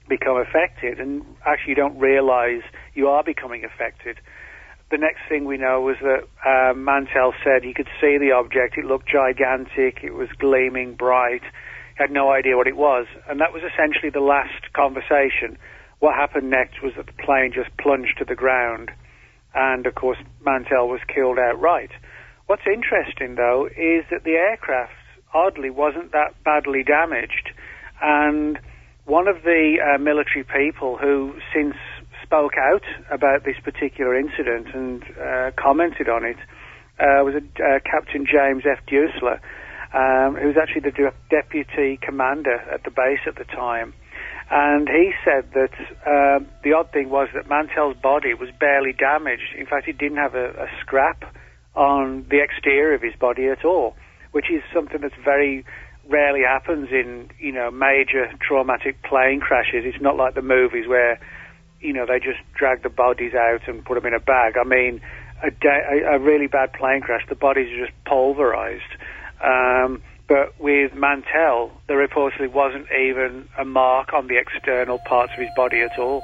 become 0.09 0.35
affected, 0.35 0.99
and 0.99 1.23
actually 1.45 1.71
you 1.71 1.75
don't 1.75 1.97
realize 1.97 2.61
you 2.93 3.07
are 3.07 3.23
becoming 3.23 3.63
affected 3.63 4.19
the 4.93 4.99
next 4.99 5.21
thing 5.27 5.45
we 5.45 5.57
know 5.57 5.81
was 5.81 5.97
that 6.05 6.29
um, 6.45 6.85
Mantell 6.85 7.33
said 7.43 7.63
he 7.63 7.73
could 7.73 7.89
see 7.99 8.19
the 8.19 8.31
object. 8.31 8.77
It 8.77 8.85
looked 8.85 9.09
gigantic. 9.09 10.03
It 10.03 10.13
was 10.13 10.29
gleaming 10.37 10.93
bright. 10.93 11.41
He 11.41 11.97
had 11.97 12.11
no 12.11 12.29
idea 12.29 12.55
what 12.55 12.67
it 12.67 12.77
was. 12.77 13.07
And 13.27 13.41
that 13.41 13.51
was 13.51 13.63
essentially 13.63 14.11
the 14.11 14.21
last 14.21 14.71
conversation. 14.73 15.57
What 15.97 16.13
happened 16.13 16.51
next 16.51 16.83
was 16.83 16.93
that 16.95 17.07
the 17.07 17.23
plane 17.25 17.51
just 17.55 17.75
plunged 17.77 18.19
to 18.19 18.25
the 18.25 18.35
ground, 18.35 18.91
and 19.55 19.87
of 19.87 19.95
course, 19.95 20.19
Mantell 20.45 20.87
was 20.87 20.99
killed 21.07 21.39
outright. 21.39 21.89
What's 22.45 22.67
interesting, 22.67 23.33
though, 23.33 23.65
is 23.65 24.05
that 24.11 24.23
the 24.23 24.37
aircraft, 24.37 24.93
oddly, 25.33 25.71
wasn't 25.71 26.11
that 26.11 26.35
badly 26.43 26.83
damaged. 26.83 27.49
And 27.99 28.59
one 29.05 29.27
of 29.27 29.41
the 29.41 29.77
uh, 29.81 29.97
military 29.97 30.43
people 30.43 30.97
who 30.97 31.33
since 31.55 31.75
spoke 32.33 32.57
out 32.57 32.81
about 33.11 33.43
this 33.45 33.57
particular 33.63 34.17
incident 34.17 34.65
and 34.73 35.03
uh, 35.21 35.51
commented 35.55 36.09
on 36.09 36.25
it 36.25 36.37
uh, 36.97 37.21
was 37.21 37.35
a, 37.35 37.45
uh, 37.61 37.79
Captain 37.85 38.25
James 38.25 38.63
F. 38.65 38.83
Duesler, 38.89 39.37
um, 39.93 40.33
who 40.35 40.47
was 40.47 40.57
actually 40.57 40.81
the 40.81 40.91
de- 40.91 41.13
deputy 41.29 41.99
commander 42.01 42.57
at 42.73 42.83
the 42.85 42.89
base 42.89 43.19
at 43.27 43.35
the 43.35 43.43
time. 43.43 43.93
And 44.49 44.89
he 44.89 45.11
said 45.23 45.45
that 45.53 45.73
uh, 46.09 46.43
the 46.63 46.73
odd 46.73 46.91
thing 46.91 47.11
was 47.11 47.29
that 47.35 47.47
Mantell's 47.47 47.97
body 48.01 48.33
was 48.33 48.49
barely 48.59 48.93
damaged. 48.93 49.53
In 49.55 49.67
fact, 49.67 49.85
he 49.85 49.91
didn't 49.91 50.17
have 50.17 50.33
a, 50.33 50.49
a 50.57 50.67
scrap 50.81 51.35
on 51.75 52.25
the 52.31 52.41
exterior 52.41 52.95
of 52.95 53.03
his 53.03 53.13
body 53.15 53.45
at 53.45 53.63
all, 53.63 53.95
which 54.31 54.49
is 54.49 54.63
something 54.73 55.01
that's 55.01 55.21
very 55.23 55.65
rarely 56.09 56.41
happens 56.41 56.89
in 56.91 57.29
you 57.39 57.51
know 57.51 57.69
major 57.69 58.25
traumatic 58.41 59.01
plane 59.03 59.39
crashes. 59.39 59.85
It's 59.85 60.01
not 60.01 60.17
like 60.17 60.33
the 60.33 60.41
movies 60.41 60.87
where 60.87 61.19
you 61.83 61.93
know 61.93 62.05
they 62.05 62.19
just 62.19 62.39
drag 62.55 62.81
the 62.81 62.89
bodies 62.89 63.33
out 63.33 63.67
and 63.67 63.83
put 63.85 63.95
them 63.95 64.05
in 64.05 64.13
a 64.13 64.19
bag. 64.19 64.55
I 64.57 64.63
mean, 64.63 65.01
a, 65.43 65.51
da- 65.51 66.15
a 66.15 66.19
really 66.19 66.47
bad 66.47 66.73
plane 66.73 67.01
crash, 67.01 67.25
the 67.27 67.35
bodies 67.35 67.71
are 67.73 67.85
just 67.85 67.97
pulverized. 68.05 68.81
Um, 69.43 70.01
but 70.27 70.59
with 70.59 70.93
Mantell, 70.93 71.71
there 71.87 71.97
reportedly 72.07 72.51
wasn't 72.51 72.87
even 72.91 73.47
a 73.59 73.65
mark 73.65 74.13
on 74.13 74.27
the 74.27 74.37
external 74.37 74.99
parts 74.99 75.33
of 75.33 75.39
his 75.39 75.49
body 75.55 75.81
at 75.81 75.99
all. 75.99 76.23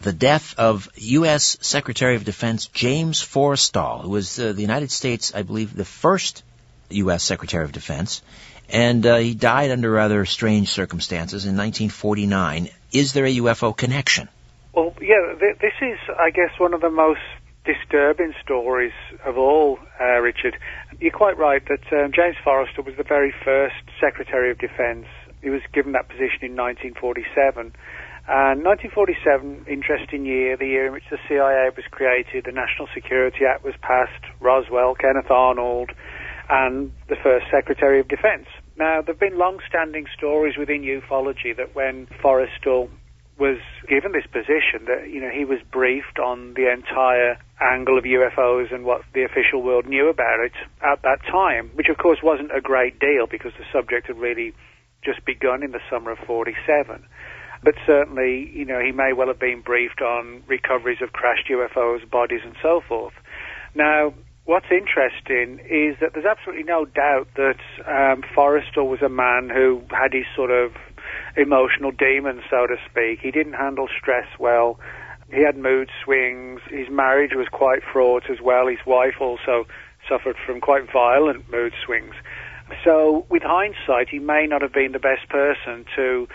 the 0.00 0.12
death 0.12 0.54
of 0.58 0.88
U.S. 0.96 1.56
Secretary 1.60 2.16
of 2.16 2.24
Defense 2.24 2.66
James 2.66 3.20
Forrestal, 3.20 4.02
who 4.02 4.10
was 4.10 4.38
uh, 4.38 4.52
the 4.52 4.62
United 4.62 4.90
States, 4.90 5.34
I 5.34 5.42
believe, 5.42 5.74
the 5.74 5.84
first 5.84 6.42
U.S. 6.90 7.22
Secretary 7.22 7.64
of 7.64 7.72
Defense. 7.72 8.22
And 8.68 9.06
uh, 9.06 9.16
he 9.16 9.34
died 9.34 9.70
under 9.70 9.90
rather 9.90 10.24
strange 10.26 10.68
circumstances 10.68 11.44
in 11.44 11.56
1949. 11.56 12.68
Is 12.92 13.12
there 13.14 13.24
a 13.24 13.34
UFO 13.36 13.76
connection? 13.76 14.28
Well, 14.74 14.94
yeah, 15.00 15.34
th- 15.40 15.58
this 15.58 15.72
is, 15.80 15.98
I 16.18 16.30
guess, 16.30 16.50
one 16.58 16.74
of 16.74 16.80
the 16.82 16.90
most 16.90 17.20
disturbing 17.64 18.34
stories 18.42 18.92
of 19.24 19.36
all, 19.36 19.78
uh, 20.00 20.18
Richard. 20.20 20.56
You're 21.00 21.12
quite 21.12 21.38
right 21.38 21.62
that 21.68 21.86
um, 21.92 22.10
James 22.10 22.34
Forrestal 22.44 22.84
was 22.84 22.96
the 22.96 23.06
very 23.06 23.32
first 23.44 23.86
Secretary 24.00 24.50
of 24.50 24.58
Defense. 24.58 25.06
He 25.40 25.48
was 25.48 25.62
given 25.72 25.92
that 25.92 26.08
position 26.08 26.42
in 26.42 26.58
1947. 26.58 27.70
And 28.26 28.64
1947, 28.66 29.66
interesting 29.70 30.26
year, 30.26 30.56
the 30.56 30.66
year 30.66 30.86
in 30.86 30.92
which 30.92 31.06
the 31.08 31.18
CIA 31.28 31.70
was 31.70 31.86
created, 31.92 32.44
the 32.44 32.52
National 32.52 32.88
Security 32.92 33.46
Act 33.46 33.62
was 33.64 33.74
passed, 33.80 34.26
Roswell, 34.40 34.96
Kenneth 34.96 35.30
Arnold, 35.30 35.92
and 36.50 36.92
the 37.08 37.16
first 37.22 37.46
Secretary 37.48 38.00
of 38.00 38.08
Defense. 38.08 38.46
Now, 38.76 39.00
there 39.00 39.14
have 39.14 39.20
been 39.20 39.38
long-standing 39.38 40.06
stories 40.16 40.58
within 40.58 40.82
ufology 40.82 41.56
that 41.56 41.76
when 41.76 42.08
Forrestal 42.20 42.90
was 43.38 43.58
given 43.88 44.12
this 44.12 44.26
position, 44.26 44.86
that 44.86 45.08
you 45.08 45.20
know 45.20 45.30
he 45.30 45.44
was 45.44 45.58
briefed 45.70 46.18
on 46.18 46.54
the 46.54 46.70
entire 46.70 47.38
angle 47.60 47.98
of 47.98 48.04
UFOs 48.04 48.72
and 48.72 48.84
what 48.84 49.02
the 49.14 49.22
official 49.24 49.62
world 49.62 49.86
knew 49.86 50.08
about 50.08 50.40
it 50.40 50.52
at 50.82 51.02
that 51.02 51.18
time, 51.30 51.70
which 51.74 51.88
of 51.88 51.98
course 51.98 52.18
wasn't 52.22 52.54
a 52.54 52.60
great 52.60 52.98
deal 52.98 53.26
because 53.30 53.52
the 53.58 53.64
subject 53.72 54.08
had 54.08 54.18
really 54.18 54.54
just 55.04 55.24
begun 55.24 55.62
in 55.62 55.72
the 55.72 55.80
summer 55.90 56.10
of 56.10 56.18
47. 56.26 57.04
But 57.62 57.74
certainly, 57.86 58.50
you 58.52 58.64
know, 58.64 58.80
he 58.80 58.92
may 58.92 59.12
well 59.12 59.28
have 59.28 59.40
been 59.40 59.62
briefed 59.62 60.00
on 60.00 60.42
recoveries 60.46 60.98
of 61.02 61.12
crashed 61.12 61.48
UFOs, 61.50 62.08
bodies, 62.08 62.40
and 62.44 62.54
so 62.62 62.80
forth. 62.86 63.14
Now, 63.74 64.14
what's 64.44 64.70
interesting 64.70 65.58
is 65.66 65.98
that 66.00 66.14
there's 66.14 66.26
absolutely 66.26 66.64
no 66.64 66.84
doubt 66.84 67.28
that 67.36 67.58
um, 67.86 68.22
Forrestal 68.34 68.88
was 68.88 69.02
a 69.02 69.08
man 69.08 69.50
who 69.52 69.82
had 69.90 70.12
his 70.12 70.24
sort 70.36 70.50
of 70.50 70.72
emotional 71.36 71.90
demons, 71.90 72.42
so 72.50 72.66
to 72.66 72.76
speak. 72.90 73.20
He 73.20 73.30
didn't 73.30 73.54
handle 73.54 73.88
stress 74.00 74.26
well. 74.38 74.78
He 75.32 75.42
had 75.42 75.56
mood 75.56 75.90
swings. 76.04 76.60
His 76.70 76.88
marriage 76.90 77.32
was 77.34 77.48
quite 77.50 77.82
fraught 77.92 78.30
as 78.30 78.40
well. 78.42 78.66
His 78.66 78.84
wife 78.86 79.20
also 79.20 79.66
suffered 80.08 80.36
from 80.46 80.60
quite 80.60 80.90
violent 80.90 81.50
mood 81.50 81.74
swings. 81.84 82.14
So, 82.84 83.26
with 83.28 83.42
hindsight, 83.42 84.08
he 84.10 84.18
may 84.18 84.46
not 84.46 84.62
have 84.62 84.72
been 84.72 84.92
the 84.92 84.98
best 84.98 85.28
person 85.28 85.84
to 85.96 86.28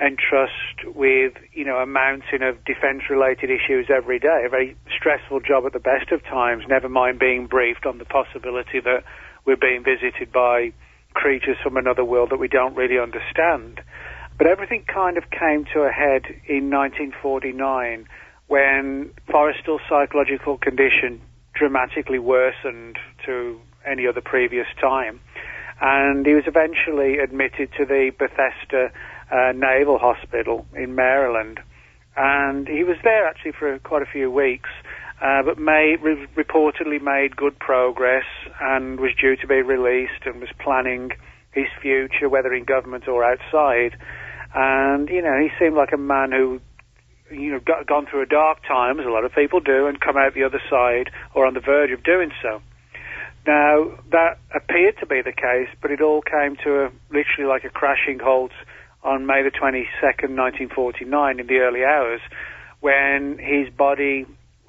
entrust 0.00 0.84
with, 0.84 1.32
you 1.52 1.64
know, 1.64 1.78
a 1.78 1.86
mountain 1.86 2.42
of 2.42 2.62
defense-related 2.64 3.50
issues 3.50 3.86
every 3.88 4.18
day. 4.18 4.44
A 4.44 4.48
very 4.48 4.76
stressful 4.94 5.40
job 5.40 5.64
at 5.64 5.72
the 5.72 5.80
best 5.80 6.12
of 6.12 6.22
times, 6.24 6.64
never 6.68 6.88
mind 6.88 7.18
being 7.18 7.46
briefed 7.46 7.86
on 7.86 7.98
the 7.98 8.04
possibility 8.04 8.80
that 8.80 9.04
we're 9.44 9.56
being 9.56 9.82
visited 9.84 10.32
by 10.32 10.72
creatures 11.14 11.56
from 11.62 11.76
another 11.76 12.04
world 12.04 12.30
that 12.30 12.38
we 12.38 12.48
don't 12.48 12.74
really 12.74 12.98
understand. 12.98 13.80
But 14.38 14.48
everything 14.48 14.84
kind 14.92 15.16
of 15.16 15.24
came 15.30 15.64
to 15.72 15.80
a 15.80 15.90
head 15.90 16.26
in 16.46 16.70
1949 16.70 18.06
when 18.48 19.10
Forrestal's 19.30 19.80
psychological 19.88 20.58
condition 20.58 21.20
dramatically 21.54 22.18
worsened 22.18 22.98
to 23.24 23.58
any 23.86 24.06
other 24.06 24.20
previous 24.20 24.66
time. 24.80 25.20
And 25.80 26.26
he 26.26 26.34
was 26.34 26.44
eventually 26.46 27.18
admitted 27.18 27.70
to 27.78 27.84
the 27.84 28.12
Bethesda 28.18 28.92
uh, 29.30 29.52
Naval 29.52 29.98
Hospital 29.98 30.66
in 30.74 30.94
Maryland. 30.94 31.60
And 32.16 32.68
he 32.68 32.84
was 32.84 32.96
there 33.04 33.26
actually 33.26 33.52
for 33.52 33.78
quite 33.80 34.02
a 34.02 34.06
few 34.06 34.30
weeks, 34.30 34.70
uh, 35.20 35.42
but 35.44 35.58
made, 35.58 35.98
re- 36.02 36.26
reportedly 36.36 37.00
made 37.00 37.36
good 37.36 37.58
progress 37.58 38.24
and 38.60 39.00
was 39.00 39.12
due 39.20 39.36
to 39.36 39.46
be 39.46 39.62
released 39.62 40.24
and 40.24 40.40
was 40.40 40.50
planning 40.58 41.10
his 41.52 41.66
future, 41.80 42.28
whether 42.28 42.52
in 42.54 42.64
government 42.64 43.08
or 43.08 43.24
outside. 43.24 43.96
And, 44.54 45.08
you 45.08 45.22
know, 45.22 45.38
he 45.38 45.48
seemed 45.58 45.76
like 45.76 45.92
a 45.92 45.98
man 45.98 46.32
who 46.32 46.60
you 47.30 47.50
know, 47.52 47.60
got, 47.60 47.86
gone 47.86 48.06
through 48.06 48.22
a 48.22 48.26
dark 48.26 48.58
time, 48.66 49.00
as 49.00 49.06
a 49.06 49.10
lot 49.10 49.24
of 49.24 49.32
people 49.34 49.60
do, 49.60 49.86
and 49.86 50.00
come 50.00 50.16
out 50.16 50.34
the 50.34 50.44
other 50.44 50.62
side 50.70 51.10
or 51.34 51.46
on 51.46 51.54
the 51.54 51.60
verge 51.60 51.90
of 51.90 52.02
doing 52.02 52.30
so. 52.42 52.60
Now, 53.46 53.98
that 54.10 54.38
appeared 54.54 54.96
to 55.00 55.06
be 55.06 55.22
the 55.22 55.32
case, 55.32 55.68
but 55.80 55.90
it 55.90 56.00
all 56.00 56.22
came 56.22 56.56
to 56.64 56.86
a, 56.86 56.90
literally 57.10 57.48
like 57.48 57.64
a 57.64 57.70
crashing 57.70 58.18
halt 58.18 58.52
on 59.04 59.26
May 59.26 59.42
the 59.42 59.50
22nd, 59.50 60.34
1949, 60.34 61.40
in 61.40 61.46
the 61.46 61.58
early 61.58 61.84
hours, 61.84 62.20
when 62.80 63.38
his 63.38 63.72
body 63.72 64.26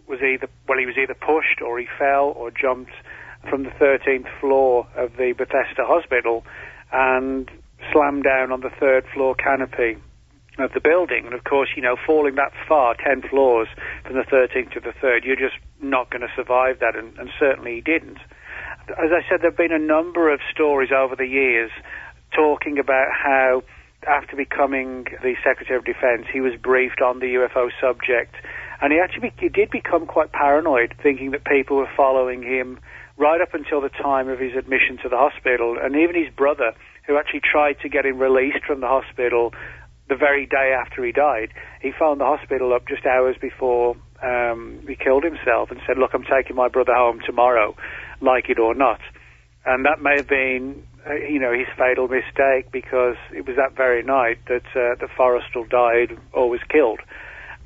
was 0.08 0.20
either, 0.22 0.48
well, 0.68 0.78
he 0.78 0.86
was 0.86 0.96
either 0.98 1.16
pushed 1.16 1.62
or 1.62 1.80
he 1.80 1.88
fell 1.98 2.34
or 2.36 2.52
jumped 2.52 2.92
from 3.50 3.63
the 3.63 3.72
13th 3.72 4.28
floor 4.40 4.88
of 4.96 5.18
the 5.18 5.34
Bethesda 5.34 5.86
Hospital 5.86 6.46
and 6.92 7.50
slammed 7.92 8.24
down 8.24 8.52
on 8.52 8.62
the 8.62 8.72
third 8.80 9.06
floor 9.13 9.36
canopy 9.36 9.98
of 10.60 10.74
the 10.74 10.82
building. 10.82 11.26
And 11.26 11.34
of 11.34 11.44
course, 11.44 11.70
you 11.76 11.82
know, 11.82 11.96
falling 12.06 12.36
that 12.36 12.52
far, 12.68 12.96
10 12.96 13.30
floors 13.30 13.68
from 14.04 14.16
the 14.16 14.24
13th 14.24 14.74
to 14.74 14.80
the 14.80 14.94
3rd, 15.02 15.24
you're 15.24 15.36
just 15.36 15.58
not 15.82 16.10
going 16.10 16.22
to 16.22 16.34
survive 16.36 16.80
that, 16.80 16.96
and, 16.96 17.18
and 17.18 17.30
certainly 17.40 17.76
he 17.76 17.82
didn't. 17.82 18.18
As 18.90 19.12
I 19.12 19.22
said, 19.30 19.42
there 19.42 19.52
have 19.52 19.58
been 19.58 19.72
a 19.72 19.80
number 19.80 20.34
of 20.34 20.40
stories 20.52 20.90
over 20.96 21.16
the 21.16 21.28
years 21.28 21.72
talking 22.36 22.80
about 22.80 23.08
how, 23.12 23.63
after 24.08 24.36
becoming 24.36 25.06
the 25.22 25.36
Secretary 25.44 25.78
of 25.78 25.86
Defense, 25.86 26.26
he 26.32 26.42
was 26.42 26.54
briefed 26.60 27.02
on 27.02 27.20
the 27.20 27.28
UFO 27.36 27.70
subject, 27.80 28.36
and 28.82 28.94
he 28.94 29.00
actually 29.00 29.34
he 29.40 29.50
did 29.50 29.70
become 29.72 30.06
quite 30.06 30.32
paranoid, 30.32 30.96
thinking 31.02 31.32
that 31.32 31.46
people 31.46 31.78
were 31.78 31.90
following 31.96 32.44
him 32.44 32.80
right 33.18 33.42
up 33.42 33.54
until 33.54 33.82
the 33.82 33.90
time 33.90 34.30
of 34.30 34.40
his 34.40 34.56
admission 34.56 34.98
to 35.02 35.10
the 35.10 35.18
hospital, 35.18 35.78
and 35.82 35.96
even 35.96 36.16
his 36.16 36.34
brother, 36.34 36.74
who 37.08 37.17
actually 37.17 37.41
tried 37.41 37.80
to 37.82 37.89
get 37.89 38.06
him 38.06 38.20
released 38.20 38.65
from 38.65 38.82
the 38.82 38.88
hospital 38.88 39.54
the 40.10 40.15
very 40.15 40.46
day 40.46 40.74
after 40.78 41.04
he 41.04 41.12
died, 41.12 41.50
he 41.82 41.91
phoned 41.98 42.22
the 42.22 42.26
hospital 42.26 42.74
up 42.74 42.88
just 42.88 43.06
hours 43.06 43.36
before 43.41 43.98
um, 44.22 44.80
he 44.88 44.96
killed 44.96 45.24
himself 45.24 45.72
and 45.72 45.80
said, 45.88 45.98
"Look, 45.98 46.13
I'm 46.13 46.24
taking 46.24 46.56
my 46.56 46.67
brother 46.67 46.93
home 46.93 47.20
tomorrow." 47.26 47.76
like 48.22 48.50
it 48.50 48.60
or 48.60 48.74
not. 48.74 49.00
And 49.65 49.86
that 49.86 50.02
may 50.02 50.15
have 50.15 50.28
been, 50.28 50.84
uh, 51.08 51.15
you 51.15 51.39
know, 51.39 51.52
his 51.52 51.67
fatal 51.78 52.08
mistake 52.08 52.72
because 52.72 53.15
it 53.34 53.46
was 53.46 53.56
that 53.58 53.76
very 53.76 54.04
night 54.04 54.39
that 54.48 54.65
uh, 54.76 54.96
the 54.96 55.08
Forrestal 55.17 55.70
died 55.70 56.17
or 56.34 56.50
was 56.50 56.62
killed. 56.70 57.00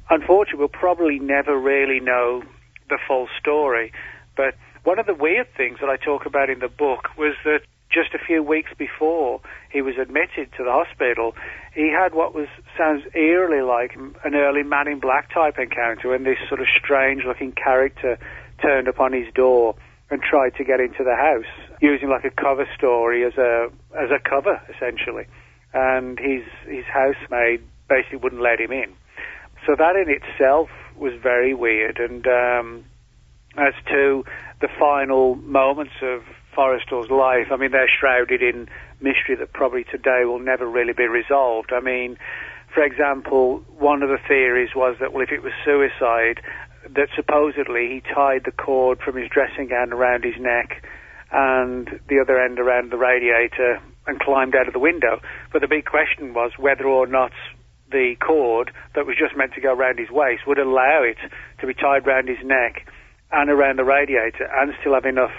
Unfortunately, 0.10 0.60
we'll 0.60 0.68
probably 0.68 1.20
never 1.20 1.58
really 1.58 2.00
know 2.00 2.44
the 2.90 2.98
full 3.08 3.28
story. 3.40 3.94
But 4.36 4.56
one 4.84 5.00
of 5.00 5.06
the 5.06 5.14
weird 5.14 5.48
things 5.56 5.78
that 5.80 5.90
I 5.90 5.98
talk 5.98 6.26
about 6.26 6.50
in 6.50 6.60
the 6.60 6.68
book 6.68 7.10
was 7.18 7.36
that 7.46 7.62
just 7.92 8.14
a 8.14 8.20
few 8.20 8.42
weeks 8.42 8.72
before 8.78 9.42
he 9.72 9.82
was 9.82 9.96
admitted 10.02 10.52
to 10.58 10.64
the 10.64 10.72
hospital, 10.72 11.36
he 11.76 11.92
had 11.92 12.14
what 12.14 12.34
was 12.34 12.48
sounds 12.78 13.04
eerily 13.14 13.62
like 13.62 13.96
an 13.96 14.36
early 14.36 14.64
Man 14.64 14.88
in 14.88 15.00
Black 15.00 15.34
type 15.34 15.60
encounter 15.60 16.10
when 16.10 16.24
this 16.24 16.38
sort 16.48 16.62
of 16.62 16.68
strange 16.78 17.24
looking 17.26 17.52
character 17.52 18.18
turned 18.62 18.88
upon 18.88 19.14
his 19.14 19.32
door 19.34 19.76
and 20.10 20.22
tried 20.22 20.56
to 20.56 20.64
get 20.64 20.80
into 20.80 21.04
the 21.04 21.16
house 21.16 21.52
using 21.82 22.10
like 22.10 22.26
a 22.26 22.32
cover 22.32 22.68
story 22.78 23.26
as 23.26 23.34
a 23.38 23.68
as 23.98 24.10
a 24.12 24.20
cover 24.20 24.62
essentially, 24.74 25.26
and 25.74 26.20
his 26.20 26.44
his 26.66 26.86
housemaid 26.86 27.62
basically 27.90 28.18
wouldn't 28.18 28.42
let 28.42 28.60
him 28.60 28.72
in. 28.72 28.94
So 29.66 29.76
that 29.78 29.96
in 29.96 30.10
itself 30.10 30.70
was 30.98 31.14
very 31.22 31.54
weird. 31.54 32.00
And 32.00 32.26
um, 32.28 32.86
as 33.58 33.74
to 33.90 34.24
the 34.62 34.70
final 34.80 35.36
moments 35.36 35.94
of 36.02 36.22
Forrestal's 36.54 37.10
life, 37.10 37.48
I 37.52 37.58
mean 37.58 37.72
they're 37.72 37.90
shrouded 37.90 38.42
in 38.42 38.68
mystery 39.00 39.36
that 39.40 39.54
probably 39.54 39.84
today 39.84 40.24
will 40.26 40.40
never 40.40 40.68
really 40.68 40.94
be 40.94 41.08
resolved. 41.08 41.72
I 41.74 41.80
mean. 41.80 42.18
For 42.74 42.84
example, 42.84 43.66
one 43.78 44.02
of 44.02 44.08
the 44.08 44.18
theories 44.30 44.70
was 44.74 44.96
that, 45.02 45.12
well, 45.12 45.22
if 45.22 45.32
it 45.34 45.44
was 45.44 45.52
suicide, 45.66 46.40
that 46.90 47.10
supposedly 47.16 47.88
he 47.88 48.14
tied 48.14 48.44
the 48.46 48.52
cord 48.52 49.00
from 49.00 49.18
his 49.18 49.30
dressing 49.30 49.68
gown 49.68 49.92
around 49.94 50.24
his 50.24 50.40
neck 50.40 50.82
and 51.32 52.00
the 52.08 52.20
other 52.20 52.40
end 52.40 52.60
around 52.60 52.92
the 52.92 52.98
radiator 52.98 53.82
and 54.08 54.20
climbed 54.20 54.56
out 54.56 54.68
of 54.68 54.74
the 54.74 54.80
window. 54.80 55.22
But 55.52 55.62
the 55.62 55.68
big 55.68 55.86
question 55.86 56.34
was 56.34 56.52
whether 56.58 56.86
or 56.86 57.08
not 57.08 57.32
the 57.92 58.16
cord 58.26 58.72
that 58.96 59.06
was 59.06 59.16
just 59.20 59.36
meant 59.36 59.54
to 59.54 59.62
go 59.62 59.74
around 59.74 60.00
his 60.00 60.10
waist 60.10 60.48
would 60.48 60.58
allow 60.58 61.04
it 61.04 61.18
to 61.60 61.68
be 61.68 61.74
tied 61.74 62.08
around 62.08 62.28
his 62.28 62.44
neck 62.44 62.88
and 63.32 63.50
around 63.50 63.78
the 63.78 63.84
radiator 63.84 64.50
and 64.60 64.74
still 64.80 64.94
have 64.94 65.06
enough 65.06 65.32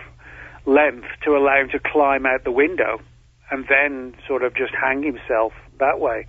length 0.67 1.09
to 1.25 1.37
allow 1.37 1.61
him 1.61 1.69
to 1.71 1.79
climb 1.79 2.27
out 2.27 2.45
the 2.45 2.53
window 2.53 3.01
and 3.51 3.67
then 3.69 4.15
sort 4.27 4.43
of 4.43 4.55
just 4.55 4.73
hang 4.75 5.03
himself 5.03 5.53
that 5.79 6.01
way. 6.01 6.27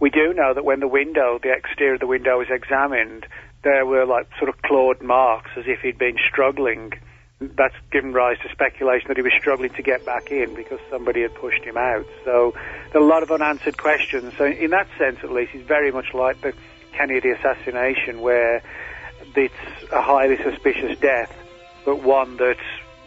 We 0.00 0.10
do 0.10 0.34
know 0.34 0.52
that 0.54 0.64
when 0.64 0.80
the 0.80 0.88
window, 0.88 1.38
the 1.42 1.52
exterior 1.52 1.94
of 1.94 2.00
the 2.00 2.06
window 2.06 2.38
was 2.38 2.48
examined, 2.50 3.26
there 3.62 3.86
were 3.86 4.04
like 4.04 4.28
sort 4.38 4.48
of 4.48 4.60
clawed 4.62 5.00
marks 5.02 5.50
as 5.56 5.64
if 5.66 5.80
he'd 5.80 5.98
been 5.98 6.18
struggling. 6.28 6.92
That's 7.40 7.74
given 7.90 8.12
rise 8.12 8.38
to 8.42 8.48
speculation 8.50 9.08
that 9.08 9.16
he 9.16 9.22
was 9.22 9.32
struggling 9.38 9.70
to 9.70 9.82
get 9.82 10.04
back 10.04 10.30
in 10.30 10.54
because 10.54 10.80
somebody 10.90 11.22
had 11.22 11.34
pushed 11.34 11.62
him 11.62 11.76
out. 11.76 12.06
So 12.24 12.54
there 12.92 13.00
are 13.00 13.04
a 13.04 13.08
lot 13.08 13.22
of 13.22 13.30
unanswered 13.30 13.76
questions. 13.76 14.34
So 14.38 14.44
in 14.44 14.70
that 14.70 14.88
sense, 14.98 15.18
at 15.22 15.30
least, 15.30 15.52
he's 15.52 15.62
very 15.66 15.92
much 15.92 16.14
like 16.14 16.40
the 16.40 16.54
Kennedy 16.92 17.30
assassination, 17.30 18.20
where 18.22 18.62
it's 19.34 19.54
a 19.92 20.00
highly 20.00 20.36
suspicious 20.42 20.98
death, 20.98 21.34
but 21.84 22.02
one 22.02 22.38
that, 22.38 22.56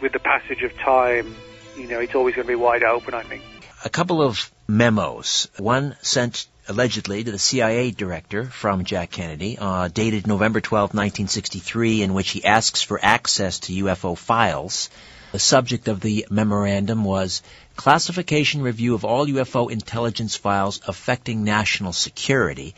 with 0.00 0.12
the 0.12 0.18
passage 0.18 0.62
of 0.62 0.76
time, 0.78 1.34
you 1.76 1.86
know, 1.86 2.00
it's 2.00 2.14
always 2.14 2.34
going 2.34 2.46
to 2.46 2.52
be 2.52 2.56
wide 2.56 2.82
open. 2.82 3.14
I 3.14 3.22
think. 3.22 3.42
A 3.84 3.90
couple 3.90 4.22
of 4.22 4.50
memos. 4.68 5.48
One 5.58 5.96
sent 6.02 6.46
allegedly 6.68 7.24
to 7.24 7.32
the 7.32 7.38
CIA 7.38 7.90
director 7.90 8.44
from 8.44 8.84
Jack 8.84 9.10
Kennedy, 9.10 9.58
uh, 9.58 9.88
dated 9.88 10.26
November 10.26 10.60
12, 10.60 10.90
1963, 10.90 12.02
in 12.02 12.14
which 12.14 12.30
he 12.30 12.44
asks 12.44 12.82
for 12.82 13.00
access 13.02 13.58
to 13.60 13.84
UFO 13.84 14.16
files. 14.16 14.90
The 15.32 15.38
subject 15.38 15.88
of 15.88 16.00
the 16.00 16.26
memorandum 16.30 17.04
was 17.04 17.42
classification 17.76 18.62
review 18.62 18.94
of 18.94 19.04
all 19.04 19.26
UFO 19.26 19.70
intelligence 19.70 20.36
files 20.36 20.80
affecting 20.86 21.44
national 21.44 21.92
security. 21.92 22.74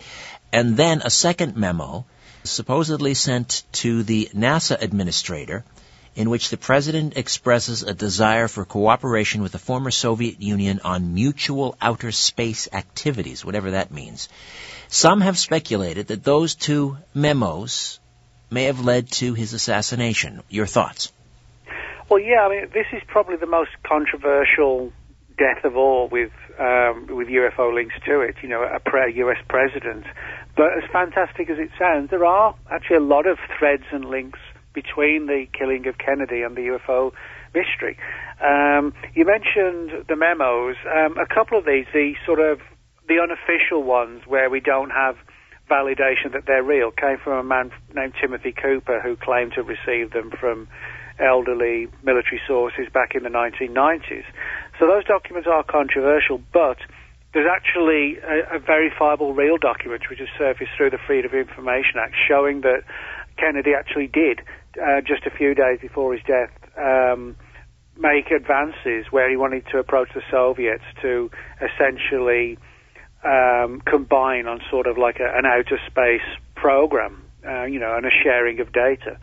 And 0.52 0.76
then 0.76 1.02
a 1.02 1.10
second 1.10 1.56
memo, 1.56 2.04
supposedly 2.44 3.14
sent 3.14 3.62
to 3.72 4.02
the 4.02 4.30
NASA 4.34 4.80
administrator, 4.80 5.64
in 6.14 6.28
which 6.28 6.50
the 6.50 6.56
President 6.56 7.16
expresses 7.16 7.82
a 7.82 7.94
desire 7.94 8.48
for 8.48 8.64
cooperation 8.64 9.42
with 9.42 9.52
the 9.52 9.58
former 9.58 9.90
Soviet 9.90 10.40
Union 10.42 10.80
on 10.84 11.14
mutual 11.14 11.76
outer 11.80 12.12
space 12.12 12.68
activities, 12.72 13.44
whatever 13.44 13.72
that 13.72 13.90
means. 13.90 14.28
Some 14.88 15.22
have 15.22 15.38
speculated 15.38 16.08
that 16.08 16.22
those 16.22 16.54
two 16.54 16.98
memos 17.14 17.98
may 18.50 18.64
have 18.64 18.80
led 18.80 19.10
to 19.12 19.32
his 19.32 19.54
assassination. 19.54 20.42
Your 20.50 20.66
thoughts? 20.66 21.10
Well, 22.10 22.20
yeah, 22.20 22.42
I 22.42 22.48
mean, 22.50 22.70
this 22.74 22.86
is 22.92 23.02
probably 23.06 23.36
the 23.36 23.46
most 23.46 23.70
controversial 23.82 24.92
death 25.38 25.64
of 25.64 25.76
all 25.78 26.08
with 26.08 26.32
um, 26.58 27.06
with 27.08 27.28
UFO 27.28 27.72
links 27.74 27.94
to 28.04 28.20
it. 28.20 28.36
You 28.42 28.50
know, 28.50 28.62
a 28.62 28.80
pre- 28.80 29.14
U.S. 29.14 29.38
president. 29.48 30.04
But 30.54 30.76
as 30.76 30.90
fantastic 30.92 31.48
as 31.48 31.58
it 31.58 31.70
sounds, 31.78 32.10
there 32.10 32.26
are 32.26 32.54
actually 32.70 32.96
a 32.96 33.00
lot 33.00 33.26
of 33.26 33.38
threads 33.58 33.84
and 33.90 34.04
links 34.04 34.38
between 34.72 35.26
the 35.26 35.46
killing 35.52 35.86
of 35.86 35.98
Kennedy 35.98 36.42
and 36.42 36.56
the 36.56 36.78
UFO 36.78 37.12
mystery. 37.54 37.96
Um, 38.40 38.92
you 39.14 39.24
mentioned 39.24 40.06
the 40.08 40.16
memos. 40.16 40.76
Um, 40.86 41.16
a 41.18 41.26
couple 41.26 41.58
of 41.58 41.64
these, 41.64 41.86
the 41.92 42.14
sort 42.26 42.40
of 42.40 42.60
the 43.08 43.18
unofficial 43.20 43.82
ones 43.82 44.22
where 44.26 44.48
we 44.48 44.60
don't 44.60 44.90
have 44.90 45.16
validation 45.70 46.32
that 46.32 46.44
they're 46.46 46.62
real, 46.62 46.90
came 46.90 47.18
from 47.22 47.38
a 47.38 47.44
man 47.44 47.70
named 47.94 48.14
Timothy 48.20 48.52
Cooper 48.52 49.00
who 49.00 49.16
claimed 49.16 49.52
to 49.52 49.64
have 49.64 49.68
received 49.68 50.12
them 50.12 50.30
from 50.38 50.68
elderly 51.18 51.88
military 52.02 52.40
sources 52.46 52.88
back 52.92 53.14
in 53.14 53.22
the 53.22 53.28
1990s. 53.28 54.24
So 54.78 54.86
those 54.86 55.04
documents 55.04 55.48
are 55.50 55.62
controversial, 55.62 56.40
but 56.52 56.78
there's 57.32 57.48
actually 57.48 58.18
a, 58.18 58.56
a 58.56 58.58
verifiable 58.58 59.34
real 59.34 59.56
document 59.56 60.02
which 60.10 60.18
has 60.18 60.28
surfaced 60.36 60.70
through 60.76 60.90
the 60.90 60.98
Freedom 61.06 61.30
of 61.32 61.38
Information 61.38 61.96
Act 61.98 62.14
showing 62.28 62.62
that 62.62 62.82
Kennedy 63.38 63.72
actually 63.74 64.08
did 64.08 64.40
uh, 64.80 65.00
just 65.00 65.26
a 65.26 65.30
few 65.30 65.54
days 65.54 65.78
before 65.80 66.12
his 66.12 66.22
death, 66.26 66.50
um, 66.78 67.36
make 67.96 68.30
advances 68.30 69.06
where 69.10 69.28
he 69.28 69.36
wanted 69.36 69.64
to 69.72 69.78
approach 69.78 70.08
the 70.14 70.22
Soviets 70.30 70.84
to 71.02 71.30
essentially 71.60 72.58
um, 73.24 73.82
combine 73.86 74.46
on 74.46 74.60
sort 74.70 74.86
of 74.86 74.98
like 74.98 75.20
a, 75.20 75.36
an 75.36 75.46
outer 75.46 75.78
space 75.86 76.26
program, 76.54 77.22
uh, 77.46 77.64
you 77.64 77.78
know, 77.78 77.96
and 77.96 78.06
a 78.06 78.10
sharing 78.22 78.60
of 78.60 78.72
data. 78.72 79.18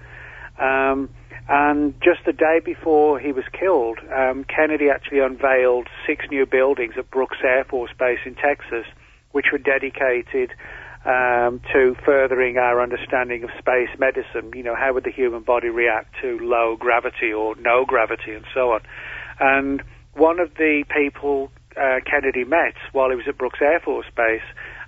Um, 0.59 1.09
and 1.47 1.95
just 2.01 2.19
the 2.25 2.33
day 2.33 2.59
before 2.63 3.19
he 3.19 3.31
was 3.31 3.45
killed, 3.59 3.97
um, 4.15 4.43
Kennedy 4.43 4.89
actually 4.89 5.19
unveiled 5.19 5.87
six 6.05 6.25
new 6.29 6.45
buildings 6.45 6.93
at 6.97 7.09
Brooks 7.09 7.37
Air 7.43 7.63
Force 7.63 7.91
Base 7.97 8.19
in 8.25 8.35
Texas 8.35 8.85
which 9.31 9.47
were 9.51 9.59
dedicated 9.59 10.51
um, 11.09 11.59
to 11.73 11.95
furthering 12.05 12.57
our 12.57 12.81
understanding 12.81 13.43
of 13.43 13.49
space 13.57 13.89
medicine. 13.97 14.51
You 14.53 14.63
know, 14.63 14.75
how 14.75 14.93
would 14.93 15.03
the 15.03 15.11
human 15.11 15.41
body 15.41 15.69
react 15.69 16.13
to 16.21 16.37
low 16.39 16.75
gravity 16.79 17.33
or 17.33 17.55
no 17.55 17.83
gravity, 17.85 18.33
and 18.33 18.45
so 18.53 18.73
on. 18.73 18.81
And 19.39 19.81
one 20.13 20.39
of 20.39 20.53
the 20.55 20.83
people 20.95 21.51
uh, 21.75 21.99
Kennedy 22.05 22.43
met 22.43 22.75
while 22.91 23.09
he 23.09 23.15
was 23.15 23.25
at 23.27 23.37
Brooks 23.37 23.59
Air 23.61 23.79
Force 23.79 24.05
Base 24.15 24.45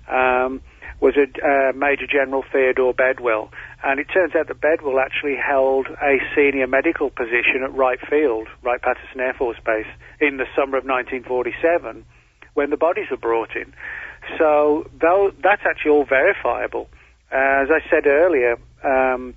um, 0.08 0.60
was 1.00 1.14
a 1.18 1.26
uh, 1.26 1.72
Major 1.74 2.06
General 2.06 2.44
Theodore 2.52 2.94
Bedwell, 2.94 3.50
and 3.82 3.98
it 3.98 4.06
turns 4.14 4.36
out 4.36 4.46
that 4.46 4.60
Bedwell 4.60 5.00
actually 5.00 5.34
held 5.34 5.88
a 5.88 6.18
senior 6.36 6.68
medical 6.68 7.10
position 7.10 7.64
at 7.64 7.74
Wright 7.74 7.98
Field, 8.08 8.46
Wright 8.62 8.80
Patterson 8.80 9.18
Air 9.18 9.34
Force 9.34 9.58
Base, 9.66 9.90
in 10.20 10.36
the 10.36 10.46
summer 10.54 10.78
of 10.78 10.84
1947 10.84 12.04
when 12.54 12.70
the 12.70 12.76
bodies 12.76 13.06
were 13.10 13.16
brought 13.16 13.56
in. 13.56 13.72
So 14.38 14.86
that's 15.00 15.62
actually 15.68 15.90
all 15.90 16.04
verifiable. 16.04 16.88
Uh, 17.30 17.64
as 17.64 17.68
I 17.70 17.80
said 17.90 18.06
earlier, 18.06 18.58
um, 18.84 19.34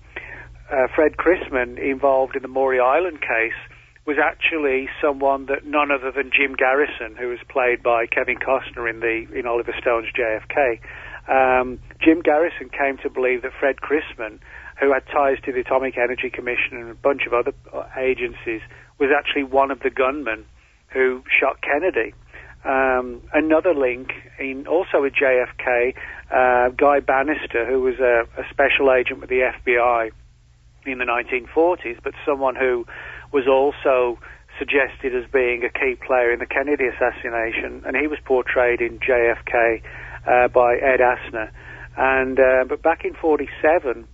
uh, 0.71 0.88
Fred 0.93 1.17
Crisman, 1.17 1.77
involved 1.77 2.36
in 2.36 2.41
the 2.41 2.47
Maury 2.47 2.79
Island 2.79 3.21
case, 3.21 3.57
was 4.05 4.17
actually 4.21 4.88
someone 5.01 5.47
that 5.47 5.65
none 5.65 5.89
other 5.91 6.11
than 6.11 6.29
Jim 6.29 6.55
Garrison, 6.55 7.15
who 7.17 7.29
was 7.29 7.39
played 7.49 7.81
by 7.81 8.05
Kevin 8.05 8.38
Costner 8.38 8.89
in 8.89 8.99
the 8.99 9.25
in 9.38 9.47
Oliver 9.47 9.73
Stone's 9.79 10.07
JFK, 10.13 10.79
um, 11.27 11.79
Jim 11.99 12.21
Garrison 12.21 12.69
came 12.69 12.97
to 13.01 13.09
believe 13.09 13.41
that 13.41 13.51
Fred 13.59 13.77
Crisman, 13.77 14.39
who 14.79 14.93
had 14.93 15.03
ties 15.07 15.38
to 15.45 15.51
the 15.51 15.61
Atomic 15.61 15.97
Energy 15.97 16.29
Commission 16.29 16.77
and 16.77 16.89
a 16.89 16.95
bunch 16.95 17.25
of 17.25 17.33
other 17.33 17.53
uh, 17.73 17.86
agencies, 17.97 18.61
was 18.99 19.09
actually 19.15 19.43
one 19.43 19.71
of 19.71 19.79
the 19.79 19.89
gunmen 19.89 20.45
who 20.89 21.23
shot 21.27 21.61
Kennedy. 21.61 22.13
Um, 22.66 23.22
another 23.32 23.76
link 23.76 24.11
in 24.39 24.66
also 24.66 25.01
with 25.01 25.13
JFK, 25.13 25.93
uh, 26.32 26.70
Guy 26.70 26.99
Banister, 26.99 27.66
who 27.66 27.82
was 27.82 27.99
a, 27.99 28.26
a 28.41 28.43
special 28.49 28.91
agent 28.91 29.22
with 29.22 29.30
the 29.30 29.51
FBI 29.63 30.11
in 30.86 30.97
the 30.97 31.05
1940s, 31.05 31.99
but 32.03 32.13
someone 32.26 32.55
who 32.55 32.86
was 33.32 33.45
also 33.47 34.20
suggested 34.57 35.16
as 35.16 35.30
being 35.32 35.63
a 35.63 35.70
key 35.70 35.95
player 36.07 36.32
in 36.32 36.39
the 36.39 36.45
Kennedy 36.45 36.86
assassination, 36.88 37.84
and 37.86 37.95
he 37.95 38.07
was 38.07 38.18
portrayed 38.26 38.82
in 38.82 38.99
JFK 38.99 39.82
uh, 40.26 40.47
by 40.47 40.76
Ed 40.76 41.01
Asner. 41.01 41.51
And 41.97 42.39
uh, 42.39 42.66
but 42.68 42.82
back 42.82 43.05
in 43.05 43.13
'47, 43.13 44.07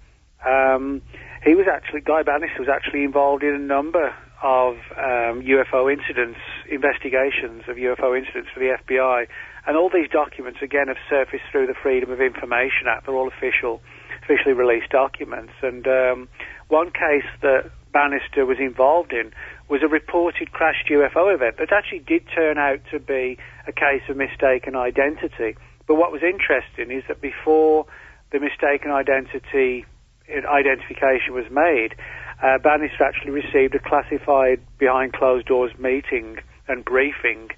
um, 0.45 1.01
he 1.43 1.55
was 1.55 1.67
actually 1.71 2.01
Guy 2.01 2.23
Banister 2.23 2.59
was 2.59 2.69
actually 2.69 3.03
involved 3.03 3.43
in 3.43 3.53
a 3.53 3.59
number 3.59 4.13
of 4.41 4.75
um, 4.97 5.45
UFO 5.45 5.91
incidents, 5.91 6.39
investigations 6.69 7.63
of 7.67 7.77
UFO 7.77 8.17
incidents 8.17 8.49
for 8.53 8.59
the 8.59 8.77
FBI, 8.77 9.27
and 9.67 9.77
all 9.77 9.89
these 9.93 10.09
documents 10.09 10.59
again 10.61 10.87
have 10.87 10.97
surfaced 11.09 11.43
through 11.51 11.67
the 11.67 11.75
Freedom 11.81 12.11
of 12.11 12.19
Information 12.19 12.89
Act. 12.89 13.05
They're 13.05 13.15
all 13.15 13.27
official, 13.27 13.81
officially 14.23 14.53
released 14.53 14.89
documents. 14.89 15.53
And 15.61 15.85
um, 15.87 16.27
one 16.67 16.89
case 16.89 17.29
that 17.41 17.69
Banister 17.93 18.45
was 18.45 18.57
involved 18.59 19.13
in 19.13 19.31
was 19.69 19.81
a 19.83 19.87
reported 19.87 20.51
crashed 20.51 20.89
UFO 20.89 21.33
event 21.33 21.57
that 21.57 21.71
actually 21.71 21.99
did 21.99 22.23
turn 22.33 22.57
out 22.57 22.79
to 22.91 22.99
be 22.99 23.37
a 23.67 23.71
case 23.71 24.01
of 24.09 24.17
mistaken 24.17 24.75
identity. 24.75 25.55
But 25.87 25.95
what 25.95 26.11
was 26.11 26.21
interesting 26.23 26.95
is 26.95 27.03
that 27.07 27.21
before 27.21 27.85
the 28.31 28.39
mistaken 28.39 28.91
identity 28.91 29.85
identification 30.31 31.33
was 31.33 31.45
made, 31.51 31.95
uh, 32.41 32.57
Banister 32.57 33.03
actually 33.03 33.31
received 33.31 33.75
a 33.75 33.79
classified 33.79 34.61
behind 34.77 35.13
closed 35.13 35.47
doors 35.47 35.71
meeting 35.77 36.37
and 36.67 36.83
briefing 36.83 37.49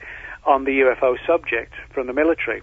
on 0.46 0.66
the 0.66 0.72
UFO 0.82 1.16
subject 1.26 1.74
from 1.94 2.08
the 2.08 2.14
military. 2.14 2.62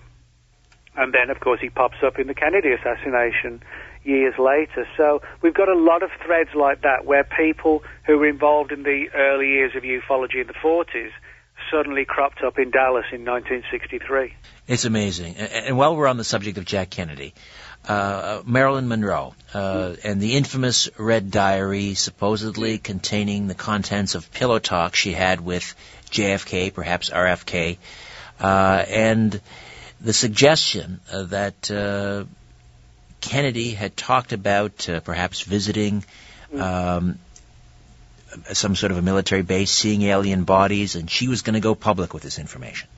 And 0.96 1.14
then, 1.14 1.30
of 1.30 1.40
course, 1.40 1.60
he 1.60 1.70
pops 1.70 1.98
up 2.04 2.18
in 2.18 2.26
the 2.26 2.34
Kennedy 2.34 2.72
assassination 2.72 3.62
years 4.04 4.34
later. 4.38 4.86
So 4.96 5.22
we've 5.40 5.54
got 5.54 5.68
a 5.68 5.78
lot 5.78 6.02
of 6.02 6.10
threads 6.24 6.50
like 6.54 6.82
that 6.82 7.04
where 7.04 7.24
people 7.24 7.82
who 8.06 8.18
were 8.18 8.28
involved 8.28 8.72
in 8.72 8.82
the 8.82 9.06
early 9.14 9.48
years 9.48 9.72
of 9.76 9.82
ufology 9.82 10.40
in 10.40 10.46
the 10.46 10.54
40s 10.54 11.10
suddenly 11.70 12.04
cropped 12.04 12.42
up 12.42 12.58
in 12.58 12.70
Dallas 12.70 13.04
in 13.12 13.24
1963. 13.24 14.34
It's 14.66 14.84
amazing. 14.84 15.36
And 15.36 15.76
while 15.76 15.94
we're 15.94 16.06
on 16.06 16.16
the 16.16 16.24
subject 16.24 16.58
of 16.58 16.64
Jack 16.64 16.90
Kennedy, 16.90 17.34
uh, 17.86 18.42
Marilyn 18.44 18.88
Monroe 18.88 19.34
uh, 19.54 19.94
and 20.04 20.20
the 20.20 20.36
infamous 20.36 20.88
Red 20.98 21.30
Diary, 21.30 21.94
supposedly 21.94 22.78
containing 22.78 23.48
the 23.48 23.54
contents 23.54 24.14
of 24.14 24.30
pillow 24.32 24.58
talk 24.58 24.94
she 24.94 25.12
had 25.12 25.40
with 25.40 25.74
JFK, 26.10 26.72
perhaps 26.72 27.10
RFK, 27.10 27.78
uh, 28.40 28.84
and 28.88 29.40
the 30.00 30.12
suggestion 30.12 31.00
that 31.12 31.70
uh, 31.70 32.24
Kennedy 33.20 33.72
had 33.72 33.96
talked 33.96 34.32
about 34.32 34.88
uh, 34.88 35.00
perhaps 35.00 35.42
visiting 35.42 36.04
um, 36.58 37.18
some 38.52 38.76
sort 38.76 38.92
of 38.92 38.98
a 38.98 39.02
military 39.02 39.42
base, 39.42 39.70
seeing 39.70 40.02
alien 40.02 40.44
bodies, 40.44 40.96
and 40.96 41.10
she 41.10 41.28
was 41.28 41.42
going 41.42 41.54
to 41.54 41.60
go 41.60 41.74
public 41.74 42.14
with 42.14 42.22
this 42.22 42.38
information. 42.38 42.88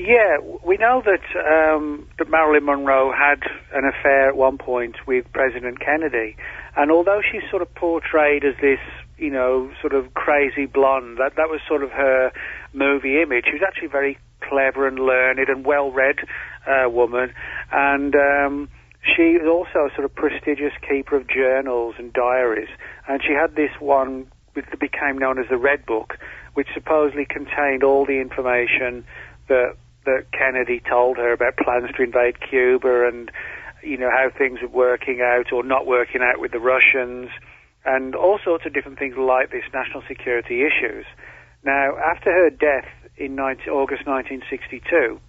Yeah, 0.00 0.38
we 0.64 0.78
know 0.78 1.02
that 1.04 1.20
um, 1.36 2.08
that 2.16 2.30
Marilyn 2.30 2.64
Monroe 2.64 3.12
had 3.12 3.42
an 3.74 3.84
affair 3.84 4.30
at 4.30 4.36
one 4.36 4.56
point 4.56 4.96
with 5.06 5.30
President 5.34 5.78
Kennedy, 5.78 6.36
and 6.74 6.90
although 6.90 7.20
she's 7.20 7.42
sort 7.50 7.60
of 7.60 7.74
portrayed 7.74 8.42
as 8.42 8.54
this, 8.62 8.78
you 9.18 9.28
know, 9.28 9.70
sort 9.82 9.92
of 9.92 10.14
crazy 10.14 10.64
blonde, 10.64 11.18
that 11.18 11.36
that 11.36 11.50
was 11.50 11.60
sort 11.68 11.82
of 11.82 11.90
her 11.90 12.32
movie 12.72 13.20
image. 13.20 13.44
She 13.44 13.52
was 13.52 13.62
actually 13.62 13.88
very 13.88 14.16
clever 14.40 14.88
and 14.88 14.98
learned 14.98 15.38
and 15.38 15.66
well-read 15.66 16.16
uh, 16.66 16.88
woman, 16.88 17.34
and 17.70 18.14
um, 18.14 18.70
she 19.02 19.36
was 19.36 19.46
also 19.46 19.92
a 19.92 19.94
sort 19.94 20.06
of 20.06 20.14
prestigious 20.14 20.72
keeper 20.80 21.16
of 21.16 21.28
journals 21.28 21.96
and 21.98 22.10
diaries, 22.10 22.70
and 23.06 23.20
she 23.22 23.34
had 23.34 23.54
this 23.54 23.72
one 23.80 24.32
that 24.54 24.80
became 24.80 25.18
known 25.18 25.38
as 25.38 25.44
the 25.50 25.58
Red 25.58 25.84
Book, 25.84 26.16
which 26.54 26.68
supposedly 26.72 27.26
contained 27.26 27.84
all 27.84 28.06
the 28.06 28.18
information 28.18 29.04
that 29.48 29.76
that 30.04 30.32
Kennedy 30.32 30.80
told 30.88 31.16
her 31.16 31.32
about 31.32 31.56
plans 31.56 31.90
to 31.96 32.02
invade 32.02 32.40
Cuba 32.40 33.08
and 33.08 33.30
you 33.82 33.96
know 33.96 34.10
how 34.10 34.28
things 34.36 34.60
were 34.60 34.68
working 34.68 35.20
out 35.22 35.52
or 35.52 35.62
not 35.62 35.86
working 35.86 36.20
out 36.22 36.40
with 36.40 36.52
the 36.52 36.60
Russians, 36.60 37.30
and 37.84 38.14
all 38.14 38.38
sorts 38.44 38.66
of 38.66 38.74
different 38.74 38.98
things 38.98 39.16
like 39.16 39.50
this 39.50 39.64
national 39.72 40.02
security 40.06 40.62
issues. 40.62 41.06
Now, 41.64 41.96
after 41.96 42.30
her 42.30 42.50
death 42.50 42.88
in 43.16 43.34
19, 43.34 43.68
August 43.68 44.06
1962 44.06 45.20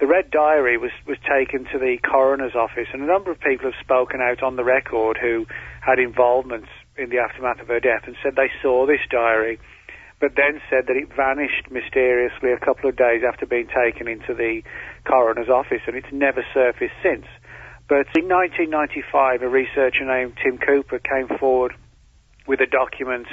the 0.00 0.06
Red 0.06 0.30
Diary 0.30 0.78
was, 0.78 0.92
was 1.06 1.18
taken 1.26 1.64
to 1.72 1.78
the 1.78 1.98
coroner's 1.98 2.54
office, 2.54 2.86
and 2.92 3.02
a 3.02 3.06
number 3.06 3.32
of 3.32 3.40
people 3.40 3.66
have 3.66 3.80
spoken 3.82 4.20
out 4.20 4.42
on 4.42 4.54
the 4.54 4.62
record 4.62 5.18
who 5.20 5.46
had 5.80 5.98
involvements 5.98 6.68
in 6.96 7.10
the 7.10 7.18
aftermath 7.18 7.60
of 7.60 7.66
her 7.66 7.80
death 7.80 8.02
and 8.06 8.14
said 8.22 8.36
they 8.36 8.50
saw 8.62 8.86
this 8.86 9.02
diary, 9.10 9.58
but 10.20 10.34
then 10.36 10.60
said 10.68 10.86
that 10.88 10.96
it 10.96 11.08
vanished 11.14 11.70
mysteriously 11.70 12.50
a 12.52 12.58
couple 12.58 12.88
of 12.88 12.96
days 12.96 13.22
after 13.26 13.46
being 13.46 13.68
taken 13.68 14.08
into 14.08 14.34
the 14.34 14.62
coroner's 15.04 15.48
office, 15.48 15.82
and 15.86 15.96
it's 15.96 16.12
never 16.12 16.44
surfaced 16.52 16.94
since. 17.02 17.26
But 17.88 18.10
in 18.18 18.28
1995, 18.28 19.42
a 19.42 19.48
researcher 19.48 20.04
named 20.04 20.36
Tim 20.42 20.58
Cooper 20.58 20.98
came 20.98 21.28
forward 21.38 21.74
with 22.46 22.60
a 22.60 22.66
document 22.66 23.26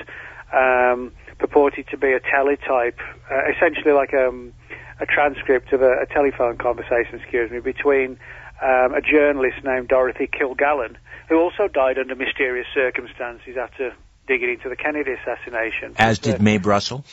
um, 0.54 1.12
purported 1.40 1.88
to 1.90 1.98
be 1.98 2.14
a 2.14 2.20
teletype, 2.20 3.00
uh, 3.32 3.52
essentially 3.52 3.92
like 3.92 4.14
um, 4.14 4.54
a 5.00 5.06
transcript 5.06 5.74
of 5.74 5.82
a, 5.82 6.04
a 6.04 6.06
telephone 6.06 6.58
conversation, 6.58 7.20
excuse 7.20 7.52
me, 7.52 7.60
between 7.60 8.20
um, 8.62 8.94
a 8.94 9.02
journalist 9.02 9.58
named 9.64 9.90
Dorothy 9.90 10.28
Kilgallen, 10.28 10.96
who 11.28 11.40
also 11.40 11.68
died 11.68 11.98
under 11.98 12.16
mysterious 12.16 12.68
circumstances 12.74 13.58
after 13.60 13.94
digging 14.28 14.50
into 14.50 14.70
the 14.70 14.76
Kennedy 14.76 15.12
assassination. 15.12 15.94
As 15.98 16.20
did 16.20 16.42
Mae 16.42 16.58
Brussell. 16.58 17.04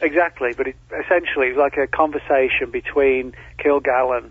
Exactly, 0.00 0.54
but 0.56 0.68
it, 0.68 0.76
essentially 1.04 1.48
it 1.48 1.56
like 1.56 1.76
a 1.76 1.86
conversation 1.86 2.70
between 2.70 3.34
Kilgallen 3.58 4.30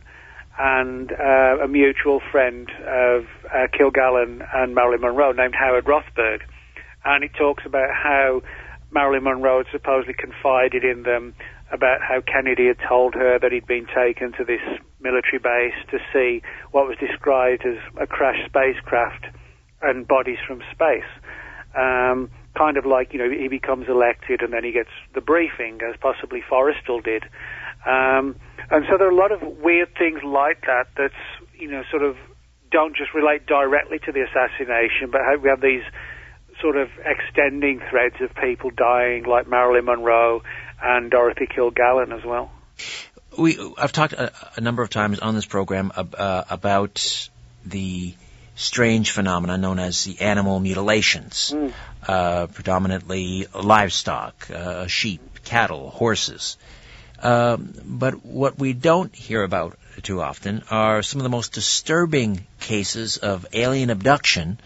and 0.58 1.12
uh, 1.12 1.64
a 1.64 1.68
mutual 1.68 2.22
friend 2.32 2.70
of 2.86 3.26
uh, 3.46 3.68
Kilgallen 3.74 4.46
and 4.54 4.76
Marilyn 4.76 5.02
Monroe 5.02 5.32
named 5.32 5.56
Howard 5.56 5.86
Rothberg. 5.86 6.42
And 7.06 7.24
it 7.24 7.32
talks 7.38 7.66
about 7.66 7.90
how 7.94 8.42
Marilyn 8.92 9.24
Monroe 9.24 9.60
had 9.60 9.68
supposedly 9.72 10.16
confided 10.16 10.84
in 10.84 11.04
them 11.04 11.34
about 11.72 12.02
how 12.02 12.22
Kennedy 12.22 12.68
had 12.68 12.78
told 12.88 13.14
her 13.14 13.40
that 13.40 13.52
he'd 13.52 13.68
been 13.68 13.86
taken 13.86 14.34
to 14.34 14.44
this 14.44 14.62
military 15.00 15.40
base 15.40 15.76
to 15.92 16.00
see 16.12 16.42
what 16.72 16.88
was 16.88 16.98
described 16.98 17.64
as 17.66 17.78
a 18.02 18.08
crashed 18.08 18.46
spacecraft 18.48 19.28
and 19.82 20.08
bodies 20.08 20.40
from 20.46 20.62
space. 20.74 21.08
Um, 21.76 22.30
kind 22.58 22.78
of 22.78 22.86
like, 22.86 23.14
you 23.14 23.20
know, 23.20 23.30
he 23.30 23.48
becomes 23.48 23.88
elected 23.88 24.42
and 24.42 24.52
then 24.52 24.64
he 24.64 24.72
gets 24.72 24.90
the 25.14 25.22
briefing, 25.22 25.80
as 25.88 25.96
possibly 26.00 26.42
Forrestal 26.42 27.04
did. 27.04 27.24
Um, 27.86 28.36
and 28.70 28.86
so 28.90 28.98
there 28.98 29.08
are 29.08 29.12
a 29.12 29.16
lot 29.16 29.32
of 29.32 29.42
weird 29.42 29.96
things 29.98 30.22
like 30.24 30.62
that 30.62 30.88
that's, 30.98 31.14
you 31.58 31.70
know, 31.70 31.84
sort 31.90 32.04
of 32.04 32.18
don't 32.72 32.96
just 32.96 33.14
relate 33.14 33.46
directly 33.46 34.00
to 34.00 34.12
the 34.12 34.22
assassination, 34.22 35.10
but 35.12 35.22
we 35.42 35.50
have 35.50 35.62
these 35.62 35.84
sort 36.62 36.76
of 36.76 36.90
extending 37.06 37.82
threads 37.90 38.16
of 38.22 38.36
people 38.36 38.70
dying, 38.70 39.24
like 39.24 39.48
Marilyn 39.48 39.86
Monroe 39.86 40.44
and 40.82 41.10
Dorothy 41.10 41.48
Kilgallen 41.48 42.18
as 42.18 42.26
well. 42.26 42.52
we 43.38 43.58
I've 43.78 43.92
talked 43.92 44.14
a, 44.14 44.32
a 44.58 44.62
number 44.62 44.84
of 44.84 44.90
times 44.90 45.20
on 45.20 45.36
this 45.36 45.46
program 45.46 45.92
ab, 45.96 46.16
uh, 46.18 46.44
about 46.50 47.30
the 47.66 48.14
strange 48.60 49.12
phenomena 49.12 49.58
known 49.58 49.80
as 49.80 50.04
the 50.04 50.20
animal 50.20 50.60
mutilations, 50.60 51.54
Mm. 51.56 51.74
uh, 52.08 52.48
predominantly 52.48 53.48
livestock, 53.56 54.50
uh, 54.54 54.86
sheep, 54.88 55.22
cattle, 55.46 55.90
horses. 55.92 56.58
Um, 57.24 57.74
but 57.86 58.26
what 58.26 58.60
we 58.60 58.74
don't 58.74 59.16
hear 59.16 59.44
about 59.44 59.78
too 60.04 60.22
often 60.22 60.64
are 60.70 61.02
some 61.04 61.20
of 61.22 61.24
the 61.24 61.30
most 61.38 61.54
disturbing 61.54 62.46
cases 62.60 63.18
of 63.18 63.46
alien 63.54 63.90
abduction 63.90 64.60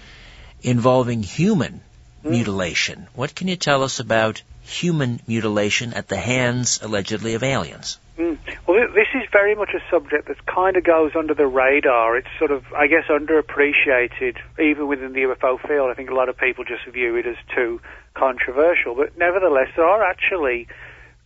involving 0.62 1.22
human 1.24 1.82
mutilation. 2.24 3.08
What 3.16 3.36
can 3.36 3.48
you 3.48 3.56
tell 3.58 3.84
us 3.84 4.00
about 4.00 4.41
human 4.64 5.20
mutilation 5.28 5.94
at 5.94 6.08
the 6.08 6.18
hands, 6.18 6.80
allegedly, 6.82 7.34
of 7.36 7.44
aliens? 7.44 7.98
Mm. 8.18 8.38
Well, 8.68 8.88
this 8.93 9.07
is 9.16 9.28
very 9.32 9.55
much 9.55 9.70
a 9.74 9.82
subject 9.89 10.28
that 10.28 10.45
kind 10.45 10.78
of 10.78 10.84
goes 10.84 11.11
under 11.18 11.34
the 11.34 11.47
radar. 11.47 12.16
It's 12.16 12.28
sort 12.38 12.51
of, 12.51 12.64
I 12.78 12.86
guess, 12.86 13.05
underappreciated, 13.09 14.38
even 14.59 14.88
within 14.88 15.14
the 15.14 15.22
UFO 15.22 15.59
field. 15.68 15.89
I 15.89 15.95
think 15.95 16.11
a 16.11 16.14
lot 16.14 16.30
of 16.30 16.38
people 16.38 16.64
just 16.64 16.86
view 16.93 17.16
it 17.16 17.26
as 17.26 17.38
too 17.55 17.82
controversial. 18.14 18.93
But 18.95 19.18
nevertheless, 19.18 19.70
there 19.76 19.86
are 19.86 20.03
actually 20.03 20.68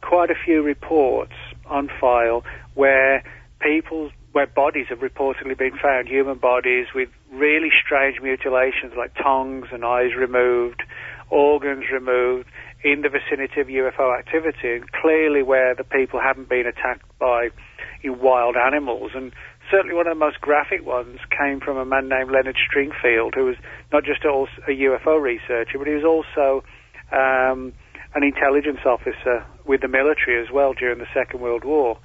quite 0.01 0.31
a 0.31 0.35
few 0.45 0.61
reports 0.61 1.33
on 1.65 1.89
file 1.99 2.45
where 2.75 3.21
people, 3.59 4.09
where 4.31 4.47
bodies 4.47 4.85
have 4.89 4.99
reportedly 4.99 5.57
been 5.57 5.77
found, 5.77 6.07
human 6.07 6.38
bodies 6.38 6.88
with 6.95 7.09
really 7.33 7.71
strange 7.85 8.21
mutilations 8.21 8.93
like 8.97 9.13
tongues 9.15 9.67
and 9.73 9.83
eyes 9.83 10.15
removed, 10.15 10.83
organs 11.29 11.83
removed 11.91 12.47
in 12.84 13.01
the 13.01 13.09
vicinity 13.09 13.61
of 13.61 13.67
UFO 13.67 14.17
activity, 14.17 14.75
and 14.75 14.91
clearly 14.91 15.43
where 15.43 15.75
the 15.75 15.84
people 15.84 16.19
haven't 16.19 16.49
been 16.49 16.67
attacked 16.67 17.05
by 17.19 17.49
you 18.03 18.11
know, 18.11 18.17
wild 18.21 18.55
animals. 18.55 19.11
And 19.15 19.34
certainly 19.71 19.95
one 19.95 20.07
of 20.07 20.15
the 20.15 20.19
most 20.19 20.39
graphic 20.41 20.86
ones 20.86 21.19
came 21.30 21.59
from 21.59 21.78
a 21.78 21.86
man 21.86 22.07
named 22.09 22.32
Leonard 22.32 22.57
Stringfield, 22.57 23.36
who 23.36 23.45
was 23.45 23.55
not 23.91 24.03
just 24.03 24.23
a 24.23 24.30
a 24.30 24.75
UFO 24.75 25.21
researcher, 25.21 25.78
but 25.78 25.88
he 25.88 25.93
was 25.93 26.05
also 26.05 26.63
um, 27.11 27.73
an 28.15 28.23
intelligence 28.23 28.80
officer 28.86 29.45
with 29.65 29.82
the 29.82 29.88
military 29.88 30.41
as 30.41 30.51
well 30.51 30.73
during 30.73 30.99
the 30.99 31.07
Second 31.13 31.41
World 31.41 31.63
War. 31.63 31.97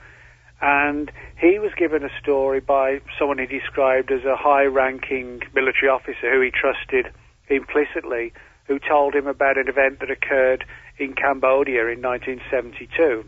And 0.60 1.10
he 1.40 1.58
was 1.58 1.72
given 1.76 2.04
a 2.04 2.20
story 2.20 2.60
by 2.60 3.00
someone 3.18 3.38
he 3.38 3.46
described 3.46 4.12
as 4.12 4.24
a 4.24 4.36
high 4.36 4.64
ranking 4.64 5.40
military 5.54 5.88
officer 5.90 6.30
who 6.32 6.40
he 6.40 6.50
trusted 6.50 7.12
implicitly, 7.48 8.32
who 8.66 8.78
told 8.78 9.14
him 9.14 9.26
about 9.26 9.58
an 9.58 9.68
event 9.68 10.00
that 10.00 10.10
occurred 10.10 10.64
in 10.98 11.14
Cambodia 11.14 11.88
in 11.88 12.00
1972 12.00 13.24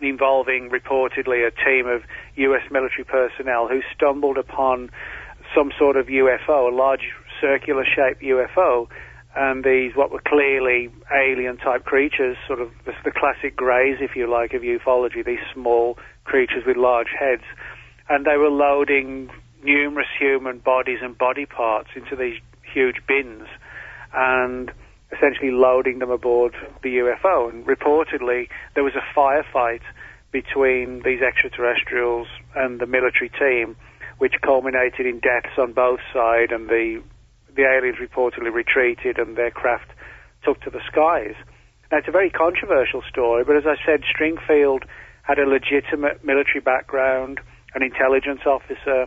involving 0.00 0.70
reportedly 0.70 1.46
a 1.46 1.50
team 1.64 1.86
of 1.86 2.02
US 2.36 2.62
military 2.70 3.04
personnel 3.04 3.68
who 3.68 3.80
stumbled 3.94 4.38
upon 4.38 4.90
some 5.54 5.72
sort 5.78 5.96
of 5.96 6.06
UFO, 6.06 6.72
a 6.72 6.74
large 6.74 7.12
circular 7.40 7.84
shaped 7.84 8.22
UFO, 8.22 8.88
and 9.36 9.64
these 9.64 9.94
what 9.94 10.10
were 10.10 10.22
clearly 10.26 10.90
alien 11.12 11.56
type 11.56 11.84
creatures, 11.84 12.36
sort 12.46 12.60
of 12.60 12.70
the, 12.84 13.10
classic 13.10 13.56
greys, 13.56 13.98
if 14.00 14.14
you 14.14 14.30
like, 14.30 14.54
of 14.54 14.62
ufology, 14.62 15.24
these 15.24 15.42
small 15.52 15.98
creatures 16.24 16.64
with 16.66 16.76
large 16.76 17.08
heads. 17.18 17.42
And 18.08 18.24
they 18.24 18.36
were 18.36 18.50
loading 18.50 19.30
numerous 19.62 20.06
human 20.18 20.58
bodies 20.58 20.98
and 21.02 21.16
body 21.16 21.46
parts 21.46 21.90
into 21.96 22.14
these 22.14 22.38
huge 22.72 22.96
bins 23.08 23.48
and 24.14 24.70
essentially 25.12 25.50
loading 25.50 25.98
them 25.98 26.10
aboard 26.10 26.54
the 26.82 26.96
UFO. 26.98 27.50
And 27.50 27.66
reportedly, 27.66 28.48
there 28.74 28.84
was 28.84 28.94
a 28.94 29.18
firefight 29.18 29.82
between 30.32 31.02
these 31.04 31.20
extraterrestrials 31.22 32.26
and 32.54 32.80
the 32.80 32.86
military 32.86 33.30
team, 33.30 33.76
which 34.18 34.34
culminated 34.42 35.06
in 35.06 35.20
deaths 35.20 35.58
on 35.58 35.72
both 35.72 36.00
sides, 36.12 36.52
and 36.52 36.68
the 36.68 37.02
the 37.54 37.62
aliens 37.62 37.98
reportedly 38.02 38.52
retreated 38.52 39.16
and 39.16 39.36
their 39.36 39.50
craft 39.50 39.90
took 40.44 40.60
to 40.62 40.70
the 40.70 40.80
skies. 40.90 41.34
Now, 41.90 41.98
it's 41.98 42.08
a 42.08 42.12
very 42.12 42.30
controversial 42.30 43.02
story, 43.08 43.44
but 43.44 43.56
as 43.56 43.64
I 43.66 43.76
said, 43.86 44.02
Stringfield 44.02 44.82
had 45.22 45.38
a 45.38 45.46
legitimate 45.46 46.24
military 46.24 46.60
background, 46.60 47.40
an 47.74 47.82
intelligence 47.82 48.40
officer, 48.46 49.06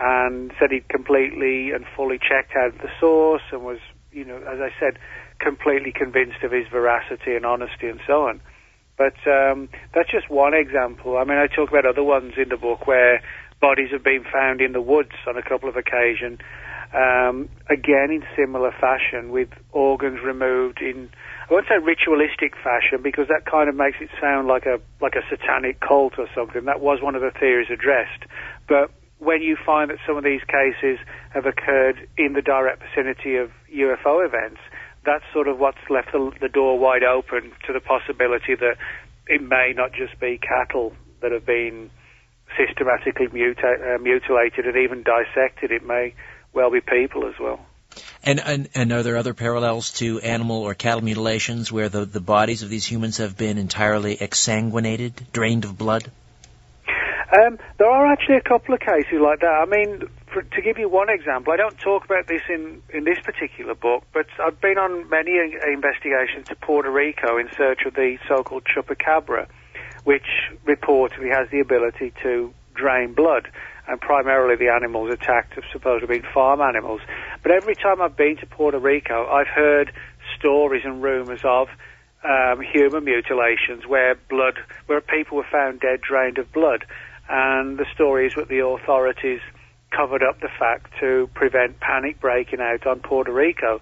and 0.00 0.52
said 0.58 0.70
he'd 0.70 0.88
completely 0.88 1.72
and 1.72 1.84
fully 1.96 2.18
checked 2.18 2.54
out 2.56 2.78
the 2.78 2.90
source 3.00 3.42
and 3.50 3.62
was, 3.62 3.78
you 4.12 4.24
know, 4.24 4.36
as 4.36 4.60
I 4.60 4.70
said, 4.80 4.98
completely 5.38 5.92
convinced 5.92 6.42
of 6.42 6.52
his 6.52 6.66
veracity 6.70 7.34
and 7.36 7.44
honesty 7.44 7.88
and 7.88 8.00
so 8.06 8.26
on. 8.26 8.40
But 8.96 9.14
um, 9.30 9.68
that's 9.94 10.10
just 10.10 10.28
one 10.28 10.54
example. 10.54 11.18
I 11.18 11.24
mean, 11.24 11.38
I 11.38 11.46
talk 11.46 11.68
about 11.68 11.86
other 11.86 12.02
ones 12.02 12.34
in 12.36 12.48
the 12.48 12.56
book 12.56 12.86
where 12.86 13.22
bodies 13.60 13.90
have 13.92 14.02
been 14.02 14.24
found 14.30 14.60
in 14.60 14.72
the 14.72 14.80
woods 14.80 15.14
on 15.26 15.36
a 15.36 15.42
couple 15.42 15.68
of 15.68 15.76
occasions, 15.76 16.40
um, 16.94 17.48
again 17.70 18.10
in 18.10 18.24
similar 18.36 18.72
fashion, 18.72 19.30
with 19.30 19.50
organs 19.72 20.20
removed 20.24 20.80
in 20.80 21.10
I 21.48 21.54
won't 21.54 21.66
say 21.66 21.78
ritualistic 21.82 22.52
fashion 22.62 23.00
because 23.02 23.28
that 23.28 23.46
kind 23.50 23.70
of 23.70 23.74
makes 23.74 23.96
it 24.00 24.10
sound 24.20 24.48
like 24.48 24.66
a 24.66 24.80
like 25.00 25.14
a 25.16 25.24
satanic 25.30 25.80
cult 25.80 26.18
or 26.18 26.28
something. 26.34 26.66
That 26.66 26.80
was 26.80 27.00
one 27.00 27.14
of 27.14 27.22
the 27.22 27.30
theories 27.30 27.68
addressed, 27.72 28.28
but 28.68 28.90
when 29.18 29.40
you 29.40 29.56
find 29.56 29.90
that 29.90 29.96
some 30.06 30.16
of 30.16 30.24
these 30.24 30.42
cases 30.44 30.98
have 31.32 31.46
occurred 31.46 32.06
in 32.18 32.34
the 32.34 32.42
direct 32.42 32.82
vicinity 32.84 33.36
of 33.36 33.50
UFO 33.74 34.24
events, 34.24 34.60
that's 35.04 35.24
sort 35.32 35.48
of 35.48 35.58
what's 35.58 35.78
left 35.88 36.12
the, 36.12 36.32
the 36.40 36.48
door 36.48 36.78
wide 36.78 37.04
open 37.04 37.52
to 37.66 37.72
the 37.72 37.80
possibility 37.80 38.54
that 38.54 38.76
it 39.26 39.42
may 39.42 39.72
not 39.76 39.92
just 39.92 40.18
be 40.20 40.38
cattle 40.38 40.92
that 41.20 41.32
have 41.32 41.46
been 41.46 41.90
systematically 42.56 43.28
muta- 43.32 43.94
uh, 43.94 43.98
mutilated 43.98 44.66
and 44.66 44.76
even 44.76 45.02
dissected. 45.02 45.70
It 45.70 45.84
may 45.84 46.14
well 46.52 46.70
be 46.70 46.80
people 46.80 47.26
as 47.26 47.34
well. 47.38 47.60
And, 48.22 48.40
and 48.40 48.68
and 48.74 48.92
are 48.92 49.02
there 49.02 49.16
other 49.16 49.34
parallels 49.34 49.92
to 49.94 50.20
animal 50.20 50.62
or 50.62 50.74
cattle 50.74 51.02
mutilations 51.02 51.72
where 51.72 51.88
the, 51.88 52.04
the 52.04 52.20
bodies 52.20 52.62
of 52.62 52.68
these 52.68 52.84
humans 52.84 53.18
have 53.18 53.36
been 53.36 53.58
entirely 53.58 54.16
exsanguinated, 54.16 55.12
drained 55.32 55.64
of 55.64 55.76
blood? 55.78 56.10
Um, 57.36 57.58
there 57.78 57.90
are 57.90 58.06
actually 58.06 58.36
a 58.36 58.42
couple 58.42 58.74
of 58.74 58.80
cases 58.80 59.20
like 59.20 59.40
that. 59.40 59.46
I 59.46 59.66
mean, 59.66 60.08
for, 60.32 60.42
to 60.42 60.62
give 60.62 60.78
you 60.78 60.88
one 60.88 61.08
example, 61.10 61.52
I 61.52 61.56
don't 61.56 61.78
talk 61.78 62.04
about 62.04 62.26
this 62.26 62.42
in, 62.48 62.82
in 62.92 63.04
this 63.04 63.18
particular 63.20 63.74
book, 63.74 64.04
but 64.12 64.26
I've 64.38 64.60
been 64.60 64.78
on 64.78 65.08
many 65.08 65.38
uh, 65.38 65.70
investigations 65.70 66.48
to 66.48 66.56
Puerto 66.56 66.90
Rico 66.90 67.38
in 67.38 67.48
search 67.56 67.80
of 67.86 67.94
the 67.94 68.18
so-called 68.28 68.64
chupacabra, 68.64 69.48
which 70.04 70.26
reportedly 70.66 71.30
has 71.32 71.50
the 71.50 71.60
ability 71.60 72.12
to 72.22 72.52
drain 72.74 73.14
blood, 73.14 73.48
and 73.86 74.00
primarily 74.00 74.56
the 74.56 74.68
animals 74.68 75.12
attacked 75.12 75.54
have 75.54 75.64
supposedly 75.72 76.20
been 76.20 76.30
farm 76.32 76.60
animals. 76.60 77.00
But 77.42 77.52
every 77.52 77.74
time 77.74 78.00
I've 78.00 78.16
been 78.16 78.36
to 78.38 78.46
Puerto 78.46 78.78
Rico, 78.78 79.26
I've 79.26 79.48
heard 79.48 79.92
stories 80.38 80.82
and 80.84 81.02
rumours 81.02 81.40
of 81.44 81.68
um, 82.22 82.60
human 82.60 83.04
mutilations 83.04 83.86
where 83.86 84.14
blood, 84.28 84.58
where 84.86 85.00
people 85.00 85.36
were 85.36 85.46
found 85.50 85.80
dead, 85.80 86.00
drained 86.00 86.38
of 86.38 86.52
blood 86.52 86.84
and 87.28 87.78
the 87.78 87.84
story 87.92 88.26
is 88.26 88.34
that 88.36 88.48
the 88.48 88.64
authorities 88.64 89.40
covered 89.90 90.22
up 90.22 90.40
the 90.40 90.48
fact 90.58 90.92
to 91.00 91.28
prevent 91.34 91.80
panic 91.80 92.20
breaking 92.20 92.60
out 92.60 92.86
on 92.86 93.00
Puerto 93.00 93.32
Rico. 93.32 93.80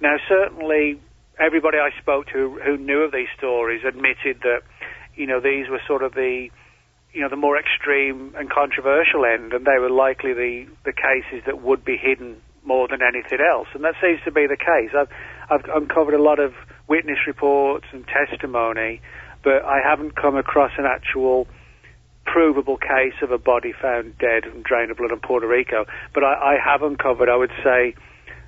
Now, 0.00 0.16
certainly, 0.28 1.00
everybody 1.38 1.78
I 1.78 1.90
spoke 2.00 2.26
to 2.32 2.60
who 2.64 2.76
knew 2.76 3.00
of 3.00 3.12
these 3.12 3.28
stories 3.36 3.82
admitted 3.86 4.40
that, 4.42 4.60
you 5.14 5.26
know, 5.26 5.40
these 5.40 5.68
were 5.68 5.80
sort 5.86 6.02
of 6.02 6.14
the, 6.14 6.48
you 7.12 7.20
know, 7.22 7.28
the 7.28 7.36
more 7.36 7.58
extreme 7.58 8.34
and 8.36 8.50
controversial 8.50 9.24
end, 9.24 9.52
and 9.52 9.64
they 9.64 9.78
were 9.78 9.90
likely 9.90 10.32
the 10.34 10.66
the 10.84 10.92
cases 10.92 11.42
that 11.46 11.62
would 11.62 11.84
be 11.84 11.96
hidden 11.96 12.36
more 12.64 12.88
than 12.88 13.00
anything 13.00 13.38
else, 13.40 13.68
and 13.74 13.84
that 13.84 13.94
seems 14.02 14.20
to 14.24 14.32
be 14.32 14.46
the 14.46 14.56
case. 14.56 14.90
I've 14.94 15.08
I've 15.48 15.64
uncovered 15.74 16.14
a 16.14 16.22
lot 16.22 16.38
of 16.38 16.52
witness 16.88 17.18
reports 17.26 17.86
and 17.92 18.04
testimony, 18.06 19.00
but 19.42 19.64
I 19.64 19.80
haven't 19.82 20.16
come 20.16 20.36
across 20.36 20.72
an 20.76 20.84
actual 20.84 21.46
provable 22.26 22.76
case 22.76 23.14
of 23.22 23.30
a 23.30 23.38
body 23.38 23.72
found 23.72 24.18
dead 24.18 24.44
and 24.44 24.62
drained 24.62 24.90
of 24.90 24.98
blood 24.98 25.12
in 25.12 25.20
Puerto 25.20 25.46
Rico. 25.46 25.86
But 26.12 26.24
I, 26.24 26.54
I 26.54 26.58
have 26.62 26.82
uncovered, 26.82 27.28
I 27.28 27.36
would 27.36 27.52
say, 27.64 27.94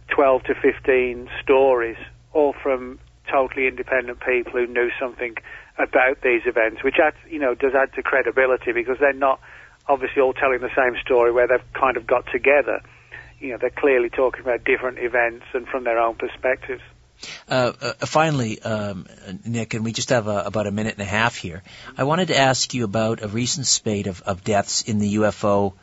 12 0.08 0.42
to 0.44 0.54
15 0.54 1.28
stories, 1.42 1.96
all 2.32 2.54
from 2.62 2.98
totally 3.30 3.66
independent 3.66 4.20
people 4.20 4.52
who 4.52 4.66
knew 4.66 4.90
something 4.98 5.36
about 5.78 6.20
these 6.22 6.42
events, 6.46 6.82
which 6.82 6.96
adds, 7.02 7.16
you 7.30 7.38
know, 7.38 7.54
does 7.54 7.74
add 7.74 7.92
to 7.94 8.02
credibility 8.02 8.72
because 8.72 8.96
they're 8.98 9.12
not 9.12 9.40
obviously 9.86 10.20
all 10.20 10.32
telling 10.32 10.60
the 10.60 10.74
same 10.76 11.00
story 11.00 11.32
where 11.32 11.46
they've 11.46 11.72
kind 11.72 11.96
of 11.96 12.06
got 12.06 12.24
together. 12.32 12.80
You 13.38 13.52
know, 13.52 13.58
they're 13.60 13.70
clearly 13.70 14.10
talking 14.10 14.40
about 14.42 14.64
different 14.64 14.98
events 14.98 15.46
and 15.54 15.66
from 15.68 15.84
their 15.84 15.98
own 15.98 16.16
perspectives. 16.16 16.82
Uh, 17.48 17.72
uh, 17.80 18.06
finally, 18.06 18.60
um, 18.62 19.06
Nick, 19.44 19.74
and 19.74 19.84
we 19.84 19.92
just 19.92 20.10
have 20.10 20.28
a, 20.28 20.40
about 20.40 20.66
a 20.66 20.70
minute 20.70 20.94
and 20.94 21.02
a 21.02 21.10
half 21.10 21.36
here. 21.36 21.62
I 21.96 22.04
wanted 22.04 22.28
to 22.28 22.38
ask 22.38 22.74
you 22.74 22.84
about 22.84 23.22
a 23.22 23.28
recent 23.28 23.66
spate 23.66 24.06
of, 24.06 24.22
of 24.22 24.44
deaths 24.44 24.82
in 24.82 24.98
the 24.98 25.16
UFO 25.16 25.74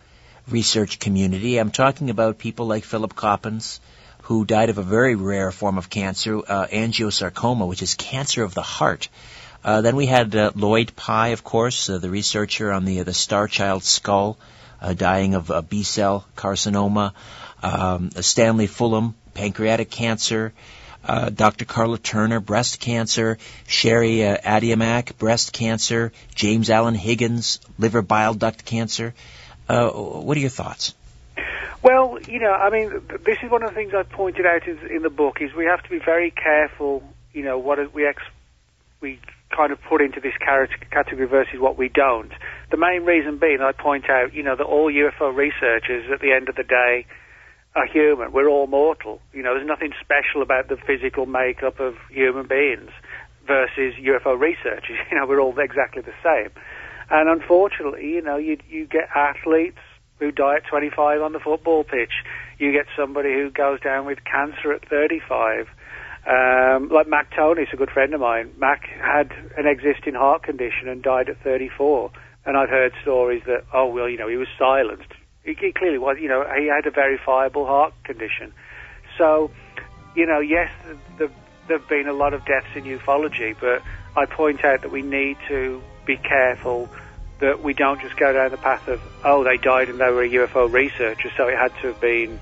research 0.47 0.99
community. 0.99 1.57
I'm 1.57 1.71
talking 1.71 2.09
about 2.09 2.37
people 2.37 2.67
like 2.67 2.83
Philip 2.83 3.15
Coppens, 3.15 3.79
who 4.23 4.45
died 4.45 4.69
of 4.69 4.77
a 4.77 4.83
very 4.83 5.15
rare 5.15 5.51
form 5.51 5.77
of 5.77 5.89
cancer, 5.89 6.37
uh, 6.37 6.67
angiosarcoma, 6.67 7.67
which 7.67 7.81
is 7.81 7.95
cancer 7.95 8.43
of 8.43 8.53
the 8.53 8.61
heart. 8.61 9.09
Uh, 9.63 9.81
then 9.81 9.95
we 9.95 10.05
had 10.05 10.35
uh, 10.35 10.51
Lloyd 10.55 10.95
Pye, 10.95 11.29
of 11.29 11.43
course, 11.43 11.89
uh, 11.89 11.97
the 11.97 12.09
researcher 12.09 12.71
on 12.71 12.85
the 12.85 13.01
the 13.01 13.13
Star 13.13 13.47
Child 13.47 13.83
skull, 13.83 14.37
uh, 14.79 14.93
dying 14.93 15.33
of 15.33 15.49
uh, 15.49 15.61
B 15.61 15.83
cell 15.83 16.25
carcinoma. 16.35 17.13
Um, 17.63 18.11
Stanley 18.21 18.67
Fulham, 18.67 19.15
pancreatic 19.33 19.89
cancer. 19.89 20.53
Uh, 21.07 21.29
Dr. 21.29 21.65
Karla 21.65 21.99
Turner, 21.99 22.39
breast 22.39 22.79
cancer. 22.79 23.37
Sherry 23.67 24.25
uh, 24.25 24.37
Adamiak, 24.37 25.17
breast 25.17 25.53
cancer. 25.53 26.11
James 26.33 26.69
Allen 26.69 26.95
Higgins, 26.95 27.59
liver 27.77 28.01
bile 28.01 28.33
duct 28.33 28.65
cancer. 28.65 29.13
Uh, 29.69 29.89
what 29.91 30.35
are 30.35 30.39
your 30.39 30.49
thoughts? 30.49 30.95
Well, 31.83 32.17
you 32.27 32.39
know, 32.39 32.51
I 32.51 32.71
mean, 32.71 32.89
this 33.23 33.37
is 33.43 33.51
one 33.51 33.61
of 33.61 33.69
the 33.69 33.75
things 33.75 33.93
I've 33.93 34.09
pointed 34.09 34.45
out 34.47 34.67
in, 34.67 34.79
in 34.89 35.01
the 35.03 35.11
book 35.11 35.37
is 35.41 35.53
we 35.53 35.65
have 35.65 35.83
to 35.83 35.89
be 35.89 35.99
very 35.99 36.31
careful. 36.31 37.03
You 37.31 37.43
know, 37.43 37.59
what 37.59 37.93
we 37.93 38.07
ex- 38.07 38.23
we 39.01 39.19
kind 39.55 39.71
of 39.71 39.81
put 39.83 40.01
into 40.01 40.19
this 40.19 40.33
category 40.39 41.27
versus 41.27 41.59
what 41.59 41.77
we 41.77 41.89
don't. 41.89 42.31
The 42.71 42.77
main 42.77 43.03
reason 43.05 43.37
being, 43.37 43.61
I 43.61 43.71
point 43.71 44.09
out, 44.09 44.33
you 44.33 44.41
know, 44.41 44.55
that 44.55 44.63
all 44.63 44.91
UFO 44.91 45.35
researchers, 45.35 46.09
at 46.11 46.19
the 46.19 46.31
end 46.31 46.49
of 46.49 46.55
the 46.55 46.63
day, 46.63 47.05
are 47.75 47.85
human. 47.85 48.31
We're 48.31 48.49
all 48.49 48.67
mortal. 48.67 49.19
You 49.33 49.43
know, 49.43 49.53
there's 49.53 49.67
nothing 49.67 49.91
special 50.01 50.41
about 50.41 50.69
the 50.69 50.77
physical 50.77 51.25
makeup 51.25 51.79
of 51.79 51.95
human 52.09 52.47
beings 52.47 52.91
versus 53.45 53.93
UFO 53.99 54.39
researchers. 54.39 54.97
You 55.11 55.19
know, 55.19 55.27
we're 55.27 55.41
all 55.41 55.57
exactly 55.59 56.01
the 56.01 56.15
same. 56.23 56.51
And 57.09 57.29
unfortunately, 57.29 58.07
you 58.07 58.21
know, 58.21 58.37
you 58.37 58.57
you 58.67 58.87
get 58.87 59.09
athletes 59.13 59.77
who 60.19 60.31
die 60.31 60.57
at 60.57 60.65
25 60.65 61.21
on 61.21 61.33
the 61.33 61.39
football 61.39 61.83
pitch. 61.83 62.23
You 62.57 62.71
get 62.71 62.85
somebody 62.97 63.33
who 63.33 63.51
goes 63.51 63.81
down 63.81 64.05
with 64.05 64.19
cancer 64.23 64.71
at 64.71 64.87
35. 64.89 65.67
Um, 66.25 66.89
like 66.89 67.07
Mac 67.07 67.31
Tonnies, 67.35 67.67
a 67.71 67.77
good 67.77 67.91
friend 67.91 68.13
of 68.13 68.21
mine. 68.21 68.51
Mac 68.57 68.87
had 68.87 69.31
an 69.57 69.67
existing 69.67 70.15
heart 70.15 70.41
condition 70.41 70.87
and 70.87 71.03
died 71.03 71.29
at 71.29 71.37
34. 71.43 72.11
And 72.45 72.57
I've 72.57 72.69
heard 72.69 72.93
stories 73.01 73.43
that, 73.45 73.65
oh, 73.73 73.87
well, 73.87 74.09
you 74.09 74.17
know, 74.17 74.27
he 74.27 74.37
was 74.37 74.47
silenced. 74.57 75.11
He, 75.45 75.53
he 75.53 75.71
clearly 75.71 75.97
was, 75.99 76.17
you 76.19 76.27
know, 76.27 76.43
he 76.57 76.67
had 76.67 76.85
a 76.85 76.91
verifiable 76.91 77.65
heart 77.65 77.93
condition. 78.03 78.51
So, 79.17 79.51
you 80.15 80.25
know, 80.25 80.39
yes, 80.39 80.69
the, 81.17 81.27
the, 81.27 81.31
there 81.67 81.77
have 81.79 81.87
been 81.87 82.07
a 82.07 82.13
lot 82.13 82.33
of 82.33 82.45
deaths 82.45 82.67
in 82.75 82.83
ufology, 82.83 83.55
but 83.59 83.81
I 84.15 84.25
point 84.25 84.63
out 84.65 84.81
that 84.81 84.91
we 84.91 85.01
need 85.01 85.37
to 85.47 85.81
be 86.05 86.17
careful 86.17 86.89
that 87.39 87.61
we 87.63 87.73
don't 87.73 88.01
just 88.01 88.17
go 88.17 88.31
down 88.33 88.51
the 88.51 88.57
path 88.57 88.87
of, 88.87 89.01
oh, 89.23 89.43
they 89.43 89.57
died 89.57 89.89
and 89.89 89.99
they 89.99 90.09
were 90.09 90.23
a 90.23 90.29
UFO 90.29 90.71
researcher, 90.71 91.29
so 91.35 91.47
it 91.47 91.57
had 91.57 91.71
to 91.81 91.87
have 91.87 91.99
been 91.99 92.39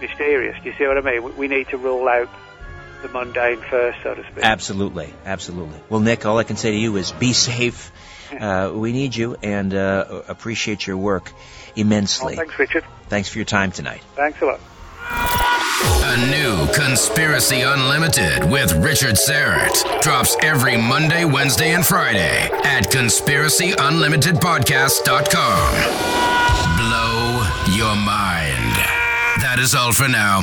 mysterious. 0.00 0.56
Do 0.62 0.70
you 0.70 0.74
see 0.78 0.86
what 0.86 0.96
I 0.98 1.00
mean? 1.02 1.22
We- 1.22 1.32
We 1.32 1.48
need 1.48 1.68
to 1.68 1.76
rule 1.76 2.08
out 2.08 2.28
the 3.02 3.08
mundane 3.08 3.60
first, 3.68 3.98
so 4.02 4.14
to 4.14 4.22
speak. 4.24 4.42
Absolutely, 4.44 5.12
absolutely. 5.26 5.78
Well, 5.90 6.00
Nick, 6.00 6.24
all 6.24 6.38
I 6.38 6.44
can 6.44 6.56
say 6.56 6.70
to 6.70 6.76
you 6.76 6.96
is 6.96 7.12
be 7.12 7.32
safe. 7.32 7.92
Uh, 8.32 8.72
we 8.74 8.92
need 8.92 9.14
you 9.14 9.36
and 9.42 9.74
uh, 9.74 10.22
appreciate 10.26 10.86
your 10.86 10.96
work 10.96 11.30
Oh, 11.76 11.80
immensely. 11.80 12.36
thanks, 12.36 12.58
Richard. 12.58 12.84
Thanks 13.08 13.28
for 13.28 13.38
your 13.38 13.44
time 13.44 13.70
tonight. 13.72 14.02
Thanks 14.14 14.40
a 14.42 14.46
lot. 14.46 14.60
A 16.04 16.16
new 16.30 16.66
Conspiracy 16.72 17.60
Unlimited 17.62 18.44
with 18.50 18.72
Richard 18.74 19.14
Syrett 19.16 20.00
drops 20.02 20.36
every 20.42 20.76
Monday, 20.76 21.24
Wednesday, 21.24 21.72
and 21.74 21.84
Friday 21.86 22.48
at 22.64 22.90
conspiracyunlimitedpodcast.com. 22.90 25.72
Blow 26.78 27.42
your 27.76 27.96
mind. 27.96 28.76
That 29.42 29.58
is 29.58 29.74
all 29.74 29.92
for 29.92 30.08
now. 30.08 30.42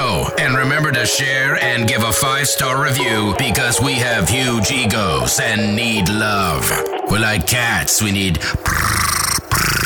Oh, 0.00 0.30
and 0.38 0.56
remember 0.56 0.92
to 0.92 1.06
share 1.06 1.56
and 1.62 1.88
give 1.88 2.02
a 2.02 2.12
five 2.12 2.46
star 2.48 2.82
review 2.82 3.34
because 3.38 3.80
we 3.80 3.94
have 3.94 4.28
huge 4.28 4.70
egos 4.70 5.40
and 5.40 5.74
need 5.76 6.08
love. 6.08 6.70
We're 7.10 7.18
like 7.20 7.46
cats, 7.46 8.02
we 8.02 8.12
need. 8.12 8.38